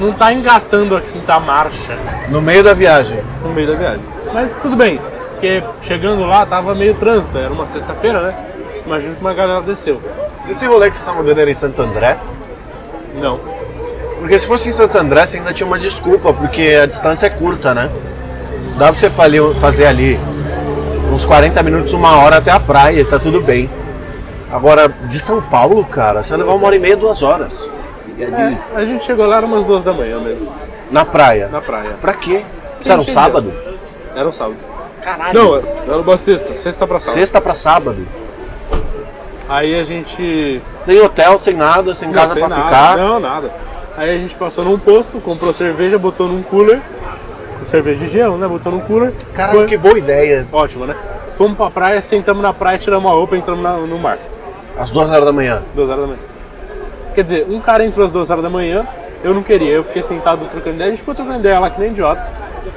não 0.00 0.12
tá 0.12 0.32
engatando 0.32 0.96
a 0.96 1.00
quinta 1.00 1.38
marcha 1.38 1.96
No 2.28 2.40
meio 2.42 2.64
da 2.64 2.74
viagem. 2.74 3.22
no 3.42 3.50
meio 3.52 3.68
da 3.68 3.74
viagem. 3.74 4.02
Mas 4.34 4.58
tudo 4.58 4.74
bem, 4.74 4.98
porque 5.30 5.62
chegando 5.80 6.24
lá 6.24 6.44
tava 6.44 6.74
meio 6.74 6.94
trânsito, 6.94 7.38
era 7.38 7.52
uma 7.52 7.66
sexta-feira, 7.66 8.20
né? 8.20 8.34
Imagino 8.84 9.14
que 9.14 9.20
uma 9.20 9.34
galera 9.34 9.60
desceu. 9.60 10.00
Esse 10.48 10.66
rolê 10.66 10.90
que 10.90 10.96
você 10.96 11.04
tava 11.04 11.22
dando 11.22 11.38
era 11.40 11.50
em 11.50 11.54
Santo 11.54 11.80
André? 11.82 12.18
Não, 13.14 13.38
Porque 14.18 14.38
se 14.38 14.46
fosse 14.46 14.68
em 14.68 14.72
Santo 14.72 14.96
André, 14.98 15.24
você 15.26 15.36
ainda 15.36 15.52
tinha 15.52 15.66
uma 15.66 15.78
desculpa, 15.78 16.32
porque 16.32 16.78
a 16.82 16.86
distância 16.86 17.26
é 17.26 17.30
curta, 17.30 17.74
né? 17.74 17.90
Dá 18.78 18.90
pra 18.92 18.94
você 19.00 19.10
fazer 19.60 19.86
ali 19.86 20.18
uns 21.12 21.24
40 21.24 21.62
minutos, 21.62 21.92
uma 21.92 22.16
hora 22.22 22.36
até 22.38 22.50
a 22.50 22.60
praia, 22.60 23.04
tá 23.04 23.18
tudo 23.18 23.40
bem. 23.40 23.68
Agora, 24.50 24.88
de 24.88 25.18
São 25.18 25.40
Paulo, 25.40 25.84
cara, 25.84 26.22
você 26.22 26.30
vai 26.30 26.38
levar 26.40 26.52
uma 26.54 26.66
hora 26.66 26.76
e 26.76 26.78
meia, 26.78 26.96
duas 26.96 27.22
horas. 27.22 27.68
é, 28.18 28.56
a 28.74 28.84
gente 28.84 29.04
chegou 29.04 29.26
lá, 29.26 29.36
era 29.38 29.46
umas 29.46 29.64
duas 29.64 29.84
da 29.84 29.92
manhã 29.92 30.18
mesmo, 30.20 30.50
Na 30.90 31.04
praia. 31.04 31.48
na 31.48 31.60
praia. 31.60 31.92
Pra 32.00 32.14
quê? 32.14 32.44
Isso 32.80 32.90
era 32.90 33.00
um 33.00 33.06
sábado? 33.06 33.52
Era 34.14 34.28
um 34.28 34.32
sábado. 34.32 34.56
Caralho. 35.02 35.32
Não, 35.38 35.56
era 35.56 36.00
uma 36.00 36.18
sexta, 36.18 36.54
sexta 36.56 36.86
pra 36.86 36.98
sábado. 36.98 37.14
Sexta 37.14 37.40
pra 37.40 37.54
sábado. 37.54 38.06
Aí 39.48 39.78
a 39.78 39.82
gente. 39.84 40.60
Sem 40.78 41.00
hotel, 41.00 41.38
sem 41.38 41.54
nada, 41.54 41.94
sem 41.94 42.10
casa 42.12 42.34
sem 42.34 42.44
pra 42.44 42.48
nada, 42.56 42.64
ficar. 42.64 42.96
Não, 42.96 43.18
nada. 43.20 43.50
Aí 43.96 44.10
a 44.10 44.18
gente 44.18 44.34
passou 44.36 44.64
num 44.64 44.78
posto, 44.78 45.20
comprou 45.20 45.52
cerveja, 45.52 45.98
botou 45.98 46.28
num 46.28 46.42
cooler. 46.42 46.80
Cerveja 47.66 48.04
de 48.04 48.10
gelo, 48.10 48.36
né? 48.36 48.46
Botou 48.48 48.72
num 48.72 48.80
cooler. 48.80 49.12
Caralho, 49.34 49.58
Foi- 49.60 49.66
que 49.68 49.76
boa 49.76 49.98
ideia. 49.98 50.46
Ótimo, 50.52 50.86
né? 50.86 50.94
Fomos 51.36 51.56
pra 51.56 51.70
praia, 51.70 52.00
sentamos 52.00 52.42
na 52.42 52.52
praia, 52.52 52.78
tiramos 52.78 53.10
a 53.10 53.14
roupa 53.14 53.36
e 53.36 53.38
entramos 53.38 53.62
na- 53.62 53.76
no 53.76 53.98
mar. 53.98 54.18
Às 54.76 54.90
duas 54.90 55.10
horas 55.10 55.24
da 55.24 55.32
manhã. 55.32 55.62
Duas 55.74 55.88
horas 55.88 56.00
da 56.02 56.06
manhã. 56.08 56.18
Quer 57.14 57.24
dizer, 57.24 57.46
um 57.48 57.60
cara 57.60 57.84
entrou 57.84 58.04
às 58.04 58.12
duas 58.12 58.30
horas 58.30 58.42
da 58.42 58.50
manhã, 58.50 58.86
eu 59.22 59.34
não 59.34 59.42
queria, 59.42 59.72
eu 59.72 59.84
fiquei 59.84 60.02
sentado 60.02 60.44
trocando 60.50 60.76
ideia, 60.76 60.88
a 60.88 60.90
gente 60.90 61.00
ficou 61.00 61.14
trocando 61.14 61.38
ideia 61.38 61.58
lá 61.58 61.70
que 61.70 61.80
nem 61.80 61.90
idiota. 61.90 62.26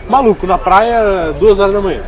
Maluco, 0.07 0.45
na 0.47 0.57
praia, 0.57 1.31
duas 1.39 1.59
horas 1.59 1.73
da 1.73 1.81
manhã. 1.81 2.01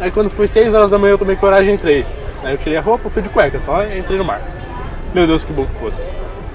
Aí 0.00 0.10
quando 0.10 0.30
foi 0.30 0.46
seis 0.46 0.72
horas 0.74 0.90
da 0.90 0.98
manhã 0.98 1.12
eu 1.12 1.18
tomei 1.18 1.36
coragem 1.36 1.72
e 1.72 1.74
entrei. 1.74 2.06
Aí 2.42 2.52
eu 2.54 2.58
tirei 2.58 2.78
a 2.78 2.80
roupa, 2.80 3.10
fui 3.10 3.20
de 3.22 3.28
cueca, 3.28 3.60
só 3.60 3.82
entrei 3.84 4.16
no 4.18 4.24
mar. 4.24 4.40
Meu 5.14 5.26
Deus, 5.26 5.44
que 5.44 5.52
bom 5.52 5.66
que 5.66 5.74
fosse. 5.78 6.06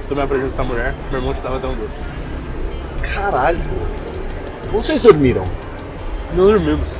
Tomei 0.10 0.24
a 0.24 0.28
presença 0.28 0.50
dessa 0.52 0.64
mulher, 0.64 0.94
meu 1.12 1.20
irmão 1.20 1.34
te 1.34 1.42
dava 1.42 1.58
até 1.58 1.68
um 1.68 1.74
doce. 1.76 2.00
Caralho. 3.14 3.60
Onde 4.76 4.88
vocês 4.88 5.02
dormiram? 5.02 5.44
Não 6.34 6.46
dormimos. 6.46 6.96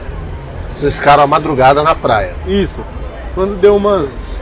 Vocês 0.76 0.96
ficaram 0.98 1.24
a 1.24 1.28
madrugada 1.28 1.84
na 1.84 1.94
praia. 1.94 2.34
Isso. 2.48 2.84
Quando 3.34 3.60
deu 3.60 3.76
umas, 3.76 4.38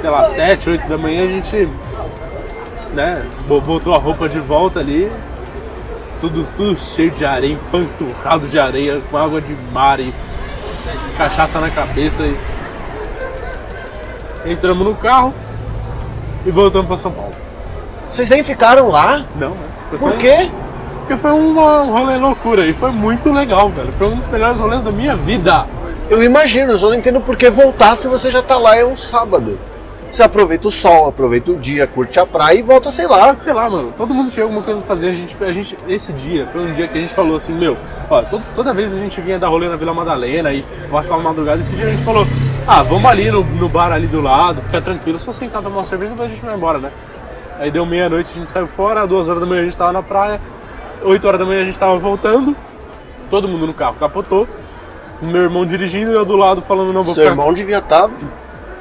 sei 0.00 0.08
lá, 0.10 0.24
sete, 0.24 0.70
oito 0.70 0.88
da 0.88 0.96
manhã, 0.96 1.24
a 1.24 1.28
gente, 1.28 1.68
né, 2.94 3.22
bo- 3.46 3.60
botou 3.60 3.94
a 3.94 3.98
roupa 3.98 4.28
de 4.28 4.38
volta 4.38 4.80
ali. 4.80 5.10
Tudo, 6.20 6.46
tudo 6.56 6.78
cheio 6.78 7.10
de 7.10 7.24
areia, 7.24 7.52
empanturrado 7.54 8.46
de 8.46 8.58
areia, 8.58 9.00
com 9.10 9.16
água 9.18 9.40
de 9.40 9.54
mar 9.72 9.98
e 9.98 10.14
cachaça 11.18 11.60
na 11.60 11.68
cabeça. 11.68 12.22
E... 12.22 12.36
Entramos 14.46 14.86
no 14.86 14.94
carro 14.94 15.34
e 16.46 16.50
voltamos 16.50 16.86
para 16.86 16.96
São 16.96 17.12
Paulo. 17.12 17.32
Vocês 18.10 18.28
nem 18.28 18.42
ficaram 18.42 18.88
lá? 18.88 19.24
Não, 19.36 19.50
né? 19.50 19.66
Por 19.98 20.12
quê? 20.16 20.50
Porque 21.02 21.16
foi 21.16 21.32
uma- 21.32 21.82
um 21.82 21.90
rolê 21.90 22.16
loucura 22.16 22.66
e 22.66 22.72
foi 22.72 22.90
muito 22.90 23.30
legal, 23.32 23.68
velho. 23.70 23.92
Foi 23.92 24.06
um 24.08 24.16
dos 24.16 24.26
melhores 24.28 24.58
rolês 24.60 24.82
da 24.82 24.90
minha 24.90 25.14
vida. 25.16 25.66
Eu 26.08 26.22
imagino, 26.22 26.72
eu 26.72 26.78
só 26.78 26.88
não 26.88 26.94
entendo 26.94 27.20
por 27.20 27.36
que 27.36 27.50
voltar 27.50 27.96
se 27.96 28.06
você 28.08 28.30
já 28.30 28.42
tá 28.42 28.56
lá 28.56 28.76
é 28.76 28.84
um 28.84 28.96
sábado. 28.96 29.58
Você 30.10 30.22
aproveita 30.22 30.68
o 30.68 30.70
sol, 30.70 31.08
aproveita 31.08 31.50
o 31.52 31.56
dia, 31.56 31.86
curte 31.86 32.20
a 32.20 32.26
praia 32.26 32.58
e 32.58 32.62
volta, 32.62 32.90
sei 32.90 33.06
lá. 33.06 33.34
Sei 33.36 33.52
lá, 33.52 33.68
mano, 33.68 33.94
todo 33.96 34.12
mundo 34.12 34.30
tinha 34.30 34.44
alguma 34.44 34.62
coisa 34.62 34.78
pra 34.80 34.88
fazer. 34.88 35.08
A 35.08 35.12
gente, 35.12 35.34
a 35.42 35.52
gente, 35.52 35.76
esse 35.88 36.12
dia 36.12 36.46
foi 36.52 36.60
um 36.60 36.72
dia 36.74 36.86
que 36.86 36.98
a 36.98 37.00
gente 37.00 37.14
falou 37.14 37.36
assim, 37.36 37.54
meu, 37.54 37.76
ó, 38.10 38.20
todo- 38.22 38.44
toda 38.54 38.74
vez 38.74 38.94
a 38.94 38.98
gente 39.00 39.20
vinha 39.22 39.38
dar 39.38 39.48
rolê 39.48 39.68
na 39.70 39.76
Vila 39.76 39.94
Madalena 39.94 40.52
e 40.52 40.62
passar 40.90 41.14
uma 41.16 41.30
madrugada, 41.30 41.60
esse 41.60 41.74
dia 41.74 41.86
a 41.86 41.90
gente 41.90 42.02
falou, 42.04 42.26
ah, 42.68 42.82
vamos 42.82 43.06
ali 43.10 43.30
no, 43.30 43.42
no 43.42 43.68
bar 43.70 43.90
ali 43.90 44.06
do 44.06 44.20
lado, 44.20 44.60
ficar 44.60 44.82
tranquilo, 44.82 45.18
só 45.18 45.32
sentar 45.32 45.62
tomar 45.62 45.76
uma 45.78 45.84
cerveja 45.84 46.10
e 46.12 46.14
depois 46.14 46.30
a 46.30 46.34
gente 46.34 46.44
vai 46.44 46.54
embora, 46.54 46.78
né? 46.78 46.90
Aí 47.58 47.70
deu 47.70 47.86
meia-noite, 47.86 48.30
a 48.34 48.38
gente 48.38 48.50
saiu 48.50 48.66
fora, 48.66 49.06
duas 49.06 49.28
horas 49.30 49.40
da 49.40 49.46
manhã 49.46 49.62
a 49.62 49.64
gente 49.64 49.76
tava 49.76 49.92
na 49.92 50.02
praia, 50.02 50.38
oito 51.04 51.26
horas 51.26 51.40
da 51.40 51.46
manhã 51.46 51.62
a 51.62 51.64
gente 51.64 51.78
tava 51.78 51.96
voltando, 51.98 52.56
todo 53.30 53.48
mundo 53.48 53.66
no 53.66 53.74
carro 53.74 53.96
capotou, 53.98 54.46
o 55.20 55.26
meu 55.26 55.42
irmão 55.42 55.64
dirigindo 55.64 56.10
e 56.12 56.14
eu 56.14 56.24
do 56.24 56.36
lado 56.36 56.60
falando, 56.62 56.92
não, 56.92 57.02
vou 57.02 57.14
Seu 57.14 57.24
ficar... 57.24 57.32
irmão 57.34 57.52
devia 57.52 57.78
estar 57.78 58.10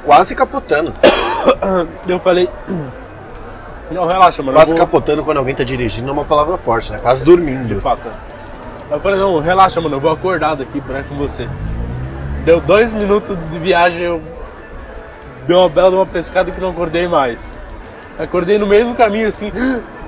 quase 0.04 0.36
capotando. 0.36 0.94
Eu 2.08 2.20
falei, 2.20 2.50
não, 3.92 4.06
relaxa, 4.08 4.42
mano. 4.44 4.56
Quase 4.58 4.72
vou- 4.72 4.80
capotando 4.80 5.24
quando 5.24 5.38
alguém 5.38 5.56
tá 5.56 5.64
dirigindo 5.64 6.10
é 6.10 6.12
uma 6.12 6.26
palavra 6.26 6.58
forte, 6.58 6.92
né? 6.92 7.00
Quase 7.00 7.24
dormindo. 7.26 7.66
De 7.66 7.76
fato. 7.76 8.08
é. 8.08 8.94
Eu 8.96 9.00
falei, 9.00 9.20
não, 9.20 9.40
relaxa, 9.40 9.80
mano, 9.80 9.96
eu 9.96 10.00
vou 10.00 10.12
acordar 10.12 10.56
daqui 10.56 10.82
pra 10.82 11.02
com 11.04 11.16
você. 11.16 11.48
Deu 12.44 12.60
dois 12.60 12.92
minutos 12.92 13.38
de 13.50 13.58
viagem, 13.60 14.02
eu 14.02 14.22
dei 15.48 15.56
uma 15.56 15.70
bela 15.70 15.90
de 15.90 15.96
uma 15.96 16.06
pescada 16.06 16.52
que 16.52 16.60
não 16.60 16.72
acordei 16.72 17.08
mais. 17.08 17.60
Acordei 18.20 18.58
no 18.58 18.68
meio 18.68 18.88
do 18.88 18.94
caminho, 18.96 19.28
assim. 19.28 19.52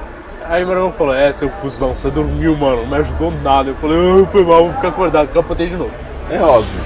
Aí 0.46 0.66
meu 0.66 0.76
irmão 0.76 0.91
falou, 0.91 1.14
é, 1.14 1.32
seu 1.32 1.50
cuzão, 1.50 1.96
você 1.96 2.10
dormiu, 2.10 2.56
mano, 2.56 2.82
não 2.82 2.88
me 2.88 2.98
ajudou 2.98 3.32
nada. 3.44 3.70
Eu 3.70 3.76
falei, 3.76 3.98
ah, 3.98 4.26
foi 4.28 4.44
mal, 4.44 4.66
vou 4.66 4.74
ficar 4.74 4.89
acordado, 4.89 5.28
capotei 5.30 5.68
de 5.68 5.76
novo. 5.76 5.91
É 6.30 6.39
óbvio. 6.39 6.82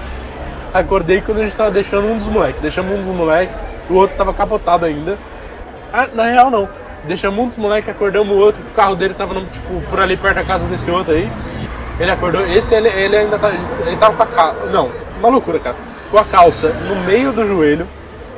Acordei 0.74 1.22
quando 1.22 1.40
a 1.40 1.44
gente 1.44 1.56
tava 1.56 1.72
deixando 1.72 2.08
um 2.08 2.18
dos 2.18 2.28
moleques. 2.28 2.62
Deixamos 2.62 3.00
um 3.00 3.04
dos 3.04 3.16
moleques, 3.16 3.56
o 3.90 3.96
outro 3.96 4.16
tava 4.16 4.34
capotado 4.34 4.86
ainda. 4.86 5.18
Ah, 5.92 6.08
na 6.14 6.26
real 6.26 6.52
não. 6.52 6.70
Deixamos 7.06 7.40
um 7.40 7.48
dos 7.48 7.58
moleques, 7.58 7.90
acordamos 7.90 8.36
o 8.36 8.40
outro, 8.40 8.62
o 8.62 8.76
carro 8.76 8.96
dele 8.96 9.14
tava 9.14 9.34
tipo, 9.36 9.82
por 9.90 10.00
ali 10.00 10.18
perto 10.18 10.36
da 10.36 10.44
casa 10.44 10.68
desse 10.68 10.92
outro 10.92 11.14
aí. 11.14 11.30
Ele 12.00 12.12
acordou, 12.12 12.46
esse 12.46 12.76
ele, 12.76 12.90
ele 12.90 13.18
ainda 13.18 13.40
tá. 13.40 13.52
Ele 13.86 13.98
tava 13.98 14.16
com 14.16 14.24
a 14.24 14.28
calça. 14.28 14.66
Não, 14.68 14.92
uma 15.20 15.30
loucura, 15.30 15.58
cara. 15.58 15.76
Com 16.12 16.18
a 16.18 16.24
calça 16.24 16.70
no 16.88 16.96
meio 17.06 17.32
do 17.32 17.46
joelho 17.46 17.88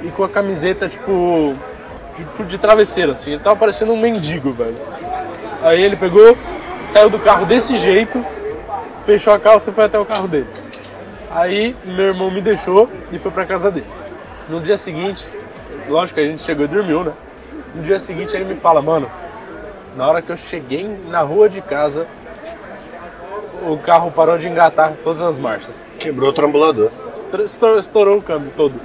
e 0.02 0.10
com 0.10 0.24
a 0.24 0.30
camiseta, 0.30 0.88
tipo. 0.88 1.54
Tipo 2.16 2.44
de 2.44 2.58
travesseiro, 2.58 3.12
assim. 3.12 3.32
Ele 3.32 3.42
tava 3.42 3.56
parecendo 3.56 3.94
um 3.94 4.00
mendigo, 4.00 4.52
velho. 4.52 4.76
Aí 5.62 5.82
ele 5.82 5.96
pegou, 5.96 6.38
saiu 6.86 7.10
do 7.10 7.20
carro 7.20 7.46
desse 7.46 7.76
jeito, 7.76 8.24
fechou 9.06 9.34
a 9.34 9.40
calça 9.40 9.70
e 9.70 9.74
foi 9.74 9.86
até 9.86 10.00
o 10.00 10.06
carro 10.06 10.28
dele. 10.28 10.48
Aí 11.32 11.76
meu 11.86 12.06
irmão 12.06 12.32
me 12.32 12.42
deixou 12.42 12.90
e 13.12 13.20
foi 13.20 13.32
pra 13.32 13.46
casa 13.46 13.70
dele. 13.70 13.88
No 14.48 14.60
dia 14.62 14.78
seguinte, 14.78 15.26
lógico 15.88 16.20
que 16.20 16.26
a 16.26 16.30
gente 16.30 16.44
chegou 16.44 16.66
e 16.66 16.68
dormiu, 16.68 17.04
né? 17.04 17.14
No 17.76 17.84
dia 17.84 18.00
seguinte 18.00 18.36
ele 18.36 18.46
me 18.46 18.56
fala, 18.56 18.82
mano, 18.82 19.10
na 19.96 20.08
hora 20.08 20.22
que 20.22 20.32
eu 20.32 20.38
cheguei 20.38 20.90
na 21.08 21.22
rua 21.22 21.50
de 21.50 21.62
casa, 21.62 22.08
o 23.68 23.78
carro 23.78 24.12
parou 24.12 24.38
de 24.38 24.48
engatar 24.48 24.94
todas 25.04 25.22
as 25.22 25.38
marchas. 25.38 25.88
Quebrou 26.00 26.30
o 26.30 26.34
trambulador. 26.34 26.90
Estourou, 27.44 27.80
estourou 27.80 28.18
o 28.18 28.22
câmbio 28.22 28.52
todo. 28.56 28.76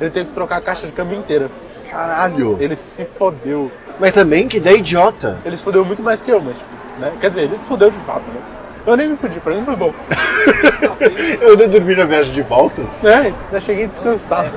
Ele 0.00 0.10
teve 0.10 0.28
que 0.28 0.34
trocar 0.34 0.58
a 0.58 0.60
caixa 0.60 0.86
de 0.86 0.92
câmbio 0.92 1.18
inteira. 1.18 1.50
Caralho. 1.90 2.56
Ele 2.60 2.76
se 2.76 3.04
fodeu. 3.04 3.72
Mas 4.00 4.12
também 4.14 4.46
que 4.48 4.56
ideia 4.58 4.76
idiota. 4.76 5.38
Ele 5.44 5.56
se 5.56 5.62
fodeu 5.62 5.84
muito 5.84 6.02
mais 6.02 6.20
que 6.20 6.30
eu, 6.30 6.40
mas, 6.40 6.58
tipo, 6.58 6.70
né? 7.00 7.12
Quer 7.20 7.28
dizer, 7.28 7.42
ele 7.42 7.56
se 7.56 7.66
fodeu 7.66 7.90
de 7.90 7.98
fato, 8.00 8.22
né? 8.32 8.40
Eu 8.86 8.96
nem 8.96 9.08
me 9.08 9.16
fodi, 9.16 9.38
pra 9.40 9.54
mim 9.54 9.64
foi 9.64 9.76
bom. 9.76 9.92
Eu 11.40 11.56
não 11.56 11.68
dormi 11.68 11.94
na 11.94 12.04
viagem 12.04 12.32
de 12.32 12.42
volta. 12.42 12.82
É, 13.04 13.32
já 13.52 13.60
cheguei 13.60 13.86
descansado. 13.86 14.48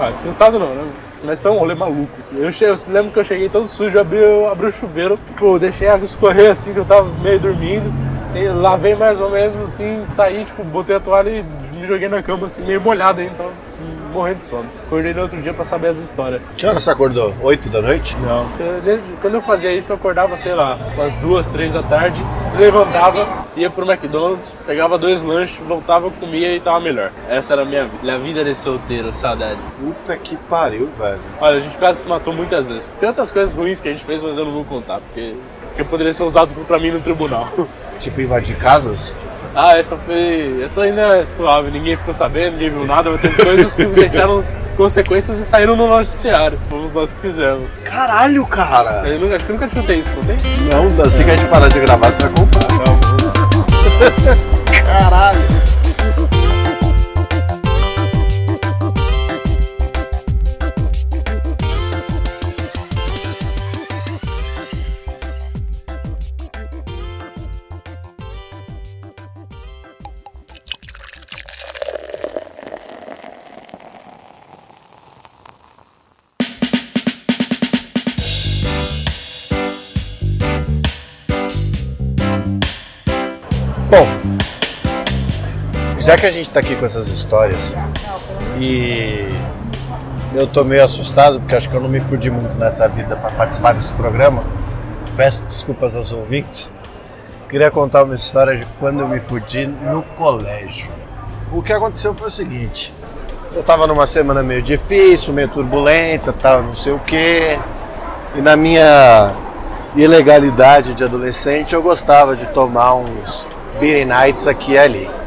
ah, 0.00 0.10
descansado 0.10 0.58
não, 0.58 0.68
né? 0.74 0.84
Mas 1.24 1.40
foi 1.40 1.50
um 1.50 1.56
rolê 1.58 1.74
maluco. 1.74 2.08
Eu, 2.36 2.50
che- 2.52 2.64
eu 2.64 2.74
lembro 2.88 3.10
que 3.10 3.18
eu 3.18 3.24
cheguei 3.24 3.48
todo 3.48 3.66
sujo, 3.66 3.96
eu 3.96 4.00
abri, 4.02 4.18
eu 4.18 4.48
abri 4.50 4.66
o 4.66 4.70
chuveiro, 4.70 5.18
tipo, 5.28 5.58
deixei 5.58 5.88
a 5.88 5.94
água 5.94 6.04
escorrer 6.04 6.50
assim, 6.50 6.72
que 6.72 6.78
eu 6.78 6.84
tava 6.84 7.08
meio 7.22 7.38
dormindo. 7.40 7.90
E 8.34 8.46
lavei 8.48 8.94
mais 8.94 9.18
ou 9.20 9.30
menos 9.30 9.60
assim, 9.62 10.02
saí, 10.04 10.44
tipo, 10.44 10.62
botei 10.62 10.94
a 10.96 11.00
toalha 11.00 11.30
e 11.30 11.44
me 11.74 11.86
joguei 11.86 12.08
na 12.08 12.22
cama, 12.22 12.46
assim, 12.48 12.62
meio 12.64 12.80
molhado 12.80 13.20
ainda, 13.20 13.32
então 13.32 13.50
morrendo 14.08 14.36
de 14.36 14.42
sono. 14.42 14.66
Acordei 14.86 15.14
no 15.14 15.22
outro 15.22 15.40
dia 15.40 15.54
pra 15.54 15.64
saber 15.64 15.88
as 15.88 15.98
histórias. 15.98 16.40
Que 16.56 16.66
hora 16.66 16.78
você 16.78 16.90
acordou? 16.90 17.34
8 17.42 17.68
da 17.68 17.82
noite? 17.82 18.16
Não. 18.18 18.46
Quando 19.20 19.34
eu 19.34 19.42
fazia 19.42 19.72
isso, 19.72 19.92
eu 19.92 19.96
acordava, 19.96 20.36
sei 20.36 20.54
lá, 20.54 20.78
umas 20.94 21.16
duas, 21.16 21.46
três 21.48 21.72
da 21.72 21.82
tarde, 21.82 22.20
levantava, 22.58 23.46
ia 23.56 23.70
pro 23.70 23.90
McDonald's, 23.90 24.54
pegava 24.66 24.98
dois 24.98 25.22
lanches, 25.22 25.58
voltava, 25.66 26.10
comia 26.10 26.54
e 26.54 26.60
tava 26.60 26.80
melhor. 26.80 27.10
Essa 27.28 27.52
era 27.54 27.62
a 27.62 27.64
minha 27.64 27.84
vida. 27.84 27.98
Minha 28.02 28.18
vida 28.18 28.44
de 28.44 28.54
solteiro, 28.54 29.12
saudades. 29.12 29.72
Puta 29.72 30.16
que 30.16 30.36
pariu, 30.36 30.88
velho. 30.98 31.20
Olha, 31.40 31.56
a 31.56 31.60
gente 31.60 31.76
quase 31.78 32.00
se 32.00 32.08
matou 32.08 32.32
muitas 32.32 32.68
vezes. 32.68 32.90
Tem 32.98 33.08
outras 33.08 33.30
coisas 33.30 33.54
ruins 33.54 33.80
que 33.80 33.88
a 33.88 33.92
gente 33.92 34.04
fez, 34.04 34.22
mas 34.22 34.36
eu 34.36 34.44
não 34.44 34.52
vou 34.52 34.64
contar, 34.64 35.00
porque, 35.00 35.34
porque 35.68 35.84
poderia 35.84 36.12
ser 36.12 36.22
usado 36.22 36.54
contra 36.54 36.78
mim 36.78 36.90
no 36.90 37.00
tribunal. 37.00 37.48
Tipo, 37.98 38.20
invadir 38.20 38.56
casas? 38.56 39.14
Ah, 39.54 39.76
essa 39.76 39.96
foi. 39.96 40.62
Essa 40.62 40.82
ainda 40.82 41.18
é 41.18 41.26
suave, 41.26 41.70
ninguém 41.70 41.96
ficou 41.96 42.14
sabendo, 42.14 42.52
ninguém 42.52 42.70
viu 42.70 42.86
nada, 42.86 43.10
mas 43.10 43.20
tem 43.20 43.32
coisas 43.32 43.74
que 43.74 43.84
deixaram 43.84 44.44
consequências 44.76 45.38
e 45.38 45.44
saíram 45.44 45.74
no 45.76 45.88
noticiário. 45.88 46.58
Fomos 46.70 46.94
nós 46.94 47.12
que 47.12 47.20
fizemos. 47.20 47.72
Caralho, 47.84 48.46
cara. 48.46 49.08
Eu 49.08 49.20
nunca, 49.20 49.36
acho 49.36 49.46
que 49.46 49.52
nunca 49.52 49.68
te 49.68 49.74
contei 49.74 49.98
isso, 49.98 50.12
contei? 50.12 50.36
Não, 50.70 51.02
assim 51.02 51.24
que 51.24 51.30
a 51.30 51.36
gente 51.36 51.48
parar 51.48 51.68
de 51.68 51.80
gravar, 51.80 52.10
você 52.10 52.22
vai 52.22 52.30
comprar. 52.30 52.68
Não. 52.72 54.48
que 86.18 86.26
a 86.26 86.32
gente 86.32 86.52
tá 86.52 86.58
aqui 86.58 86.74
com 86.74 86.84
essas 86.84 87.06
histórias 87.06 87.60
e 88.58 89.28
eu 90.34 90.48
tô 90.48 90.64
meio 90.64 90.82
assustado 90.84 91.38
porque 91.38 91.54
acho 91.54 91.70
que 91.70 91.76
eu 91.76 91.80
não 91.80 91.88
me 91.88 92.00
fudi 92.00 92.28
muito 92.28 92.58
nessa 92.58 92.88
vida 92.88 93.14
para 93.14 93.30
participar 93.30 93.72
desse 93.74 93.92
programa, 93.92 94.42
peço 95.16 95.44
desculpas 95.44 95.94
aos 95.94 96.10
ouvintes. 96.10 96.70
Queria 97.48 97.70
contar 97.70 98.02
uma 98.02 98.16
história 98.16 98.56
de 98.56 98.66
quando 98.80 98.98
eu 98.98 99.06
me 99.06 99.20
fudi 99.20 99.66
no 99.66 100.02
colégio. 100.02 100.90
O 101.52 101.62
que 101.62 101.72
aconteceu 101.72 102.12
foi 102.14 102.26
o 102.26 102.30
seguinte: 102.30 102.92
eu 103.54 103.62
tava 103.62 103.86
numa 103.86 104.06
semana 104.06 104.42
meio 104.42 104.60
difícil, 104.60 105.32
meio 105.32 105.48
turbulenta, 105.48 106.32
tal, 106.32 106.64
não 106.64 106.74
sei 106.74 106.92
o 106.92 106.98
quê, 106.98 107.56
e 108.34 108.40
na 108.40 108.56
minha 108.56 109.36
ilegalidade 109.94 110.94
de 110.94 111.04
adolescente 111.04 111.74
eu 111.74 111.82
gostava 111.82 112.34
de 112.34 112.46
tomar 112.46 112.96
uns 112.96 113.46
beer 113.78 114.04
nights 114.04 114.48
aqui 114.48 114.72
e 114.72 114.78
ali. 114.78 115.17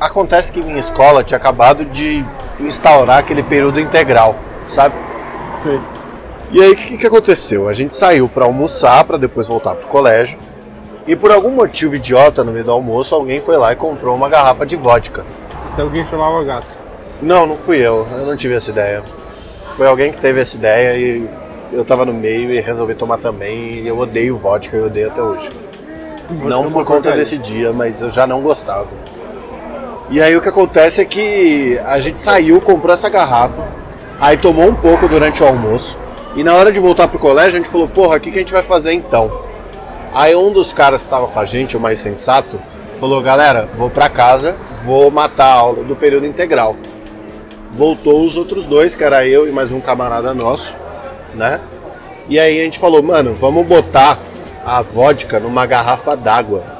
Acontece 0.00 0.50
que 0.50 0.62
minha 0.62 0.80
escola 0.80 1.22
tinha 1.22 1.36
acabado 1.36 1.84
de 1.84 2.24
instaurar 2.58 3.18
aquele 3.18 3.42
período 3.42 3.78
integral, 3.78 4.34
sabe? 4.70 4.94
Sei. 5.62 5.78
E 6.52 6.62
aí 6.62 6.72
o 6.72 6.76
que, 6.76 6.96
que 6.96 7.06
aconteceu? 7.06 7.68
A 7.68 7.74
gente 7.74 7.94
saiu 7.94 8.26
para 8.26 8.46
almoçar 8.46 9.04
para 9.04 9.18
depois 9.18 9.46
voltar 9.46 9.74
pro 9.74 9.86
colégio. 9.88 10.38
E 11.06 11.14
por 11.14 11.30
algum 11.30 11.50
motivo 11.50 11.94
idiota 11.94 12.42
no 12.42 12.50
meio 12.50 12.64
do 12.64 12.70
almoço, 12.70 13.14
alguém 13.14 13.42
foi 13.42 13.58
lá 13.58 13.72
e 13.72 13.76
comprou 13.76 14.14
uma 14.14 14.28
garrafa 14.28 14.64
de 14.64 14.74
vodka. 14.74 15.24
Se 15.68 15.82
alguém 15.82 16.04
chamava 16.06 16.42
gato. 16.44 16.76
Não, 17.20 17.46
não 17.46 17.56
fui 17.56 17.76
eu, 17.76 18.06
eu 18.10 18.24
não 18.24 18.36
tive 18.36 18.54
essa 18.54 18.70
ideia. 18.70 19.02
Foi 19.76 19.86
alguém 19.86 20.12
que 20.12 20.18
teve 20.18 20.40
essa 20.40 20.56
ideia 20.56 20.96
e 20.96 21.28
eu 21.72 21.84
tava 21.84 22.06
no 22.06 22.14
meio 22.14 22.50
e 22.50 22.60
resolvi 22.60 22.94
tomar 22.94 23.18
também. 23.18 23.80
E 23.80 23.86
eu 23.86 23.98
odeio 23.98 24.38
vodka, 24.38 24.76
eu 24.76 24.86
odeio 24.86 25.08
até 25.08 25.22
hoje. 25.22 25.50
Não 26.30 26.70
por 26.70 26.84
conta 26.84 27.12
desse 27.12 27.36
dia, 27.36 27.72
mas 27.72 28.00
eu 28.00 28.08
já 28.08 28.26
não 28.26 28.40
gostava. 28.40 28.88
E 30.10 30.20
aí 30.20 30.36
o 30.36 30.40
que 30.40 30.48
acontece 30.48 31.00
é 31.00 31.04
que 31.04 31.78
a 31.84 32.00
gente 32.00 32.18
saiu, 32.18 32.60
comprou 32.60 32.92
essa 32.92 33.08
garrafa, 33.08 33.68
aí 34.20 34.36
tomou 34.36 34.68
um 34.68 34.74
pouco 34.74 35.06
durante 35.06 35.40
o 35.40 35.46
almoço, 35.46 35.96
e 36.34 36.42
na 36.42 36.52
hora 36.54 36.72
de 36.72 36.80
voltar 36.80 37.06
pro 37.06 37.18
colégio 37.18 37.60
a 37.60 37.62
gente 37.62 37.70
falou, 37.70 37.86
porra, 37.86 38.16
o 38.16 38.20
que, 38.20 38.30
que 38.32 38.38
a 38.38 38.42
gente 38.42 38.52
vai 38.52 38.64
fazer 38.64 38.92
então? 38.92 39.30
Aí 40.12 40.34
um 40.34 40.52
dos 40.52 40.72
caras 40.72 41.02
que 41.02 41.06
estava 41.06 41.28
com 41.28 41.38
a 41.38 41.44
gente, 41.44 41.76
o 41.76 41.80
mais 41.80 42.00
sensato, 42.00 42.60
falou, 42.98 43.22
galera, 43.22 43.68
vou 43.78 43.88
pra 43.88 44.08
casa, 44.08 44.56
vou 44.84 45.12
matar 45.12 45.46
a 45.46 45.54
aula 45.54 45.84
do 45.84 45.94
período 45.94 46.26
integral. 46.26 46.74
Voltou 47.72 48.26
os 48.26 48.36
outros 48.36 48.64
dois, 48.64 48.96
que 48.96 49.04
era 49.04 49.24
eu 49.24 49.48
e 49.48 49.52
mais 49.52 49.70
um 49.70 49.80
camarada 49.80 50.34
nosso, 50.34 50.74
né? 51.34 51.60
E 52.28 52.38
aí 52.38 52.60
a 52.60 52.64
gente 52.64 52.80
falou, 52.80 53.00
mano, 53.00 53.34
vamos 53.34 53.64
botar 53.64 54.18
a 54.66 54.82
vodka 54.82 55.38
numa 55.38 55.66
garrafa 55.66 56.16
d'água. 56.16 56.79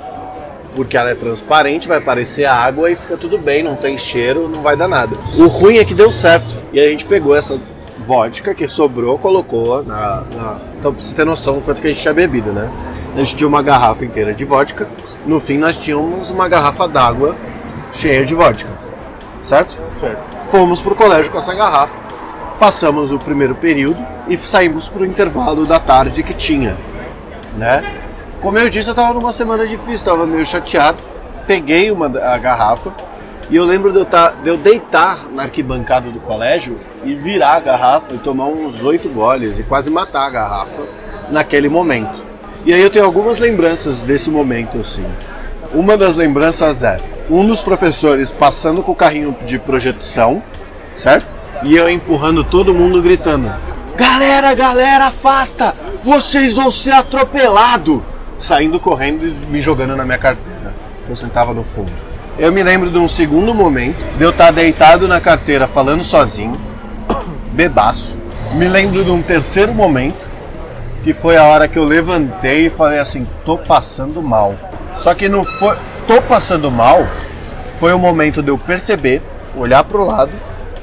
Porque 0.74 0.96
ela 0.96 1.10
é 1.10 1.14
transparente, 1.14 1.88
vai 1.88 2.00
parecer 2.00 2.44
água 2.44 2.90
e 2.90 2.96
fica 2.96 3.16
tudo 3.16 3.38
bem, 3.38 3.62
não 3.62 3.74
tem 3.74 3.98
cheiro, 3.98 4.48
não 4.48 4.62
vai 4.62 4.76
dar 4.76 4.86
nada. 4.86 5.16
O 5.36 5.46
ruim 5.46 5.78
é 5.78 5.84
que 5.84 5.94
deu 5.94 6.12
certo. 6.12 6.54
E 6.72 6.78
a 6.78 6.88
gente 6.88 7.04
pegou 7.04 7.34
essa 7.34 7.60
vodka 8.06 8.54
que 8.54 8.66
sobrou, 8.68 9.18
colocou 9.18 9.84
na, 9.84 10.24
na... 10.34 10.58
Então, 10.78 10.94
pra 10.94 11.02
você 11.02 11.14
ter 11.14 11.24
noção 11.24 11.56
do 11.56 11.60
quanto 11.60 11.80
que 11.80 11.88
a 11.88 11.90
gente 11.90 12.00
tinha 12.00 12.14
bebido, 12.14 12.52
né? 12.52 12.70
A 13.14 13.18
gente 13.18 13.36
tinha 13.36 13.48
uma 13.48 13.62
garrafa 13.62 14.04
inteira 14.04 14.32
de 14.32 14.44
vodka. 14.44 14.88
No 15.26 15.40
fim, 15.40 15.58
nós 15.58 15.76
tínhamos 15.76 16.30
uma 16.30 16.48
garrafa 16.48 16.86
d'água 16.86 17.36
cheia 17.92 18.24
de 18.24 18.34
vodka. 18.34 18.70
Certo? 19.42 19.80
Certo. 19.98 20.22
Fomos 20.50 20.80
pro 20.80 20.94
colégio 20.94 21.30
com 21.30 21.38
essa 21.38 21.54
garrafa. 21.54 21.94
Passamos 22.58 23.10
o 23.10 23.18
primeiro 23.18 23.54
período 23.54 23.98
e 24.28 24.36
saímos 24.36 24.88
pro 24.88 25.04
intervalo 25.04 25.64
da 25.64 25.80
tarde 25.80 26.22
que 26.22 26.34
tinha, 26.34 26.76
né? 27.56 27.82
Como 28.40 28.58
eu 28.58 28.70
disse, 28.70 28.88
eu 28.88 28.94
tava 28.94 29.12
numa 29.12 29.34
semana 29.34 29.66
difícil, 29.66 30.04
tava 30.04 30.26
meio 30.26 30.46
chateado. 30.46 30.98
Peguei 31.46 31.90
uma 31.90 32.06
a 32.06 32.38
garrafa 32.38 32.90
e 33.50 33.56
eu 33.56 33.64
lembro 33.64 33.92
de 33.92 33.98
eu, 33.98 34.04
tá, 34.04 34.30
de 34.30 34.48
eu 34.48 34.56
deitar 34.56 35.28
na 35.30 35.42
arquibancada 35.42 36.10
do 36.10 36.20
colégio 36.20 36.78
e 37.04 37.14
virar 37.14 37.56
a 37.56 37.60
garrafa 37.60 38.14
e 38.14 38.18
tomar 38.18 38.46
uns 38.46 38.82
oito 38.82 39.08
goles 39.08 39.58
e 39.58 39.62
quase 39.62 39.90
matar 39.90 40.26
a 40.26 40.30
garrafa 40.30 40.82
naquele 41.28 41.68
momento. 41.68 42.22
E 42.64 42.72
aí 42.72 42.80
eu 42.80 42.88
tenho 42.88 43.04
algumas 43.04 43.38
lembranças 43.38 44.02
desse 44.02 44.30
momento 44.30 44.78
assim. 44.78 45.04
Uma 45.74 45.96
das 45.96 46.16
lembranças 46.16 46.82
é 46.82 46.98
um 47.28 47.46
dos 47.46 47.60
professores 47.60 48.32
passando 48.32 48.82
com 48.82 48.92
o 48.92 48.96
carrinho 48.96 49.36
de 49.44 49.58
projeção, 49.58 50.42
certo? 50.96 51.36
E 51.62 51.76
eu 51.76 51.90
empurrando 51.90 52.42
todo 52.42 52.72
mundo 52.72 53.02
gritando: 53.02 53.52
Galera, 53.96 54.54
galera, 54.54 55.06
afasta! 55.06 55.74
Vocês 56.02 56.56
vão 56.56 56.70
ser 56.70 56.92
atropelados! 56.92 58.02
Saindo 58.40 58.80
correndo 58.80 59.26
e 59.26 59.46
me 59.46 59.60
jogando 59.60 59.94
na 59.94 60.04
minha 60.04 60.18
carteira. 60.18 60.74
Eu 61.08 61.14
sentava 61.14 61.52
no 61.52 61.62
fundo. 61.62 61.92
Eu 62.38 62.50
me 62.50 62.62
lembro 62.62 62.90
de 62.90 62.98
um 62.98 63.06
segundo 63.06 63.54
momento 63.54 64.02
de 64.16 64.24
eu 64.24 64.30
estar 64.30 64.50
deitado 64.50 65.06
na 65.06 65.20
carteira 65.20 65.68
falando 65.68 66.02
sozinho, 66.02 66.58
bebaço. 67.52 68.16
Me 68.54 68.66
lembro 68.66 69.04
de 69.04 69.10
um 69.10 69.20
terceiro 69.20 69.74
momento 69.74 70.26
que 71.04 71.12
foi 71.12 71.36
a 71.36 71.44
hora 71.44 71.68
que 71.68 71.78
eu 71.78 71.84
levantei 71.84 72.66
e 72.66 72.70
falei 72.70 72.98
assim: 72.98 73.26
tô 73.44 73.58
passando 73.58 74.22
mal. 74.22 74.54
Só 74.96 75.14
que 75.14 75.28
não 75.28 75.44
foi. 75.44 75.76
tô 76.06 76.20
passando 76.22 76.70
mal 76.70 77.06
foi 77.78 77.94
o 77.94 77.98
momento 77.98 78.42
de 78.42 78.50
eu 78.50 78.58
perceber, 78.58 79.22
olhar 79.56 79.82
pro 79.84 80.04
lado 80.04 80.32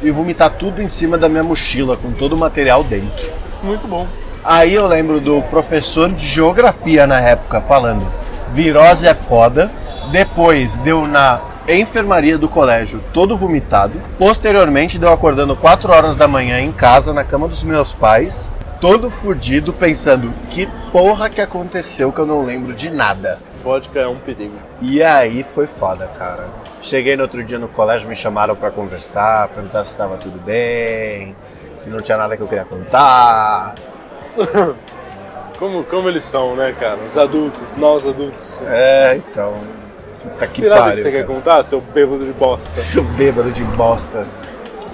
e 0.01 0.09
vomitar 0.09 0.49
tudo 0.49 0.81
em 0.81 0.89
cima 0.89 1.17
da 1.17 1.29
minha 1.29 1.43
mochila 1.43 1.95
com 1.95 2.11
todo 2.11 2.33
o 2.33 2.37
material 2.37 2.83
dentro. 2.83 3.31
Muito 3.61 3.87
bom. 3.87 4.07
Aí 4.49 4.75
eu 4.75 4.87
lembro 4.87 5.19
do 5.19 5.41
professor 5.41 6.09
de 6.09 6.25
geografia 6.25 7.05
na 7.05 7.19
época 7.19 7.59
falando: 7.59 8.09
virose 8.53 9.05
é 9.05 9.13
foda. 9.13 9.69
Depois 10.09 10.79
deu 10.79 11.05
na 11.05 11.41
enfermaria 11.67 12.37
do 12.37 12.47
colégio 12.47 13.03
todo 13.11 13.35
vomitado. 13.35 14.01
Posteriormente 14.17 14.97
deu 14.97 15.11
acordando 15.11 15.53
4 15.53 15.91
horas 15.91 16.15
da 16.15 16.29
manhã 16.29 16.61
em 16.61 16.71
casa 16.71 17.11
na 17.11 17.25
cama 17.25 17.49
dos 17.49 17.61
meus 17.61 17.91
pais, 17.91 18.49
todo 18.79 19.09
fudido 19.09 19.73
pensando 19.73 20.33
que 20.49 20.65
porra 20.93 21.29
que 21.29 21.41
aconteceu 21.41 22.13
que 22.13 22.19
eu 22.19 22.25
não 22.25 22.45
lembro 22.45 22.73
de 22.73 22.89
nada. 22.89 23.39
Vodka 23.61 23.99
é 23.99 24.07
um 24.07 24.15
perigo. 24.15 24.55
E 24.81 25.03
aí 25.03 25.43
foi 25.43 25.67
foda, 25.67 26.07
cara. 26.17 26.45
Cheguei 26.81 27.17
no 27.17 27.23
outro 27.23 27.43
dia 27.43 27.59
no 27.59 27.67
colégio, 27.67 28.07
me 28.07 28.15
chamaram 28.15 28.55
pra 28.55 28.71
conversar, 28.71 29.49
perguntar 29.49 29.83
se 29.83 29.91
estava 29.91 30.15
tudo 30.15 30.39
bem, 30.39 31.35
se 31.75 31.89
não 31.89 31.99
tinha 31.99 32.17
nada 32.17 32.37
que 32.37 32.43
eu 32.43 32.47
queria 32.47 32.63
contar. 32.63 33.75
Como, 35.57 35.83
como 35.85 36.07
eles 36.07 36.23
são, 36.23 36.55
né, 36.55 36.75
cara? 36.79 36.99
Os 37.09 37.17
adultos, 37.17 37.75
nós 37.77 38.05
adultos. 38.05 38.61
É, 38.67 39.15
então. 39.15 39.55
Puta 40.21 40.45
que 40.45 40.61
nada 40.61 40.81
pariu. 40.81 40.95
que 40.95 41.01
você 41.01 41.11
quer 41.11 41.25
cara. 41.25 41.33
contar, 41.33 41.63
seu 41.63 41.81
bêbado 41.81 42.23
de 42.23 42.31
bosta? 42.31 42.79
Seu 42.81 43.03
bêbado 43.03 43.49
de 43.49 43.63
bosta. 43.63 44.27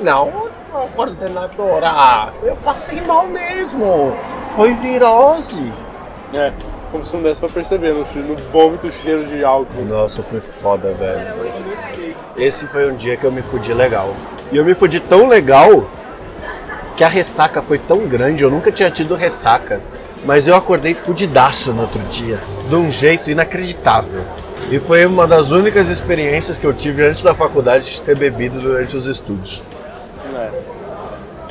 Não, 0.02 0.50
não, 0.72 0.88
coordenadora. 0.90 2.32
Eu 2.42 2.56
passei 2.58 3.02
mal 3.02 3.28
mesmo. 3.28 4.16
Foi 4.56 4.74
virose. 4.76 5.70
É, 6.34 6.54
como 6.92 7.04
se 7.04 7.14
não 7.16 7.24
desse 7.24 7.42
pra 7.42 7.50
perceber, 7.50 7.94
no, 7.94 8.06
no 8.22 8.36
vômito 8.52 8.90
cheiro 8.90 9.26
de 9.26 9.44
álcool. 9.44 9.84
Nossa, 9.84 10.24
foi 10.24 10.40
foda, 10.40 10.94
velho. 10.94 11.52
Esse 12.38 12.68
foi 12.68 12.90
um 12.90 12.96
dia 12.96 13.18
que 13.18 13.26
eu 13.26 13.32
me 13.32 13.42
fudi 13.42 13.74
legal. 13.74 14.16
E 14.50 14.56
eu 14.56 14.64
me 14.64 14.74
fudi 14.74 15.02
tão 15.02 15.28
legal 15.28 15.90
que 16.96 17.04
a 17.04 17.08
ressaca 17.08 17.62
foi 17.62 17.78
tão 17.78 18.08
grande, 18.08 18.44
eu 18.44 18.50
nunca 18.52 18.72
tinha 18.72 18.90
tido 18.92 19.16
ressaca. 19.16 19.82
Mas 20.26 20.48
eu 20.48 20.56
acordei 20.56 20.94
fudidaço 20.94 21.74
no 21.74 21.82
outro 21.82 22.00
dia, 22.04 22.40
de 22.70 22.76
um 22.76 22.90
jeito 22.90 23.30
inacreditável. 23.30 24.24
E 24.72 24.80
foi 24.80 25.06
uma 25.06 25.28
das 25.28 25.52
únicas 25.52 25.90
experiências 25.90 26.58
que 26.58 26.66
eu 26.66 26.74
tive 26.74 27.06
antes 27.06 27.22
da 27.22 27.34
faculdade 27.36 27.92
de 27.92 28.02
ter 28.02 28.16
bebido 28.16 28.60
durante 28.60 28.96
os 28.96 29.06
estudos. 29.06 29.62
É. 30.34 30.50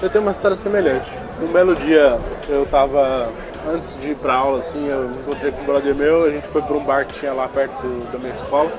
Eu 0.00 0.08
tenho 0.08 0.22
uma 0.24 0.30
história 0.30 0.56
semelhante. 0.56 1.10
Um 1.40 1.52
belo 1.52 1.76
dia 1.76 2.18
eu 2.48 2.64
tava, 2.66 3.28
antes 3.68 3.94
de 4.00 4.12
ir 4.12 4.14
pra 4.16 4.34
aula, 4.34 4.60
assim, 4.60 4.88
eu 4.88 5.10
encontrei 5.10 5.52
com 5.52 5.60
um 5.62 5.66
brother 5.66 5.94
meu, 5.94 6.24
a 6.24 6.30
gente 6.30 6.46
foi 6.48 6.62
pra 6.62 6.74
um 6.74 6.82
bar 6.82 7.04
que 7.04 7.12
tinha 7.20 7.32
lá 7.32 7.46
perto 7.48 7.80
do- 7.82 8.10
da 8.10 8.18
minha 8.18 8.32
escola. 8.32 8.70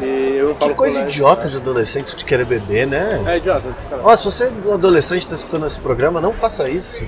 E 0.00 0.36
eu 0.38 0.54
falo 0.54 0.70
Que 0.70 0.76
coisa 0.76 0.94
colégio. 0.98 1.14
idiota 1.22 1.48
de 1.48 1.56
adolescente 1.58 2.16
de 2.16 2.24
querer 2.24 2.46
beber, 2.46 2.86
né? 2.86 3.22
É 3.26 3.36
idiota. 3.36 3.68
Ó, 4.02 4.16
se 4.16 4.24
você 4.24 4.44
é 4.44 4.52
um 4.68 4.74
adolescente 4.74 5.22
está 5.22 5.34
escutando 5.34 5.66
esse 5.66 5.78
programa, 5.78 6.20
não 6.20 6.32
faça 6.32 6.68
isso. 6.68 7.02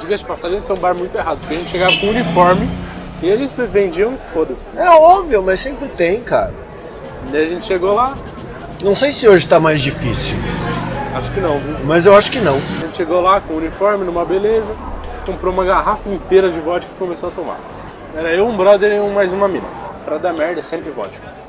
Diga-se 0.00 0.22
de 0.22 0.28
passagem, 0.28 0.58
esse 0.58 0.70
é 0.70 0.74
um 0.74 0.78
bar 0.78 0.94
muito 0.94 1.14
errado, 1.16 1.38
porque 1.40 1.54
a 1.54 1.58
gente 1.58 1.70
chegava 1.70 1.92
com 1.98 2.06
uniforme 2.08 2.68
e 3.22 3.28
eles 3.28 3.52
vendiam, 3.70 4.16
foda-se. 4.32 4.76
É 4.76 4.88
óbvio, 4.90 5.42
mas 5.42 5.60
sempre 5.60 5.88
tem, 5.88 6.22
cara. 6.22 6.52
E 7.32 7.36
a 7.36 7.46
gente 7.46 7.66
chegou 7.66 7.94
lá, 7.94 8.14
Não 8.82 8.96
sei 8.96 9.12
se 9.12 9.28
hoje 9.28 9.48
tá 9.48 9.60
mais 9.60 9.80
difícil, 9.80 10.34
acho 11.14 11.30
que 11.32 11.40
não, 11.40 11.60
viu? 11.60 11.76
mas 11.84 12.04
eu 12.04 12.16
acho 12.16 12.32
que 12.32 12.40
não. 12.40 12.56
A 12.56 12.80
gente 12.86 12.96
chegou 12.96 13.20
lá 13.20 13.40
com 13.40 13.54
uniforme, 13.54 14.04
numa 14.04 14.24
beleza, 14.24 14.74
comprou 15.24 15.52
uma 15.52 15.64
garrafa 15.64 16.08
inteira 16.08 16.50
de 16.50 16.58
vodka 16.58 16.90
e 16.92 16.98
começou 16.98 17.28
a 17.28 17.32
tomar. 17.32 17.60
Era 18.16 18.34
eu, 18.34 18.44
um 18.46 18.56
brother 18.56 18.90
e 18.92 18.98
um- 18.98 19.12
mais 19.14 19.32
uma 19.32 19.46
mina. 19.46 19.68
Pra 20.04 20.18
dar 20.18 20.32
merda 20.32 20.58
é 20.58 20.62
sempre 20.62 20.90
vodka. 20.90 21.41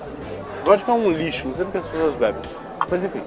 Vodka 0.66 0.92
é 0.92 0.96
um 0.96 1.12
lixo, 1.12 1.48
não 1.48 1.56
sei 1.56 1.66
porque 1.66 1.78
as 1.80 1.86
pessoas 1.86 2.16
bebem. 2.16 2.42
Mas 2.90 3.04
enfim, 3.04 3.22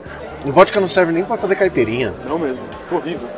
E 0.45 0.51
vodka 0.51 0.81
não 0.81 0.89
serve 0.89 1.13
nem 1.13 1.25
pra 1.25 1.37
fazer 1.37 1.57
caipirinha. 1.57 2.15
não 2.25 2.39
mesmo, 2.39 2.63
horrível. 2.91 3.29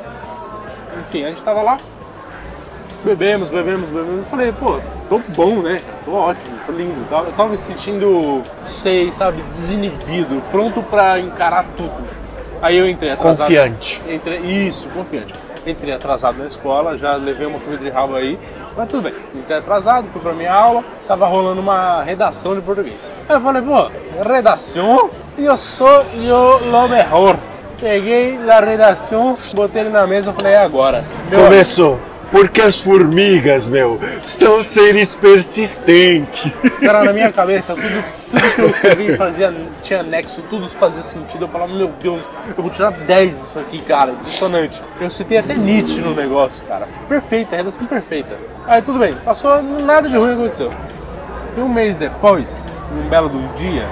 Enfim, 1.00 1.24
a 1.24 1.28
gente 1.28 1.42
tava 1.44 1.62
lá, 1.62 1.78
bebemos, 3.04 3.48
bebemos, 3.50 3.88
bebemos. 3.88 4.18
Eu 4.18 4.24
falei, 4.24 4.52
pô, 4.52 4.78
tô 5.08 5.20
bom, 5.28 5.62
né? 5.62 5.80
Tô 6.04 6.12
ótimo, 6.12 6.58
tô 6.66 6.72
lindo. 6.72 6.94
Eu 7.10 7.32
tava 7.32 7.48
me 7.48 7.56
sentindo, 7.56 8.42
sei, 8.62 9.12
sabe, 9.12 9.42
desinibido, 9.42 10.42
pronto 10.50 10.82
pra 10.82 11.18
encarar 11.18 11.64
tudo. 11.76 11.92
Aí 12.60 12.76
eu 12.76 12.88
entrei 12.88 13.12
atrasado. 13.12 13.46
Confiante. 13.46 14.02
Entrei, 14.08 14.40
isso, 14.40 14.88
confiante. 14.90 15.32
Entrei 15.66 15.94
atrasado 15.94 16.38
na 16.38 16.46
escola, 16.46 16.96
já 16.96 17.14
levei 17.14 17.46
uma 17.46 17.58
comida 17.58 17.82
de 17.82 17.90
rabo 17.90 18.14
aí, 18.16 18.38
mas 18.76 18.88
tudo 18.88 19.02
bem. 19.02 19.14
Entrei 19.34 19.58
atrasado, 19.58 20.08
fui 20.08 20.20
pra 20.20 20.32
minha 20.32 20.52
aula, 20.52 20.84
tava 21.06 21.26
rolando 21.26 21.60
uma 21.60 22.02
redação 22.02 22.54
de 22.54 22.60
português. 22.60 23.10
Aí 23.28 23.36
eu 23.36 23.40
falei, 23.40 23.62
pô, 23.62 23.90
redação? 24.26 25.10
Eu 25.36 25.56
sou 25.56 26.04
eu 26.14 26.60
lo 26.70 26.88
mejor. 26.88 27.36
Peguei 27.80 28.38
a 28.50 28.60
redação, 28.60 29.38
botei 29.54 29.82
ele 29.82 29.90
na 29.90 30.06
mesa 30.06 30.30
e 30.30 30.40
falei, 30.40 30.56
é 30.56 30.58
agora. 30.58 31.04
Meu 31.30 31.44
Começou. 31.44 31.98
Porque 32.30 32.60
as 32.60 32.78
formigas, 32.78 33.66
meu, 33.66 33.98
são 34.22 34.62
seres 34.62 35.14
persistentes. 35.14 36.52
Cara, 36.80 37.04
na 37.04 37.12
minha 37.12 37.32
cabeça, 37.32 37.74
tudo, 37.74 38.04
tudo 38.30 38.54
que 38.54 38.60
eu 38.60 38.68
escrevi 38.68 39.16
fazia, 39.16 39.54
tinha 39.80 40.02
nexo, 40.02 40.42
tudo 40.42 40.68
fazia 40.68 41.02
sentido. 41.02 41.44
Eu 41.44 41.48
falava, 41.48 41.72
meu 41.72 41.88
Deus, 42.02 42.28
eu 42.56 42.62
vou 42.62 42.70
tirar 42.70 42.90
10 42.90 43.40
disso 43.40 43.58
aqui, 43.58 43.80
cara, 43.80 44.12
impressionante. 44.12 44.82
Eu 45.00 45.08
citei 45.08 45.38
até 45.38 45.54
Nietzsche 45.54 46.00
no 46.00 46.14
negócio, 46.14 46.64
cara. 46.66 46.86
Perfeita, 47.08 47.56
redação 47.56 47.86
perfeita. 47.86 48.36
Aí 48.66 48.82
tudo 48.82 48.98
bem, 48.98 49.14
passou, 49.24 49.62
nada 49.62 50.08
de 50.08 50.16
ruim 50.16 50.34
aconteceu. 50.34 50.70
E 51.56 51.60
um 51.60 51.68
mês 51.68 51.96
depois, 51.96 52.70
num 52.94 53.08
belo 53.08 53.34
um 53.34 53.52
dia, 53.54 53.86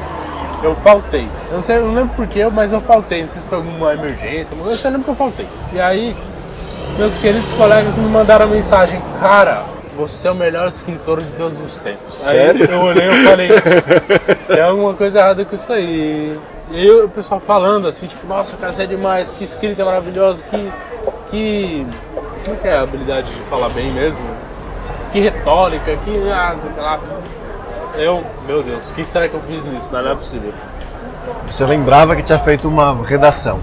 eu 0.63 0.75
faltei. 0.77 1.27
Eu 1.49 1.55
não 1.55 1.63
sei, 1.63 1.77
eu 1.77 1.87
não 1.87 1.95
lembro 1.95 2.15
porquê, 2.15 2.45
mas 2.47 2.73
eu 2.73 2.81
faltei. 2.81 3.23
Não 3.23 3.29
sei 3.29 3.41
se 3.41 3.49
foi 3.49 3.59
alguma 3.59 3.95
emergência, 3.95 4.57
mas 4.59 4.69
eu 4.69 4.77
só 4.77 4.89
lembro 4.89 5.05
que 5.05 5.11
eu 5.11 5.15
faltei. 5.15 5.47
E 5.73 5.81
aí, 5.81 6.17
meus 6.99 7.19
queridos 7.19 7.53
colegas 7.53 7.97
me 7.97 8.09
mandaram 8.09 8.47
mensagem, 8.49 9.01
cara, 9.21 9.65
você 9.97 10.29
é 10.29 10.31
o 10.31 10.35
melhor 10.35 10.69
escritor 10.69 11.23
de 11.23 11.33
todos 11.33 11.61
os 11.61 11.79
tempos. 11.79 12.15
Sério? 12.15 12.69
Aí 12.69 12.75
eu 12.75 12.81
olhei 12.81 13.09
e 13.09 13.25
falei, 13.25 13.49
tem 14.47 14.61
alguma 14.61 14.95
coisa 14.95 15.19
errada 15.19 15.45
com 15.45 15.55
isso 15.55 15.73
aí. 15.73 16.39
E 16.71 16.77
aí 16.77 16.91
o 16.91 17.09
pessoal 17.09 17.41
falando 17.41 17.87
assim, 17.87 18.07
tipo, 18.07 18.27
nossa, 18.27 18.57
cara, 18.57 18.73
você 18.73 18.83
é 18.83 18.87
demais, 18.87 19.31
que 19.31 19.45
escrita 19.45 19.85
maravilhosa, 19.85 20.43
que. 20.51 20.73
que. 21.31 21.87
Como 22.45 22.57
que 22.59 22.69
é 22.69 22.77
a 22.77 22.83
habilidade 22.83 23.33
de 23.33 23.41
falar 23.51 23.69
bem 23.71 23.93
mesmo? 23.93 24.21
Que 25.13 25.21
retórica, 25.21 25.97
que. 25.97 26.31
Ah, 26.31 26.57
lá. 26.77 27.01
Eu, 27.97 28.23
meu 28.47 28.63
Deus, 28.63 28.91
o 28.91 28.95
que 28.95 29.09
será 29.09 29.29
que 29.29 29.35
eu 29.35 29.41
fiz 29.41 29.65
nisso? 29.65 29.93
Não, 29.93 30.03
não 30.03 30.11
é 30.11 30.15
possível. 30.15 30.53
Você 31.47 31.65
lembrava 31.65 32.15
que 32.15 32.23
tinha 32.23 32.39
feito 32.39 32.69
uma 32.69 32.95
redação, 33.05 33.63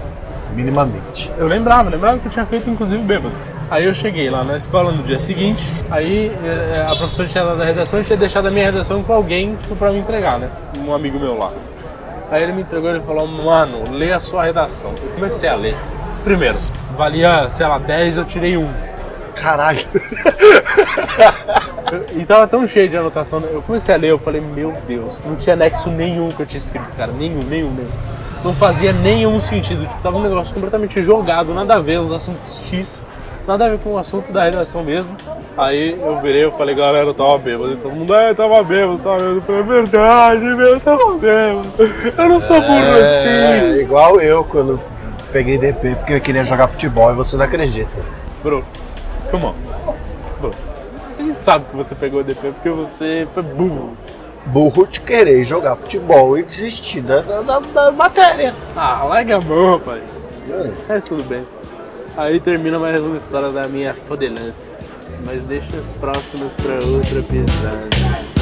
minimamente. 0.54 1.30
Eu 1.36 1.46
lembrava, 1.46 1.90
lembrava 1.90 2.18
que 2.18 2.26
eu 2.26 2.30
tinha 2.30 2.46
feito 2.46 2.70
inclusive 2.70 3.02
bêbado. 3.02 3.34
Aí 3.70 3.84
eu 3.84 3.94
cheguei 3.94 4.30
lá 4.30 4.44
na 4.44 4.56
escola 4.56 4.92
no 4.92 5.02
dia 5.02 5.18
seguinte, 5.18 5.64
aí 5.90 6.30
eh, 6.44 6.86
a 6.88 6.94
professora 6.94 7.28
tinha 7.28 7.44
dado 7.44 7.62
a 7.62 7.64
redação 7.64 8.00
e 8.00 8.04
tinha 8.04 8.16
deixado 8.16 8.46
a 8.46 8.50
minha 8.50 8.66
redação 8.66 9.02
com 9.02 9.12
alguém 9.12 9.56
tipo, 9.56 9.74
pra 9.74 9.90
me 9.90 9.98
entregar, 9.98 10.38
né? 10.38 10.50
Um 10.78 10.94
amigo 10.94 11.18
meu 11.18 11.36
lá. 11.36 11.50
Aí 12.30 12.42
ele 12.42 12.52
me 12.52 12.62
entregou 12.62 12.90
e 12.90 12.94
ele 12.94 13.04
falou, 13.04 13.26
mano, 13.26 13.90
lê 13.90 14.12
a 14.12 14.18
sua 14.18 14.44
redação. 14.44 14.92
Eu 15.02 15.10
comecei 15.10 15.48
a 15.48 15.54
ler. 15.54 15.76
Primeiro, 16.22 16.58
valia, 16.96 17.48
sei 17.48 17.66
lá, 17.66 17.78
10, 17.78 18.18
eu 18.18 18.24
tirei 18.24 18.56
um. 18.56 18.70
Caralho. 19.34 19.80
E 22.16 22.24
tava 22.24 22.46
tão 22.48 22.66
cheio 22.66 22.88
de 22.88 22.96
anotação, 22.96 23.40
eu 23.40 23.62
comecei 23.62 23.94
a 23.94 23.98
ler, 23.98 24.10
eu 24.10 24.18
falei, 24.18 24.40
meu 24.40 24.74
Deus, 24.86 25.22
não 25.24 25.36
tinha 25.36 25.54
nexo 25.54 25.90
nenhum 25.90 26.30
que 26.30 26.40
eu 26.40 26.46
tinha 26.46 26.58
escrito, 26.58 26.92
cara, 26.96 27.12
nenhum, 27.12 27.42
nenhum, 27.44 27.70
nenhum. 27.70 27.90
Não 28.44 28.54
fazia 28.54 28.92
nenhum 28.92 29.40
sentido, 29.40 29.86
tipo, 29.86 30.02
tava 30.02 30.18
um 30.18 30.22
negócio 30.22 30.52
completamente 30.52 31.00
jogado, 31.02 31.54
nada 31.54 31.76
a 31.76 31.78
ver, 31.80 31.98
uns 31.98 32.12
assuntos 32.12 32.60
X, 32.68 33.02
nada 33.48 33.64
a 33.64 33.68
ver 33.70 33.78
com 33.78 33.94
o 33.94 33.98
assunto 33.98 34.30
da 34.30 34.44
redação 34.44 34.84
mesmo. 34.84 35.16
Aí 35.56 35.98
eu 35.98 36.20
virei, 36.20 36.44
eu 36.44 36.52
falei, 36.52 36.74
galera, 36.74 37.06
eu 37.06 37.14
tava 37.14 37.38
bêbado, 37.38 37.72
e 37.72 37.76
todo 37.76 37.92
mundo, 37.92 38.14
é, 38.14 38.30
eu 38.30 38.34
tava 38.34 38.62
bêbado, 38.62 38.98
tava 38.98 39.16
bêbado. 39.16 39.36
Eu 39.36 39.42
falei, 39.42 39.60
é 39.60 39.64
verdade, 39.64 40.44
meu, 40.44 40.66
eu 40.66 40.80
tava 40.80 41.14
bêbado. 41.14 41.68
Eu 42.18 42.28
não 42.28 42.38
sou 42.38 42.60
burro 42.60 42.74
É, 42.74 43.00
assim. 43.70 43.80
igual 43.80 44.20
eu 44.20 44.44
quando 44.44 44.78
peguei 45.32 45.56
DP 45.56 45.94
porque 45.96 46.12
eu 46.12 46.20
queria 46.20 46.44
jogar 46.44 46.68
futebol 46.68 47.10
e 47.12 47.14
você 47.14 47.36
não 47.38 47.46
acredita. 47.46 47.96
Bro, 48.42 48.62
come 49.30 49.46
on. 49.46 49.54
Bro, 50.38 50.50
a 51.18 51.22
gente 51.22 51.40
sabe 51.40 51.64
que 51.70 51.76
você 51.76 51.94
pegou 51.94 52.22
DP 52.22 52.48
porque 52.50 52.68
você 52.68 53.26
foi 53.32 53.42
burro. 53.42 53.96
Burro 54.46 54.86
de 54.86 55.00
querer 55.00 55.44
jogar 55.44 55.74
futebol 55.76 56.38
e 56.38 56.42
desistir 56.42 57.00
da, 57.00 57.20
da, 57.22 57.58
da- 57.60 57.90
matéria. 57.90 58.54
Ah, 58.76 59.02
larga 59.04 59.36
a 59.36 59.40
mão, 59.40 59.78
rapaz. 59.78 60.02
Mas 60.88 61.04
tudo 61.04 61.22
bem. 61.24 61.46
Aí 62.16 62.38
termina 62.38 62.78
mais 62.78 63.02
uma 63.02 63.16
história 63.16 63.50
da 63.50 63.66
minha 63.66 63.94
fodelância. 63.94 64.70
Mas 65.24 65.42
deixa 65.44 65.76
as 65.78 65.92
próximas 65.94 66.54
pra 66.56 66.74
outro 66.74 67.18
episódio. 67.18 68.33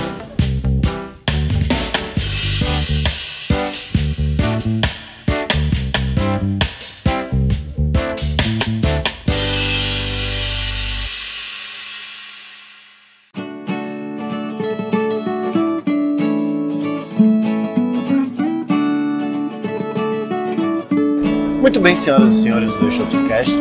Bem, 21.82 21.96
senhoras 21.96 22.30
e 22.30 22.42
senhores 22.42 22.72
do 22.74 22.88
Shopscast. 22.90 23.52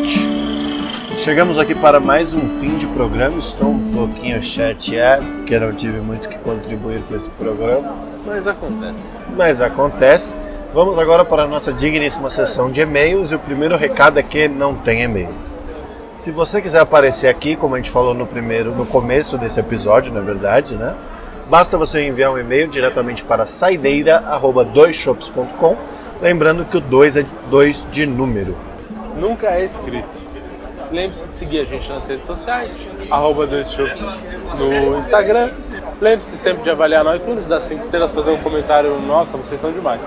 Chegamos 1.18 1.58
aqui 1.58 1.74
para 1.76 2.00
mais 2.00 2.32
um 2.34 2.60
fim 2.60 2.78
de 2.78 2.86
programa. 2.88 3.38
Estou 3.38 3.70
um 3.70 3.92
pouquinho 3.92 4.42
chateado, 4.44 5.26
porque 5.26 5.60
não 5.60 5.74
tive 5.74 6.00
muito 6.02 6.28
que 6.30 6.38
contribuir 6.40 7.02
com 7.08 7.16
esse 7.16 7.30
programa, 7.32 7.94
Mas 8.26 8.48
acontece. 8.48 9.18
mas 9.36 9.62
acontece. 9.62 10.34
Vamos 10.74 10.98
agora 10.98 11.26
para 11.26 11.44
a 11.44 11.48
nossa 11.48 11.74
digníssima 11.74 12.30
sessão 12.30 12.72
de 12.72 12.80
e-mails 12.82 13.32
e 13.32 13.36
o 13.36 13.40
primeiro 13.40 13.76
recado 13.76 14.18
é 14.20 14.24
que 14.24 14.48
não 14.48 14.76
tem 14.76 15.02
e-mail. 15.02 15.34
Se 16.16 16.32
você 16.32 16.62
quiser 16.62 16.80
aparecer 16.80 17.28
aqui, 17.28 17.56
como 17.56 17.76
a 17.76 17.78
gente 17.78 17.92
falou 17.92 18.14
no 18.14 18.26
primeiro, 18.28 18.72
no 18.72 18.86
começo 18.86 19.38
desse 19.38 19.60
episódio, 19.60 20.14
na 20.14 20.22
verdade, 20.22 20.76
né? 20.76 20.94
Basta 21.50 21.78
você 21.78 22.08
enviar 22.08 22.32
um 22.32 22.38
e-mail 22.38 22.68
diretamente 22.68 23.26
para 23.26 23.46
saideira@doisshops.com, 23.46 25.76
lembrando 26.22 26.64
que 26.66 26.78
o 26.78 26.82
2 26.82 27.18
é 27.18 27.26
2 27.50 27.88
de 27.92 28.06
número. 28.06 28.56
Nunca 29.18 29.48
é 29.48 29.64
escrito. 29.64 30.10
Lembre-se 30.92 31.28
de 31.28 31.36
seguir 31.36 31.62
a 31.62 31.66
gente 31.66 31.90
nas 31.90 32.06
redes 32.06 32.26
sociais, 32.26 32.86
arroba 33.10 33.48
dois 33.48 33.72
shows 33.72 34.22
no 34.58 34.98
Instagram. 34.98 35.50
Lembre-se 36.02 36.36
sempre 36.36 36.64
de 36.64 36.70
avaliar 36.70 37.04
no 37.04 37.16
iTunes, 37.16 37.48
dar 37.48 37.62
5 37.62 37.82
estrelas, 37.82 38.12
fazer 38.12 38.32
um 38.32 38.38
comentário. 38.38 39.00
Nossa, 39.00 39.38
vocês 39.38 39.60
são 39.60 39.72
demais. 39.72 40.02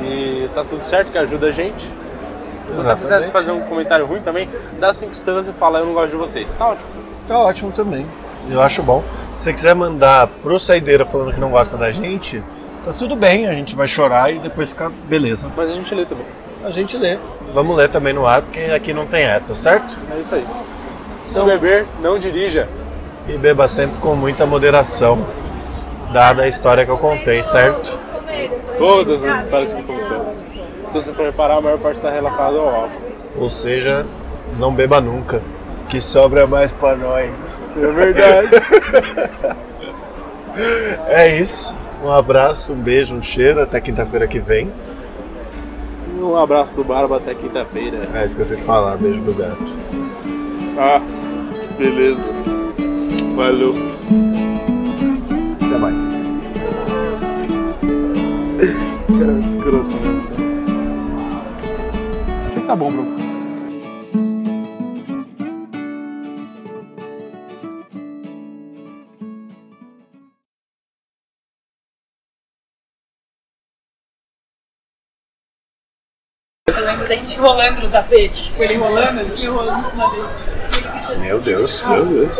E 0.00 0.48
tá 0.52 0.64
tudo 0.64 0.82
certo, 0.82 1.12
que 1.12 1.18
ajuda 1.18 1.46
a 1.46 1.52
gente. 1.52 1.84
Se 1.84 2.72
você 2.72 2.80
Exatamente. 2.80 3.00
quiser 3.02 3.30
fazer 3.30 3.52
um 3.52 3.60
comentário 3.60 4.04
ruim 4.06 4.22
também, 4.22 4.48
dá 4.80 4.92
5 4.92 5.12
estrelas 5.12 5.46
e 5.46 5.52
fala 5.52 5.78
eu 5.78 5.86
não 5.86 5.92
gosto 5.92 6.10
de 6.10 6.16
vocês. 6.16 6.52
Tá 6.54 6.70
ótimo. 6.70 6.88
Tá 7.28 7.38
ótimo 7.38 7.70
também. 7.70 8.06
Eu 8.50 8.60
acho 8.60 8.82
bom. 8.82 9.04
Se 9.36 9.44
você 9.44 9.52
quiser 9.52 9.74
mandar 9.74 10.26
pro 10.42 10.58
Saideira 10.58 11.04
falando 11.04 11.32
que 11.32 11.40
não 11.40 11.50
gosta 11.50 11.76
da 11.76 11.92
gente, 11.92 12.42
tá 12.84 12.92
tudo 12.92 13.16
bem, 13.16 13.46
a 13.48 13.52
gente 13.52 13.74
vai 13.74 13.88
chorar 13.88 14.30
e 14.32 14.38
depois 14.38 14.70
fica 14.70 14.90
beleza. 15.08 15.50
Mas 15.56 15.70
a 15.70 15.72
gente 15.74 15.94
lê 15.94 16.04
também. 16.04 16.26
A 16.64 16.70
gente 16.70 16.96
lê. 16.96 17.18
Vamos 17.52 17.76
ler 17.76 17.88
também 17.88 18.12
no 18.12 18.26
ar, 18.26 18.42
porque 18.42 18.60
aqui 18.60 18.92
não 18.92 19.06
tem 19.06 19.24
essa, 19.24 19.54
certo? 19.54 19.96
É 20.14 20.20
isso 20.20 20.34
aí. 20.34 20.44
Se 21.24 21.34
Então- 21.34 21.46
beber, 21.46 21.86
não 22.00 22.18
dirija. 22.18 22.68
E 23.28 23.32
beba 23.38 23.66
sempre 23.68 23.96
com 23.98 24.14
muita 24.14 24.44
moderação, 24.44 25.26
dada 26.12 26.42
a 26.42 26.48
história 26.48 26.84
que 26.84 26.90
eu 26.90 26.98
contei, 26.98 27.42
certo? 27.42 27.98
Todas 28.78 29.24
as 29.24 29.42
histórias 29.44 29.72
que 29.72 29.82
contamos. 29.82 30.38
Se 30.90 30.92
você 30.94 31.12
for 31.12 31.24
reparar, 31.24 31.56
a 31.56 31.60
maior 31.60 31.78
parte 31.78 31.96
está 31.96 32.10
relacionada 32.10 32.56
ao 32.58 32.68
álcool. 32.68 32.90
Ou 33.38 33.48
seja, 33.48 34.04
não 34.58 34.72
beba 34.74 35.00
nunca, 35.00 35.40
que 35.88 36.00
sobra 36.00 36.46
mais 36.46 36.70
pra 36.72 36.94
nós. 36.96 37.68
É 37.76 37.86
verdade. 37.92 38.48
É 41.08 41.36
isso. 41.36 41.76
Um 42.04 42.12
abraço, 42.12 42.74
um 42.74 42.76
beijo, 42.76 43.14
um 43.14 43.22
cheiro. 43.22 43.62
Até 43.62 43.80
quinta-feira 43.80 44.28
que 44.28 44.38
vem. 44.38 44.70
um 46.20 46.36
abraço 46.36 46.76
do 46.76 46.84
Barba 46.84 47.16
até 47.16 47.34
quinta-feira. 47.34 48.06
Ah, 48.12 48.26
esqueci 48.26 48.56
de 48.56 48.62
falar. 48.62 48.98
Beijo 48.98 49.22
do 49.22 49.32
gato. 49.32 49.64
Ah, 50.78 51.00
beleza. 51.78 52.22
Valeu. 53.34 53.74
Até 55.66 55.78
mais. 55.78 56.06
Esse 59.00 59.18
cara 59.18 59.32
é 59.32 59.40
escroto. 59.40 59.96
Acho 62.46 62.60
que 62.60 62.66
tá 62.66 62.76
bom, 62.76 62.92
Bruno. 62.92 63.23
Lembro 77.04 77.08
da 77.08 77.14
gente 77.16 77.38
rolando 77.38 77.80
no 77.82 77.90
tapete. 77.90 78.44
Tipo, 78.44 78.62
ele 78.62 78.76
rolando 78.76 79.20
assim, 79.20 79.46
rolando 79.46 79.86
em 79.86 79.90
cima 79.90 80.10
dele. 80.10 80.28
Meu 81.18 81.40
Deus, 81.40 81.84
meu 81.86 82.04
Deus. 82.06 82.32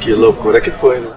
Que 0.00 0.12
loucura 0.12 0.60
que 0.60 0.70
foi, 0.70 1.00
né? 1.00 1.10